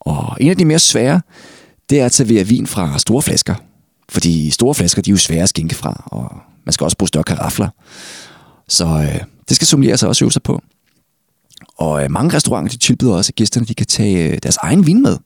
Og 0.00 0.36
en 0.40 0.50
af 0.50 0.56
de 0.56 0.64
mere 0.64 0.78
svære, 0.78 1.20
det 1.90 2.00
er 2.00 2.06
at 2.06 2.14
servere 2.14 2.46
vin 2.46 2.66
fra 2.66 2.98
store 2.98 3.22
flasker. 3.22 3.54
Fordi 4.08 4.50
store 4.50 4.74
flasker, 4.74 5.02
de 5.02 5.10
er 5.10 5.12
jo 5.12 5.18
svære 5.18 5.42
at 5.42 5.48
skænke 5.48 5.74
fra, 5.74 6.02
og 6.06 6.36
man 6.64 6.72
skal 6.72 6.84
også 6.84 6.96
bruge 6.96 7.08
større 7.08 7.24
karafler. 7.24 7.68
Så 8.68 8.86
øh, 8.86 9.20
det 9.48 9.56
skal 9.56 9.66
sommelier 9.66 9.96
sig 9.96 10.08
også 10.08 10.24
øve 10.24 10.32
sig 10.32 10.42
på. 10.42 10.62
Og 11.78 12.04
øh, 12.04 12.10
mange 12.10 12.36
restauranter 12.36 12.70
de 12.72 12.78
tilbyder 12.78 13.14
også, 13.14 13.30
at 13.30 13.34
gæsterne 13.34 13.66
de 13.66 13.74
kan 13.74 13.86
tage 13.86 14.32
øh, 14.32 14.38
deres 14.42 14.56
egen 14.56 14.86
vin 14.86 15.02
med. 15.02 15.16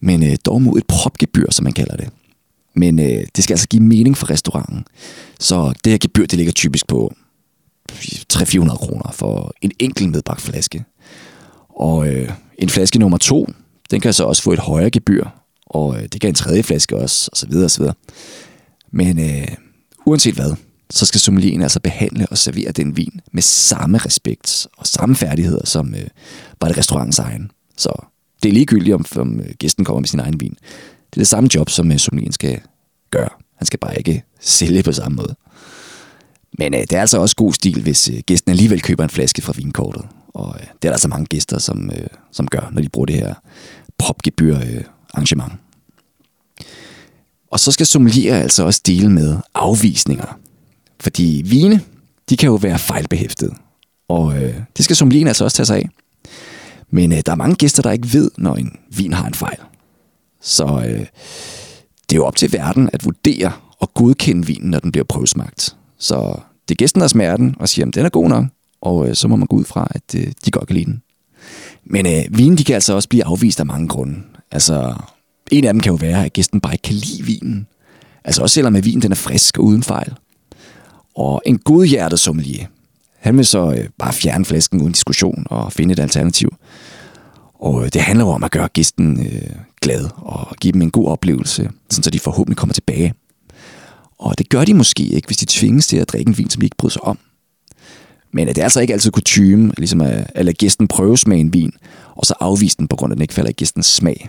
Men 0.00 0.22
øh, 0.22 0.36
dog 0.44 0.62
mod 0.62 0.78
et 0.78 0.86
propgebyr, 0.86 1.50
som 1.50 1.64
man 1.64 1.72
kalder 1.72 1.96
det. 1.96 2.08
Men 2.74 2.98
øh, 2.98 3.24
det 3.36 3.44
skal 3.44 3.54
altså 3.54 3.68
give 3.68 3.82
mening 3.82 4.16
for 4.16 4.30
restauranten. 4.30 4.84
Så 5.40 5.72
det 5.84 5.90
her 5.90 5.98
gebyr, 5.98 6.26
det 6.26 6.36
ligger 6.36 6.52
typisk 6.52 6.86
på 6.86 7.14
300-400 8.32 8.76
kroner 8.76 9.12
for 9.12 9.54
en 9.62 9.72
enkelt 9.78 10.10
medbragt 10.10 10.40
flaske. 10.40 10.84
Og 11.68 12.08
øh, 12.08 12.30
en 12.58 12.68
flaske 12.68 12.98
nummer 12.98 13.18
to, 13.18 13.48
den 13.90 14.00
kan 14.00 14.12
så 14.12 14.24
også 14.24 14.42
få 14.42 14.52
et 14.52 14.58
højere 14.58 14.90
gebyr, 14.90 15.24
og 15.66 15.96
øh, 15.96 16.02
det 16.02 16.20
kan 16.20 16.28
en 16.28 16.34
tredje 16.34 16.62
flaske 16.62 16.96
også, 16.96 17.28
og 17.32 17.38
så 17.38 17.46
videre, 17.46 17.64
og 17.64 17.70
så 17.70 17.78
videre. 17.78 17.94
Men 18.90 19.18
øh, 19.18 19.48
uanset 20.06 20.34
hvad, 20.34 20.54
så 20.90 21.06
skal 21.06 21.20
sommelieren 21.20 21.62
altså 21.62 21.80
behandle 21.80 22.26
og 22.30 22.38
servere 22.38 22.72
den 22.72 22.96
vin 22.96 23.20
med 23.32 23.42
samme 23.42 23.98
respekt 23.98 24.66
og 24.76 24.86
samme 24.86 25.16
færdigheder, 25.16 25.66
som 25.66 25.94
øh, 25.94 26.08
var 26.60 26.68
det 26.68 26.78
restaurantens 26.78 27.18
egen. 27.18 27.50
Så 27.76 28.06
det 28.42 28.48
er 28.48 28.52
ligegyldigt, 28.52 28.94
om, 28.94 29.04
om 29.16 29.40
øh, 29.40 29.54
gæsten 29.58 29.84
kommer 29.84 30.00
med 30.00 30.08
sin 30.08 30.20
egen 30.20 30.40
vin. 30.40 30.56
Det 31.10 31.16
er 31.16 31.20
det 31.20 31.26
samme 31.26 31.50
job, 31.54 31.70
som 31.70 31.92
øh, 31.92 31.98
sommelieren 31.98 32.32
skal 32.32 32.60
gøre. 33.10 33.28
Han 33.56 33.66
skal 33.66 33.78
bare 33.78 33.98
ikke 33.98 34.24
sælge 34.40 34.82
på 34.82 34.92
samme 34.92 35.16
måde. 35.16 35.34
Men 36.58 36.74
øh, 36.74 36.80
det 36.80 36.92
er 36.92 37.00
altså 37.00 37.18
også 37.18 37.36
god 37.36 37.52
stil, 37.52 37.82
hvis 37.82 38.08
øh, 38.08 38.18
gæsten 38.26 38.50
alligevel 38.50 38.82
køber 38.82 39.04
en 39.04 39.10
flaske 39.10 39.42
fra 39.42 39.52
vinkortet. 39.56 40.04
Og 40.34 40.54
øh, 40.54 40.60
det 40.60 40.68
er 40.72 40.76
der 40.82 40.92
altså 40.92 41.08
mange 41.08 41.26
gæster, 41.26 41.58
som, 41.58 41.90
øh, 41.90 42.06
som 42.32 42.46
gør, 42.46 42.70
når 42.72 42.82
de 42.82 42.88
bruger 42.88 43.06
det 43.06 43.16
her 43.16 43.34
propgebyr 43.98 44.56
øh, 44.56 44.84
arrangement. 45.14 45.52
Og 47.50 47.60
så 47.60 47.72
skal 47.72 47.86
sommelier 47.86 48.36
altså 48.36 48.64
også 48.64 48.80
dele 48.86 49.10
med 49.10 49.36
afvisninger. 49.54 50.38
Fordi 51.00 51.42
vine, 51.44 51.80
de 52.28 52.36
kan 52.36 52.46
jo 52.46 52.54
være 52.54 52.78
fejlbehæftet. 52.78 53.52
Og 54.08 54.42
øh, 54.42 54.54
det 54.76 54.84
skal 54.84 54.96
sommelieren 54.96 55.28
altså 55.28 55.44
også 55.44 55.56
tage 55.56 55.66
sig 55.66 55.76
af. 55.76 55.88
Men 56.90 57.12
øh, 57.12 57.22
der 57.26 57.32
er 57.32 57.36
mange 57.36 57.54
gæster, 57.54 57.82
der 57.82 57.90
ikke 57.90 58.12
ved, 58.12 58.30
når 58.38 58.54
en 58.54 58.76
vin 58.90 59.12
har 59.12 59.26
en 59.26 59.34
fejl. 59.34 59.58
Så 60.40 60.64
øh, 60.64 61.06
det 62.08 62.12
er 62.12 62.16
jo 62.16 62.24
op 62.24 62.36
til 62.36 62.52
verden 62.52 62.90
at 62.92 63.04
vurdere 63.04 63.52
og 63.78 63.94
godkende 63.94 64.46
vinen, 64.46 64.70
når 64.70 64.78
den 64.78 64.92
bliver 64.92 65.04
prøvesmagt. 65.04 65.76
Så 66.02 66.40
det 66.68 66.74
er 66.74 66.76
gæsten, 66.76 67.00
der 67.00 67.08
smager 67.08 67.36
den 67.36 67.56
og 67.58 67.68
siger, 67.68 67.86
at 67.86 67.94
den 67.94 68.06
er 68.06 68.10
god 68.10 68.28
nok, 68.28 68.44
og 68.80 69.08
øh, 69.08 69.14
så 69.14 69.28
må 69.28 69.36
man 69.36 69.46
gå 69.46 69.56
ud 69.56 69.64
fra, 69.64 69.88
at 69.90 70.14
øh, 70.16 70.26
de 70.44 70.50
godt 70.50 70.66
kan 70.66 70.76
lide 70.76 70.86
den. 70.86 71.02
Men 71.84 72.06
øh, 72.06 72.38
vinen 72.38 72.58
de 72.58 72.64
kan 72.64 72.74
altså 72.74 72.94
også 72.94 73.08
blive 73.08 73.24
afvist 73.24 73.60
af 73.60 73.66
mange 73.66 73.88
grunde. 73.88 74.14
Altså, 74.50 74.94
en 75.50 75.64
af 75.64 75.72
dem 75.72 75.80
kan 75.80 75.92
jo 75.92 75.98
være, 76.00 76.24
at 76.24 76.32
gæsten 76.32 76.60
bare 76.60 76.74
ikke 76.74 76.82
kan 76.82 76.94
lide 76.94 77.22
vinen. 77.24 77.66
Altså 78.24 78.42
også 78.42 78.54
selvom 78.54 78.76
at 78.76 78.84
vinen 78.84 79.02
den 79.02 79.12
er 79.12 79.16
frisk 79.16 79.58
og 79.58 79.64
uden 79.64 79.82
fejl. 79.82 80.14
Og 81.16 81.42
en 81.46 81.58
godhjertet 81.58 82.20
sommelier, 82.20 82.66
han 83.18 83.36
vil 83.36 83.46
så 83.46 83.72
øh, 83.72 83.88
bare 83.98 84.12
fjerne 84.12 84.44
flasken 84.44 84.80
uden 84.80 84.92
diskussion 84.92 85.46
og 85.50 85.72
finde 85.72 85.92
et 85.92 86.00
alternativ. 86.00 86.54
Og 87.54 87.84
øh, 87.84 87.92
det 87.92 88.00
handler 88.00 88.24
jo 88.24 88.30
om 88.30 88.44
at 88.44 88.50
gøre 88.50 88.68
gæsten 88.68 89.26
øh, 89.26 89.56
glad 89.82 90.08
og 90.16 90.56
give 90.60 90.72
dem 90.72 90.82
en 90.82 90.90
god 90.90 91.08
oplevelse, 91.08 91.70
så 91.90 92.10
de 92.10 92.18
forhåbentlig 92.20 92.56
kommer 92.56 92.74
tilbage. 92.74 93.14
Og 94.22 94.38
det 94.38 94.48
gør 94.48 94.64
de 94.64 94.74
måske 94.74 95.02
ikke, 95.02 95.26
hvis 95.26 95.36
de 95.36 95.46
tvinges 95.48 95.86
til 95.86 95.96
at 95.96 96.08
drikke 96.08 96.28
en 96.28 96.38
vin, 96.38 96.50
som 96.50 96.60
de 96.60 96.66
ikke 96.66 96.76
bryder 96.76 96.92
sig 96.92 97.04
om. 97.04 97.18
Men 98.32 98.48
det 98.48 98.58
er 98.58 98.62
altså 98.62 98.80
ikke 98.80 98.92
altid 98.92 99.10
kutume, 99.10 99.72
ligesom 99.78 100.00
at, 100.00 100.30
at 100.34 100.44
lade 100.44 100.56
gæsten 100.56 100.88
prøve 100.88 101.18
smage 101.18 101.40
en 101.40 101.54
vin, 101.54 101.72
og 102.14 102.26
så 102.26 102.34
afvise 102.40 102.76
den, 102.76 102.88
på 102.88 102.96
grund 102.96 103.12
af, 103.12 103.14
at 103.14 103.16
den 103.16 103.22
ikke 103.22 103.34
falder 103.34 103.50
i 103.50 103.52
gæstens 103.52 103.86
smag. 103.86 104.28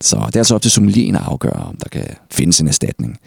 Så 0.00 0.16
det 0.26 0.36
er 0.36 0.40
altså 0.40 0.54
op 0.54 0.62
til 0.62 0.70
sommelieren 0.70 1.16
at 1.16 1.22
afgøre, 1.22 1.52
om 1.52 1.76
der 1.76 1.88
kan 1.88 2.06
findes 2.30 2.60
en 2.60 2.68
erstatning. 2.68 3.18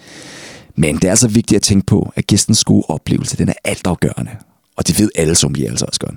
Men 0.75 0.95
det 0.95 1.03
er 1.03 1.09
altså 1.09 1.27
vigtigt 1.27 1.55
at 1.55 1.61
tænke 1.61 1.85
på, 1.85 2.13
at 2.15 2.27
gæstens 2.27 2.63
gode 2.63 2.83
oplevelse, 2.87 3.37
den 3.37 3.49
er 3.49 3.53
altafgørende. 3.63 4.31
Og 4.75 4.87
det 4.87 4.99
ved 4.99 5.09
alle 5.15 5.35
sommelier 5.35 5.69
altså 5.69 5.85
også 5.85 5.99
godt. 5.99 6.15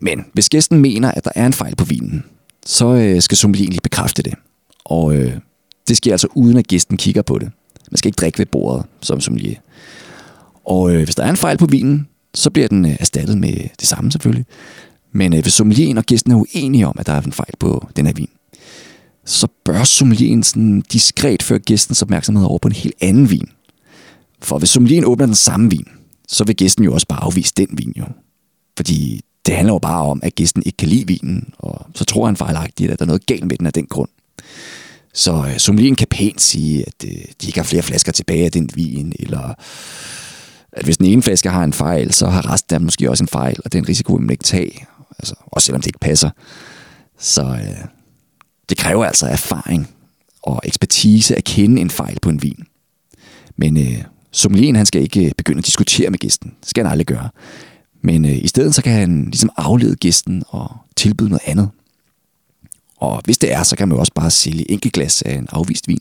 Men 0.00 0.24
hvis 0.32 0.48
gæsten 0.48 0.78
mener, 0.78 1.10
at 1.10 1.24
der 1.24 1.30
er 1.34 1.46
en 1.46 1.52
fejl 1.52 1.76
på 1.76 1.84
vinen, 1.84 2.24
så 2.66 2.86
øh, 2.86 3.22
skal 3.22 3.36
sommelieren 3.38 3.72
lige 3.72 3.80
bekræfte 3.80 4.22
det. 4.22 4.34
Og 4.84 5.14
øh, 5.14 5.36
det 5.88 5.96
sker 5.96 6.12
altså 6.12 6.28
uden, 6.34 6.56
at 6.56 6.66
gæsten 6.66 6.96
kigger 6.96 7.22
på 7.22 7.38
det. 7.38 7.50
Man 7.92 7.96
skal 7.98 8.08
ikke 8.08 8.20
drikke 8.20 8.38
ved 8.38 8.46
bordet 8.46 8.86
som 9.00 9.20
sommelier. 9.20 9.58
Og 10.64 10.94
øh, 10.94 11.04
hvis 11.04 11.14
der 11.14 11.24
er 11.24 11.30
en 11.30 11.36
fejl 11.36 11.58
på 11.58 11.66
vinen, 11.66 12.08
så 12.34 12.50
bliver 12.50 12.68
den 12.68 12.84
øh, 12.84 12.96
erstattet 13.00 13.38
med 13.38 13.54
det 13.80 13.88
samme 13.88 14.12
selvfølgelig. 14.12 14.46
Men 15.12 15.34
øh, 15.34 15.42
hvis 15.42 15.54
sommelieren 15.54 15.98
og 15.98 16.04
gæsten 16.04 16.32
er 16.32 16.36
uenige 16.36 16.86
om, 16.86 16.96
at 16.98 17.06
der 17.06 17.12
er 17.12 17.20
en 17.20 17.32
fejl 17.32 17.54
på 17.60 17.88
den 17.96 18.06
her 18.06 18.12
vin, 18.12 18.28
så 19.24 19.48
bør 19.64 19.84
sommelieren 19.84 20.42
sådan 20.42 20.80
diskret 20.92 21.42
føre 21.42 21.58
gæstens 21.58 22.02
opmærksomhed 22.02 22.46
over 22.46 22.58
på 22.58 22.68
en 22.68 22.74
helt 22.74 22.94
anden 23.00 23.30
vin. 23.30 23.48
For 24.42 24.58
hvis 24.58 24.70
sommelieren 24.70 25.04
åbner 25.04 25.26
den 25.26 25.34
samme 25.34 25.70
vin, 25.70 25.86
så 26.28 26.44
vil 26.44 26.56
gæsten 26.56 26.84
jo 26.84 26.94
også 26.94 27.06
bare 27.06 27.22
afvise 27.22 27.52
den 27.56 27.68
vin 27.72 27.92
jo. 27.96 28.04
Fordi 28.76 29.20
det 29.46 29.54
handler 29.54 29.72
jo 29.72 29.78
bare 29.78 30.02
om, 30.02 30.20
at 30.22 30.34
gæsten 30.34 30.62
ikke 30.66 30.76
kan 30.76 30.88
lide 30.88 31.06
vinen, 31.06 31.54
og 31.58 31.86
så 31.94 32.04
tror 32.04 32.26
han 32.26 32.36
fejlagtigt, 32.36 32.90
at 32.90 32.98
der 32.98 33.04
er 33.04 33.06
noget 33.06 33.26
galt 33.26 33.44
med 33.44 33.56
den 33.56 33.66
af 33.66 33.72
den 33.72 33.86
grund. 33.86 34.08
Så 35.14 35.46
øh, 35.48 35.58
sommelieren 35.58 35.96
kan 35.96 36.06
pænt 36.10 36.40
sige, 36.40 36.84
at 36.86 37.04
øh, 37.04 37.10
de 37.10 37.46
ikke 37.46 37.58
har 37.58 37.64
flere 37.64 37.82
flasker 37.82 38.12
tilbage 38.12 38.44
af 38.44 38.52
den 38.52 38.70
vin, 38.74 39.12
eller 39.18 39.54
at 40.72 40.84
hvis 40.84 40.96
den 40.96 41.06
ene 41.06 41.22
flaske 41.22 41.50
har 41.50 41.64
en 41.64 41.72
fejl, 41.72 42.12
så 42.12 42.26
har 42.26 42.52
resten 42.52 42.74
af 42.74 42.80
dem 42.80 42.84
måske 42.84 43.10
også 43.10 43.24
en 43.24 43.28
fejl, 43.28 43.56
og 43.64 43.72
det 43.72 43.78
er 43.78 43.82
en 43.82 43.88
risiko, 43.88 44.16
man 44.16 44.30
ikke 44.30 44.44
tage, 44.44 44.86
altså, 45.18 45.34
også 45.46 45.66
selvom 45.66 45.80
det 45.80 45.86
ikke 45.86 45.98
passer. 45.98 46.30
Så 47.18 47.42
øh, 47.42 47.84
det 48.68 48.78
kræver 48.78 49.04
altså 49.04 49.26
erfaring 49.26 49.90
og 50.42 50.60
ekspertise 50.64 51.36
at 51.36 51.44
kende 51.44 51.80
en 51.80 51.90
fejl 51.90 52.18
på 52.22 52.28
en 52.28 52.42
vin. 52.42 52.64
Men 53.56 53.76
øh, 53.76 54.04
sommelieren 54.30 54.76
han 54.76 54.86
skal 54.86 55.02
ikke 55.02 55.24
øh, 55.24 55.32
begynde 55.36 55.58
at 55.58 55.66
diskutere 55.66 56.10
med 56.10 56.18
gæsten. 56.18 56.54
Det 56.60 56.68
skal 56.68 56.84
han 56.84 56.90
aldrig 56.92 57.06
gøre. 57.06 57.28
Men 58.02 58.24
øh, 58.24 58.36
i 58.36 58.46
stedet 58.46 58.74
så 58.74 58.82
kan 58.82 58.92
han 58.92 59.24
ligesom 59.24 59.50
aflede 59.56 59.96
gæsten 59.96 60.42
og 60.48 60.76
tilbyde 60.96 61.28
noget 61.28 61.42
andet. 61.46 61.70
Og 63.02 63.20
hvis 63.24 63.38
det 63.38 63.52
er, 63.52 63.62
så 63.62 63.76
kan 63.76 63.88
man 63.88 63.96
jo 63.96 64.00
også 64.00 64.12
bare 64.14 64.30
sælge 64.30 64.70
enkelt 64.70 64.94
glas 64.94 65.22
af 65.22 65.34
en 65.34 65.48
afvist 65.52 65.88
vin. 65.88 66.00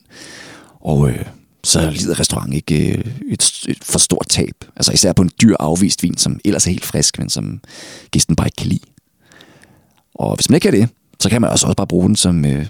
Og 0.79 1.09
øh, 1.09 1.25
så 1.63 1.89
lider 1.89 2.19
restauranten 2.19 2.53
ikke 2.53 2.97
øh, 2.97 3.05
et, 3.31 3.65
et 3.69 3.83
for 3.83 3.99
stort 3.99 4.25
tab. 4.29 4.65
Altså 4.75 4.91
især 4.91 5.13
på 5.13 5.21
en 5.21 5.31
dyr 5.41 5.55
afvist 5.59 6.03
vin, 6.03 6.17
som 6.17 6.39
ellers 6.45 6.67
er 6.67 6.71
helt 6.71 6.85
frisk, 6.85 7.19
men 7.19 7.29
som 7.29 7.59
gæsten 8.11 8.35
bare 8.35 8.47
ikke 8.47 8.55
kan 8.55 8.67
lide. 8.67 8.85
Og 10.15 10.35
hvis 10.35 10.49
man 10.49 10.55
ikke 10.55 10.71
kan 10.71 10.81
det, 10.81 10.89
så 11.19 11.29
kan 11.29 11.41
man 11.41 11.49
også, 11.49 11.67
også 11.67 11.75
bare 11.75 11.87
bruge 11.87 12.07
den 12.07 12.15
som 12.15 12.45
øh, 12.45 12.65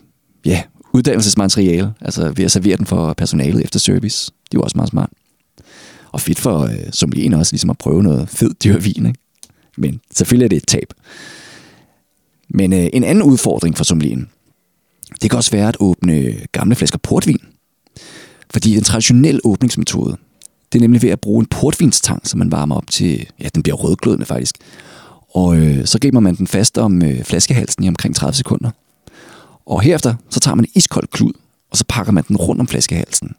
ja, 0.45 0.63
uddannelsesmateriale, 0.93 1.93
altså 2.01 2.31
ved 2.35 2.45
at 2.45 2.51
servere 2.51 2.77
den 2.77 2.85
for 2.85 3.13
personalet 3.13 3.63
efter 3.63 3.79
service. 3.79 4.31
Det 4.31 4.57
er 4.57 4.59
jo 4.59 4.61
også 4.61 4.77
meget 4.77 4.89
smart. 4.89 5.09
Og 6.11 6.21
fedt 6.21 6.39
for 6.39 6.59
øh, 6.59 6.91
sommelieren 6.91 7.33
også, 7.33 7.53
ligesom 7.53 7.69
at 7.69 7.77
prøve 7.77 8.03
noget 8.03 8.29
fed 8.29 8.53
dyr 8.63 8.77
vin. 8.77 9.05
Ikke? 9.05 9.19
Men 9.77 9.99
selvfølgelig 10.15 10.45
er 10.45 10.49
det 10.49 10.57
et 10.57 10.67
tab. 10.67 10.93
Men 12.53 12.73
øh, 12.73 12.89
en 12.93 13.03
anden 13.03 13.23
udfordring 13.23 13.77
for 13.77 13.83
sommelien, 13.83 14.29
det 15.21 15.29
kan 15.29 15.37
også 15.37 15.51
være 15.51 15.67
at 15.67 15.77
åbne 15.79 16.35
gamle 16.51 16.75
flasker 16.75 16.97
portvin. 16.97 17.39
Fordi 18.49 18.75
den 18.75 18.83
traditionelle 18.83 19.41
åbningsmetode, 19.43 20.17
det 20.73 20.79
er 20.79 20.81
nemlig 20.81 21.01
ved 21.01 21.09
at 21.09 21.19
bruge 21.19 21.39
en 21.39 21.45
portvinstang, 21.45 22.27
som 22.27 22.37
man 22.37 22.51
varmer 22.51 22.75
op 22.75 22.87
til, 22.91 23.27
ja, 23.39 23.47
den 23.55 23.63
bliver 23.63 23.75
rødglødende 23.75 24.25
faktisk. 24.25 24.55
Og 25.33 25.57
øh, 25.57 25.85
så 25.85 25.99
griber 25.99 26.19
man 26.19 26.35
den 26.35 26.47
fast 26.47 26.77
om 26.77 27.03
øh, 27.03 27.23
flaskehalsen 27.23 27.83
i 27.83 27.87
omkring 27.87 28.15
30 28.15 28.33
sekunder. 28.33 28.69
Og 29.65 29.81
herefter, 29.81 30.15
så 30.29 30.39
tager 30.39 30.55
man 30.55 30.65
en 30.65 30.71
iskold 30.75 31.07
klud, 31.07 31.33
og 31.71 31.77
så 31.77 31.83
pakker 31.89 32.11
man 32.11 32.23
den 32.27 32.37
rundt 32.37 32.61
om 32.61 32.67
flaskehalsen. 32.67 33.35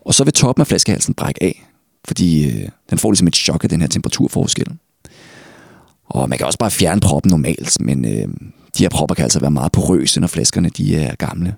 Og 0.00 0.14
så 0.14 0.24
vil 0.24 0.32
toppen 0.32 0.60
af 0.60 0.66
flaskehalsen 0.66 1.14
brække 1.14 1.42
af, 1.42 1.66
fordi 2.04 2.46
øh, 2.46 2.68
den 2.90 2.98
får 2.98 3.10
ligesom 3.10 3.26
et 3.26 3.36
chok 3.36 3.64
af 3.64 3.70
den 3.70 3.80
her 3.80 3.88
temperaturforskel. 3.88 4.66
Og 6.08 6.28
man 6.28 6.38
kan 6.38 6.46
også 6.46 6.58
bare 6.58 6.70
fjerne 6.70 7.00
proppen 7.00 7.30
normalt, 7.30 7.80
men 7.80 8.04
øh, 8.04 8.28
de 8.78 8.84
her 8.84 8.88
propper 8.88 9.14
kan 9.14 9.22
altså 9.22 9.40
være 9.40 9.50
meget 9.50 9.72
porøse, 9.72 10.20
når 10.20 10.26
flaskerne 10.26 10.68
de 10.68 10.94
øh, 10.94 11.02
er 11.02 11.14
gamle. 11.14 11.54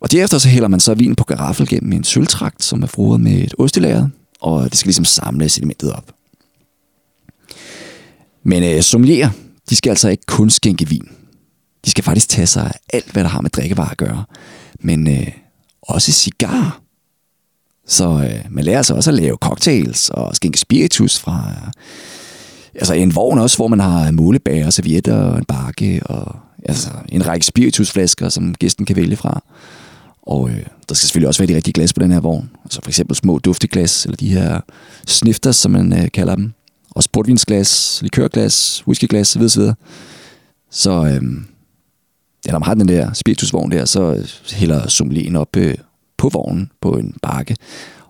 Og 0.00 0.12
derefter 0.12 0.38
så 0.38 0.48
hælder 0.48 0.68
man 0.68 0.80
så 0.80 0.94
vin 0.94 1.16
på 1.16 1.24
garaffel 1.24 1.68
gennem 1.68 1.92
en 1.92 2.04
sølvtrakt, 2.04 2.64
som 2.64 2.82
er 2.82 2.86
fruet 2.86 3.20
med 3.20 3.32
et 3.32 3.54
ostelager, 3.58 4.08
og 4.40 4.70
det 4.70 4.78
skal 4.78 4.88
ligesom 4.88 5.04
samle 5.04 5.48
sedimentet 5.48 5.92
op. 5.92 6.12
Men 8.42 8.62
øh, 8.62 8.82
sommelier, 8.82 9.30
de 9.70 9.76
skal 9.76 9.90
altså 9.90 10.08
ikke 10.08 10.26
kun 10.26 10.50
skænke 10.50 10.88
vin. 10.88 11.08
De 11.84 11.90
skal 11.90 12.04
faktisk 12.04 12.28
tage 12.28 12.46
sig 12.46 12.66
af 12.66 12.80
alt, 12.92 13.12
hvad 13.12 13.24
der 13.24 13.30
har 13.30 13.40
med 13.40 13.50
drikkevarer 13.50 13.90
at 13.90 13.96
gøre. 13.96 14.24
Men 14.80 15.06
øh, 15.06 15.28
også 15.82 16.12
cigar. 16.12 16.80
Så 17.86 18.08
øh, 18.08 18.44
man 18.50 18.64
lærer 18.64 18.82
sig 18.82 18.96
også 18.96 19.10
at 19.10 19.14
lave 19.14 19.36
cocktails 19.36 20.10
og 20.10 20.36
skænke 20.36 20.58
spiritus 20.58 21.18
fra 21.18 21.50
øh, 21.50 21.72
altså 22.74 22.94
en 22.94 23.14
vogn 23.14 23.38
også, 23.38 23.56
hvor 23.56 23.68
man 23.68 23.80
har 23.80 24.10
målebager, 24.10 24.70
servietter 24.70 25.16
og 25.16 25.38
en 25.38 25.44
bakke 25.44 26.00
og 26.04 26.36
altså 26.64 26.90
en 27.08 27.26
række 27.26 27.46
spiritusflasker, 27.46 28.28
som 28.28 28.54
gæsten 28.54 28.86
kan 28.86 28.96
vælge 28.96 29.16
fra. 29.16 29.42
Og 30.22 30.50
øh, 30.50 30.66
der 30.88 30.94
skal 30.94 31.06
selvfølgelig 31.06 31.28
også 31.28 31.42
være 31.42 31.48
de 31.48 31.56
rigtige 31.56 31.72
glas 31.72 31.92
på 31.92 32.00
den 32.00 32.12
her 32.12 32.20
vogn. 32.20 32.50
Altså 32.64 32.80
for 32.82 32.90
eksempel 32.90 33.16
små 33.16 33.38
dufteglas, 33.38 34.04
eller 34.04 34.16
de 34.16 34.28
her 34.28 34.60
snifters, 35.06 35.56
som 35.56 35.72
man 35.72 35.92
øh, 35.92 36.08
kalder 36.14 36.34
dem. 36.34 36.52
Også 36.90 37.08
portvinsglas, 37.12 37.98
likørglas, 38.02 38.84
whiskyglas 38.86 39.36
osv. 39.36 39.48
Så, 39.48 39.74
så 40.70 41.04
øh, 41.04 41.22
ja, 42.46 42.52
når 42.52 42.58
man 42.58 42.66
har 42.66 42.74
den 42.74 42.88
der 42.88 43.12
spiritusvogn 43.12 43.70
der, 43.70 43.84
så 43.84 44.14
øh, 44.14 44.28
hælder 44.52 44.88
sommelieren 44.88 45.36
op 45.36 45.56
øh, 45.56 45.74
på 46.16 46.28
vognen 46.28 46.70
på 46.80 46.90
en 46.90 47.14
bakke, 47.22 47.56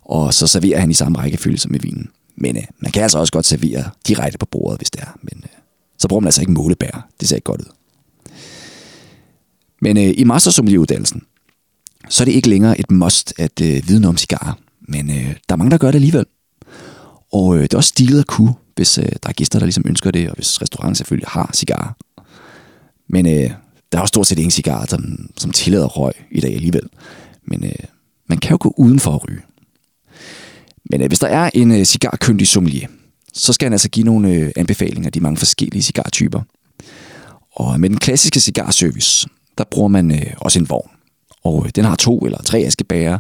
og 0.03 0.35
så 0.35 0.47
serverer 0.47 0.81
han 0.81 0.91
i 0.91 0.95
samme 0.95 1.19
rækkefølge 1.19 1.59
som 1.59 1.73
med 1.73 1.81
vinen. 1.81 2.11
Men 2.37 2.57
øh, 2.57 2.63
man 2.79 2.93
kan 2.93 3.03
altså 3.03 3.19
også 3.19 3.33
godt 3.33 3.47
servere 3.47 3.91
direkte 4.09 4.39
på 4.39 4.47
bordet, 4.47 4.79
hvis 4.79 4.91
det 4.91 5.01
er. 5.01 5.19
Men 5.23 5.43
øh, 5.43 5.59
så 5.99 6.09
bruger 6.09 6.21
man 6.21 6.29
altså 6.29 6.41
ikke 6.41 6.53
målebær. 6.53 7.09
Det 7.21 7.29
ser 7.29 7.37
ikke 7.37 7.45
godt 7.45 7.61
ud. 7.61 7.73
Men 9.81 9.97
øh, 9.97 10.15
i 10.17 10.25
mastersommelieruddannelsen, 10.25 11.23
så 12.09 12.23
er 12.23 12.25
det 12.25 12.33
ikke 12.33 12.49
længere 12.49 12.81
et 12.81 12.91
must 12.91 13.35
at 13.39 13.61
øh, 13.61 13.89
vide 13.89 14.01
noget 14.01 14.09
om 14.09 14.17
cigarer. 14.17 14.53
Men 14.81 15.11
øh, 15.11 15.35
der 15.49 15.53
er 15.53 15.57
mange, 15.57 15.71
der 15.71 15.79
gør 15.79 15.87
det 15.91 15.95
alligevel. 15.95 16.27
Og 17.33 17.57
øh, 17.57 17.63
det 17.63 17.75
er 17.75 17.79
også 17.79 17.89
stilet 17.89 18.21
at 18.21 18.27
kunne, 18.27 18.55
hvis 18.77 18.99
øh, 18.99 19.05
der 19.05 19.29
er 19.29 19.33
gæster, 19.33 19.59
der 19.59 19.67
ligesom 19.67 19.85
ønsker 19.87 20.11
det, 20.11 20.29
og 20.29 20.35
hvis 20.35 20.63
restauranten 20.63 20.95
selvfølgelig 20.95 21.29
har 21.29 21.51
cigarer. 21.55 21.97
Men 23.09 23.27
øh, 23.27 23.51
der 23.93 23.99
er 23.99 24.01
også 24.01 24.13
stort 24.13 24.27
set 24.27 24.39
ingen 24.39 24.51
cigarer, 24.51 24.87
som, 24.87 25.31
som 25.37 25.51
tillader 25.51 25.87
røg 25.87 26.13
i 26.31 26.41
dag 26.41 26.55
alligevel. 26.55 26.89
Men 27.45 27.65
øh, 27.65 27.85
man 28.27 28.39
kan 28.39 28.51
jo 28.51 28.59
gå 28.61 28.75
uden 28.77 29.01
for 29.01 29.15
at 29.15 29.29
ryge. 29.29 29.41
Men 30.91 31.01
øh, 31.01 31.09
hvis 31.09 31.19
der 31.19 31.29
er 31.29 31.51
en 31.55 31.71
øh, 31.71 31.85
cigarkyndig 31.85 32.49
sommelier, 32.49 32.89
så 33.33 33.53
skal 33.53 33.67
han 33.67 33.73
altså 33.73 33.89
give 33.89 34.05
nogle 34.05 34.29
øh, 34.29 34.53
anbefalinger 34.57 35.09
af 35.09 35.13
de 35.13 35.21
mange 35.21 35.37
forskellige 35.37 35.83
cigartyper. 35.83 36.41
Og 37.53 37.81
med 37.81 37.91
den 37.91 37.99
klassiske 37.99 38.41
cigarservice, 38.41 39.29
der 39.59 39.65
bruger 39.71 39.89
man 39.89 40.11
øh, 40.11 40.33
også 40.37 40.59
en 40.59 40.71
vogn. 40.71 40.91
Og 41.45 41.63
øh, 41.67 41.71
den 41.75 41.85
har 41.85 41.97
to 41.97 42.19
eller 42.19 42.43
tre 42.43 42.59
askebæger. 42.59 43.19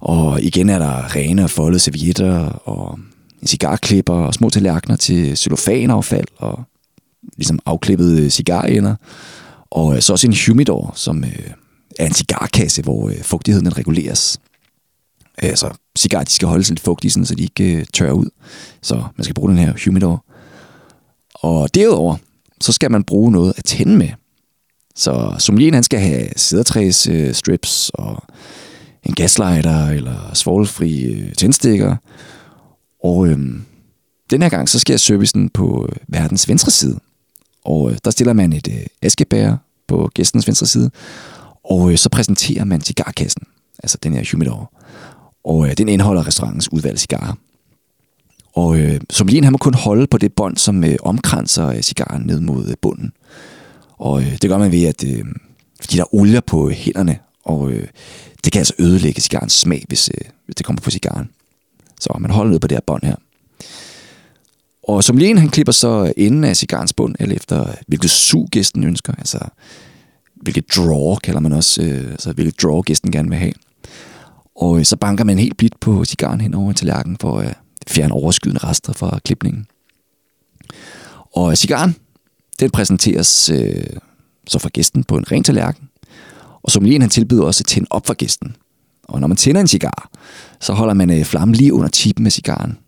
Og 0.00 0.42
igen 0.42 0.68
er 0.68 0.78
der 0.78 1.16
rene 1.16 1.44
og 1.44 1.50
foldede 1.50 1.80
servietter 1.80 2.38
og 2.48 2.98
en 3.42 3.46
cigarklipper 3.46 4.14
og 4.14 4.34
små 4.34 4.50
tallerkener 4.50 4.96
til 4.96 5.36
cellofanaffald 5.36 6.26
og 6.36 6.64
ligesom 7.36 7.58
afklippede 7.66 8.24
øh, 8.24 8.30
cigarender. 8.30 8.94
Og 9.70 9.96
øh, 9.96 10.02
så 10.02 10.12
også 10.12 10.26
en 10.26 10.36
humidor, 10.46 10.92
som 10.96 11.24
øh, 11.24 11.50
er 11.98 12.06
en 12.06 12.14
cigarkasse, 12.14 12.82
hvor 12.82 13.08
øh, 13.08 13.22
fugtigheden 13.22 13.78
reguleres. 13.78 14.38
Øh, 15.42 15.48
altså, 15.48 15.70
cigarer 15.98 16.24
de 16.24 16.32
skal 16.32 16.48
holde 16.48 16.64
sig 16.64 16.72
lidt 16.72 16.84
fugtige, 16.84 17.10
sådan, 17.10 17.26
så 17.26 17.34
de 17.34 17.42
ikke 17.42 17.76
øh, 17.76 17.84
tørrer 17.92 18.12
ud. 18.12 18.30
Så 18.82 19.04
man 19.16 19.24
skal 19.24 19.34
bruge 19.34 19.50
den 19.50 19.58
her 19.58 19.72
humidor. 19.84 20.24
Og 21.34 21.74
derudover, 21.74 22.16
så 22.60 22.72
skal 22.72 22.90
man 22.90 23.04
bruge 23.04 23.32
noget 23.32 23.54
at 23.56 23.64
tænde 23.64 23.96
med. 23.96 24.08
Så 24.94 25.34
sommelieren 25.38 25.74
han 25.74 25.82
skal 25.82 26.00
have 26.00 26.28
sædertræs 26.36 27.06
øh, 27.06 27.34
strips 27.34 27.90
og 27.94 28.22
en 29.02 29.14
gaslighter 29.14 29.86
eller 29.86 30.34
svovlfri 30.34 31.04
øh, 31.04 31.32
tændstikker. 31.32 31.96
Og 33.04 33.26
øh, 33.26 33.38
den 34.30 34.42
her 34.42 34.48
gang, 34.48 34.68
så 34.68 34.78
sker 34.78 34.96
servicen 34.96 35.48
på 35.48 35.88
øh, 35.88 35.96
verdens 36.08 36.48
venstre 36.48 36.70
side. 36.70 37.00
Og 37.64 37.90
øh, 37.90 37.98
der 38.04 38.10
stiller 38.10 38.32
man 38.32 38.52
et 38.52 38.68
øh, 38.68 38.86
askebær 39.02 39.56
på 39.88 40.10
gæstens 40.14 40.46
venstre 40.46 40.66
side, 40.66 40.90
og 41.64 41.92
øh, 41.92 41.98
så 41.98 42.08
præsenterer 42.08 42.64
man 42.64 42.80
cigarkassen, 42.80 43.42
altså 43.82 43.98
den 44.02 44.12
her 44.12 44.24
humidor. 44.32 44.72
Og 45.46 45.68
øh, 45.68 45.76
den 45.78 45.88
indeholder 45.88 46.26
restaurantens 46.26 46.72
udvalgte 46.72 47.00
cigarer. 47.00 47.32
Og 48.54 48.78
øh, 48.78 49.00
sommelieren 49.10 49.44
han 49.44 49.52
må 49.52 49.58
kun 49.58 49.74
holde 49.74 50.06
på 50.06 50.18
det 50.18 50.32
bånd, 50.32 50.56
som 50.56 50.84
øh, 50.84 50.96
omkranser 51.02 51.68
øh, 51.68 51.82
cigaren 51.82 52.22
ned 52.22 52.40
mod 52.40 52.68
øh, 52.68 52.74
bunden. 52.80 53.12
Og 53.98 54.22
øh, 54.22 54.38
det 54.42 54.50
gør 54.50 54.58
man 54.58 54.72
ved, 54.72 54.84
at 54.84 55.04
øh, 55.04 55.24
fordi 55.80 55.96
der 55.96 56.02
er 56.02 56.14
olier 56.14 56.40
på 56.40 56.68
øh, 56.68 56.74
hænderne, 56.74 57.18
og 57.44 57.70
øh, 57.70 57.88
det 58.44 58.52
kan 58.52 58.60
altså 58.60 58.74
ødelægge 58.78 59.20
cigarens 59.20 59.52
smag, 59.52 59.84
hvis, 59.88 60.10
øh, 60.14 60.30
hvis 60.44 60.54
det 60.54 60.66
kommer 60.66 60.80
på 60.80 60.90
cigaren. 60.90 61.30
Så 62.00 62.16
man 62.20 62.30
holder 62.30 62.50
ned 62.50 62.60
på 62.60 62.66
det 62.66 62.76
her 62.76 62.82
bånd 62.86 63.04
her. 63.04 63.16
Og 64.88 65.04
som 65.04 65.16
lige 65.16 65.38
han 65.38 65.48
klipper 65.48 65.72
så 65.72 66.12
enden 66.16 66.44
af 66.44 66.56
cigarens 66.56 66.92
bund, 66.92 67.14
eller 67.20 67.36
efter 67.36 67.68
øh, 67.68 67.74
hvilket 67.86 68.10
sug 68.10 68.48
gæsten 68.50 68.84
ønsker, 68.84 69.12
altså 69.18 69.38
hvilket 70.34 70.76
draw 70.76 71.14
kalder 71.14 71.40
man 71.40 71.52
også, 71.52 71.82
øh, 71.82 72.10
altså 72.10 72.32
hvilket 72.32 72.62
draw 72.62 72.80
gæsten 72.80 73.12
gerne 73.12 73.28
vil 73.28 73.38
have. 73.38 73.52
Og 74.56 74.78
øh, 74.78 74.84
så 74.84 74.96
banker 74.96 75.24
man 75.24 75.38
helt 75.38 75.56
blidt 75.56 75.80
på 75.80 76.04
cigaren 76.04 76.40
hen 76.40 76.54
over 76.54 76.72
tallerkenen 76.72 77.16
for 77.20 77.38
at 77.38 77.58
fjerne 77.88 78.14
overskydende 78.14 78.64
rester 78.64 78.92
fra 78.92 79.18
klipningen. 79.24 79.66
Og 81.36 81.50
øh, 81.50 81.56
cigaren, 81.56 81.96
den 82.60 82.70
præsenteres 82.70 83.50
øh, 83.50 83.86
så 84.46 84.58
for 84.58 84.68
gæsten 84.68 85.04
på 85.04 85.16
en 85.16 85.32
ren 85.32 85.44
tallerken. 85.44 85.88
Og 86.62 86.70
som 86.70 86.84
lige 86.84 87.00
han 87.00 87.10
tilbyder 87.10 87.44
også 87.44 87.62
at 87.62 87.66
tænde 87.66 87.86
op 87.90 88.06
for 88.06 88.14
gæsten. 88.14 88.56
Og 89.02 89.20
når 89.20 89.28
man 89.28 89.36
tænder 89.36 89.60
en 89.60 89.68
cigar, 89.68 90.10
så 90.60 90.72
holder 90.72 90.94
man 90.94 91.10
øh, 91.10 91.24
flammen 91.24 91.54
lige 91.54 91.74
under 91.74 91.88
tippen 91.88 92.22
med 92.22 92.30
cigaren. 92.30 92.78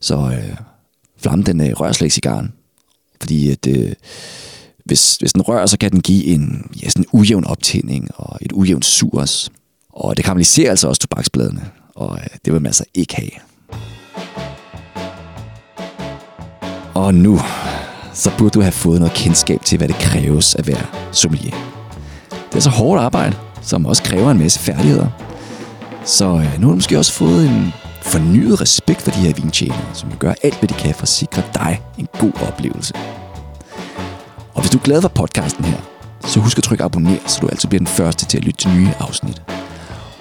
Så 0.00 0.16
øh, 0.16 0.56
flammen 1.18 1.46
den 1.46 1.60
øh, 1.60 1.80
rører 1.80 1.92
slet 1.92 2.06
ikke 2.06 2.14
cigaren. 2.14 2.52
Fordi 3.20 3.50
at, 3.50 3.66
øh, 3.66 3.92
hvis, 4.84 5.16
hvis 5.16 5.32
den 5.32 5.42
rører, 5.42 5.66
så 5.66 5.78
kan 5.78 5.90
den 5.90 6.00
give 6.00 6.24
en 6.24 6.70
ja, 6.82 6.88
sådan 6.88 7.02
en 7.02 7.18
ujævn 7.20 7.44
optænding 7.44 8.08
og 8.14 8.38
et 8.40 8.52
ujævnt 8.52 8.84
sur 8.84 9.20
også. 9.20 9.50
Og 9.96 10.16
det 10.16 10.24
karamelliserer 10.24 10.70
altså 10.70 10.88
også 10.88 11.00
tobaksbladene, 11.00 11.70
og 11.94 12.18
øh, 12.18 12.26
det 12.44 12.52
vil 12.52 12.62
man 12.62 12.66
altså 12.66 12.84
ikke 12.94 13.16
have. 13.16 13.30
Og 16.94 17.14
nu, 17.14 17.40
så 18.12 18.30
burde 18.38 18.50
du 18.50 18.60
have 18.60 18.72
fået 18.72 19.00
noget 19.00 19.14
kendskab 19.14 19.64
til, 19.64 19.78
hvad 19.78 19.88
det 19.88 19.96
kræves 19.96 20.54
at 20.54 20.66
være 20.66 20.86
sommelier. 21.12 21.56
Det 22.30 22.56
er 22.56 22.60
så 22.60 22.70
hårdt 22.70 23.02
arbejde, 23.02 23.36
som 23.62 23.86
også 23.86 24.02
kræver 24.02 24.30
en 24.30 24.38
masse 24.38 24.60
færdigheder. 24.60 25.08
Så 26.04 26.24
øh, 26.24 26.60
nu 26.60 26.66
har 26.66 26.72
du 26.72 26.74
måske 26.74 26.98
også 26.98 27.12
fået 27.12 27.46
en 27.46 27.72
fornyet 28.02 28.60
respekt 28.60 29.02
for 29.02 29.10
de 29.10 29.16
her 29.16 29.34
vintjenere, 29.34 29.94
som 29.94 30.12
gør 30.18 30.34
alt, 30.42 30.58
hvad 30.58 30.68
de 30.68 30.74
kan 30.74 30.94
for 30.94 31.02
at 31.02 31.08
sikre 31.08 31.42
dig 31.54 31.82
en 31.98 32.08
god 32.18 32.32
oplevelse. 32.48 32.94
Og 34.54 34.60
hvis 34.60 34.70
du 34.70 34.78
er 34.78 34.82
glad 34.82 35.02
for 35.02 35.08
podcasten 35.08 35.64
her, 35.64 35.78
så 36.26 36.40
husk 36.40 36.58
at 36.58 36.64
trykke 36.64 36.84
abonner, 36.84 37.16
så 37.26 37.38
du 37.40 37.48
altid 37.48 37.68
bliver 37.68 37.80
den 37.80 37.86
første 37.86 38.26
til 38.26 38.38
at 38.38 38.44
lytte 38.44 38.58
til 38.58 38.70
nye 38.70 38.88
afsnit. 39.00 39.42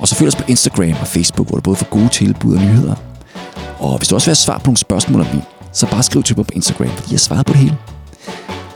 Og 0.03 0.09
så 0.09 0.15
følg 0.15 0.27
os 0.27 0.35
på 0.35 0.43
Instagram 0.47 0.95
og 1.01 1.07
Facebook, 1.07 1.47
hvor 1.47 1.55
du 1.55 1.61
både 1.61 1.75
får 1.75 1.85
gode 1.85 2.09
tilbud 2.09 2.55
og 2.55 2.61
nyheder. 2.61 2.95
Og 3.79 3.97
hvis 3.97 4.07
du 4.07 4.15
også 4.15 4.25
vil 4.25 4.29
have 4.29 4.35
svar 4.35 4.57
på 4.57 4.65
nogle 4.65 4.77
spørgsmål 4.77 5.21
om 5.21 5.27
vin, 5.31 5.41
så 5.71 5.87
bare 5.87 6.03
skriv 6.03 6.23
til 6.23 6.37
mig 6.37 6.45
på 6.45 6.51
Instagram, 6.55 6.89
fordi 6.89 7.11
jeg 7.11 7.19
svarer 7.19 7.43
på 7.43 7.53
det 7.53 7.61
hele. 7.61 7.77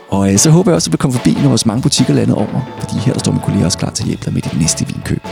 Og 0.09 0.33
øh, 0.33 0.39
så 0.39 0.49
håber 0.49 0.71
jeg 0.71 0.75
også, 0.75 0.87
at 0.87 0.91
du 0.91 0.97
vil 0.97 0.99
komme 0.99 1.17
forbi 1.17 1.37
når 1.41 1.47
vores 1.47 1.65
mange 1.65 1.81
butikker 1.81 2.13
landet 2.13 2.35
over, 2.35 2.71
fordi 2.79 2.97
her 2.97 3.13
der 3.13 3.19
står 3.19 3.31
min 3.31 3.41
kollega 3.41 3.65
også 3.65 3.77
klar 3.77 3.89
til 3.89 4.03
at 4.03 4.07
hjælpe 4.07 4.25
dig 4.25 4.33
med 4.33 4.41
dit 4.41 4.59
næste 4.59 4.87
vinkøb. 4.87 5.27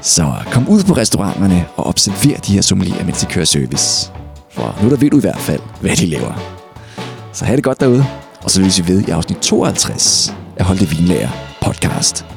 Så 0.00 0.22
øh, 0.22 0.52
kom 0.52 0.68
ud 0.68 0.82
på 0.82 0.92
restauranterne 0.92 1.64
og 1.76 1.86
observer 1.86 2.38
de 2.38 2.52
her 2.52 2.62
sommelier, 2.62 3.04
mens 3.04 3.20
de 3.20 3.26
kører 3.26 3.44
service. 3.44 4.12
For 4.50 4.78
nu 4.82 4.90
der 4.90 4.96
ved 4.96 5.10
du 5.10 5.18
i 5.18 5.20
hvert 5.20 5.40
fald, 5.40 5.60
hvad 5.80 5.96
de 5.96 6.06
laver. 6.06 6.32
Så 7.32 7.44
have 7.44 7.56
det 7.56 7.64
godt 7.64 7.80
derude, 7.80 8.06
og 8.42 8.50
så 8.50 8.62
vil 8.62 8.72
vi 8.76 8.92
ved 8.92 9.08
i 9.08 9.10
afsnit 9.10 9.38
52 9.38 10.34
af 10.56 10.66
det 10.78 10.98
Vinlager 10.98 11.30
podcast. 11.60 12.31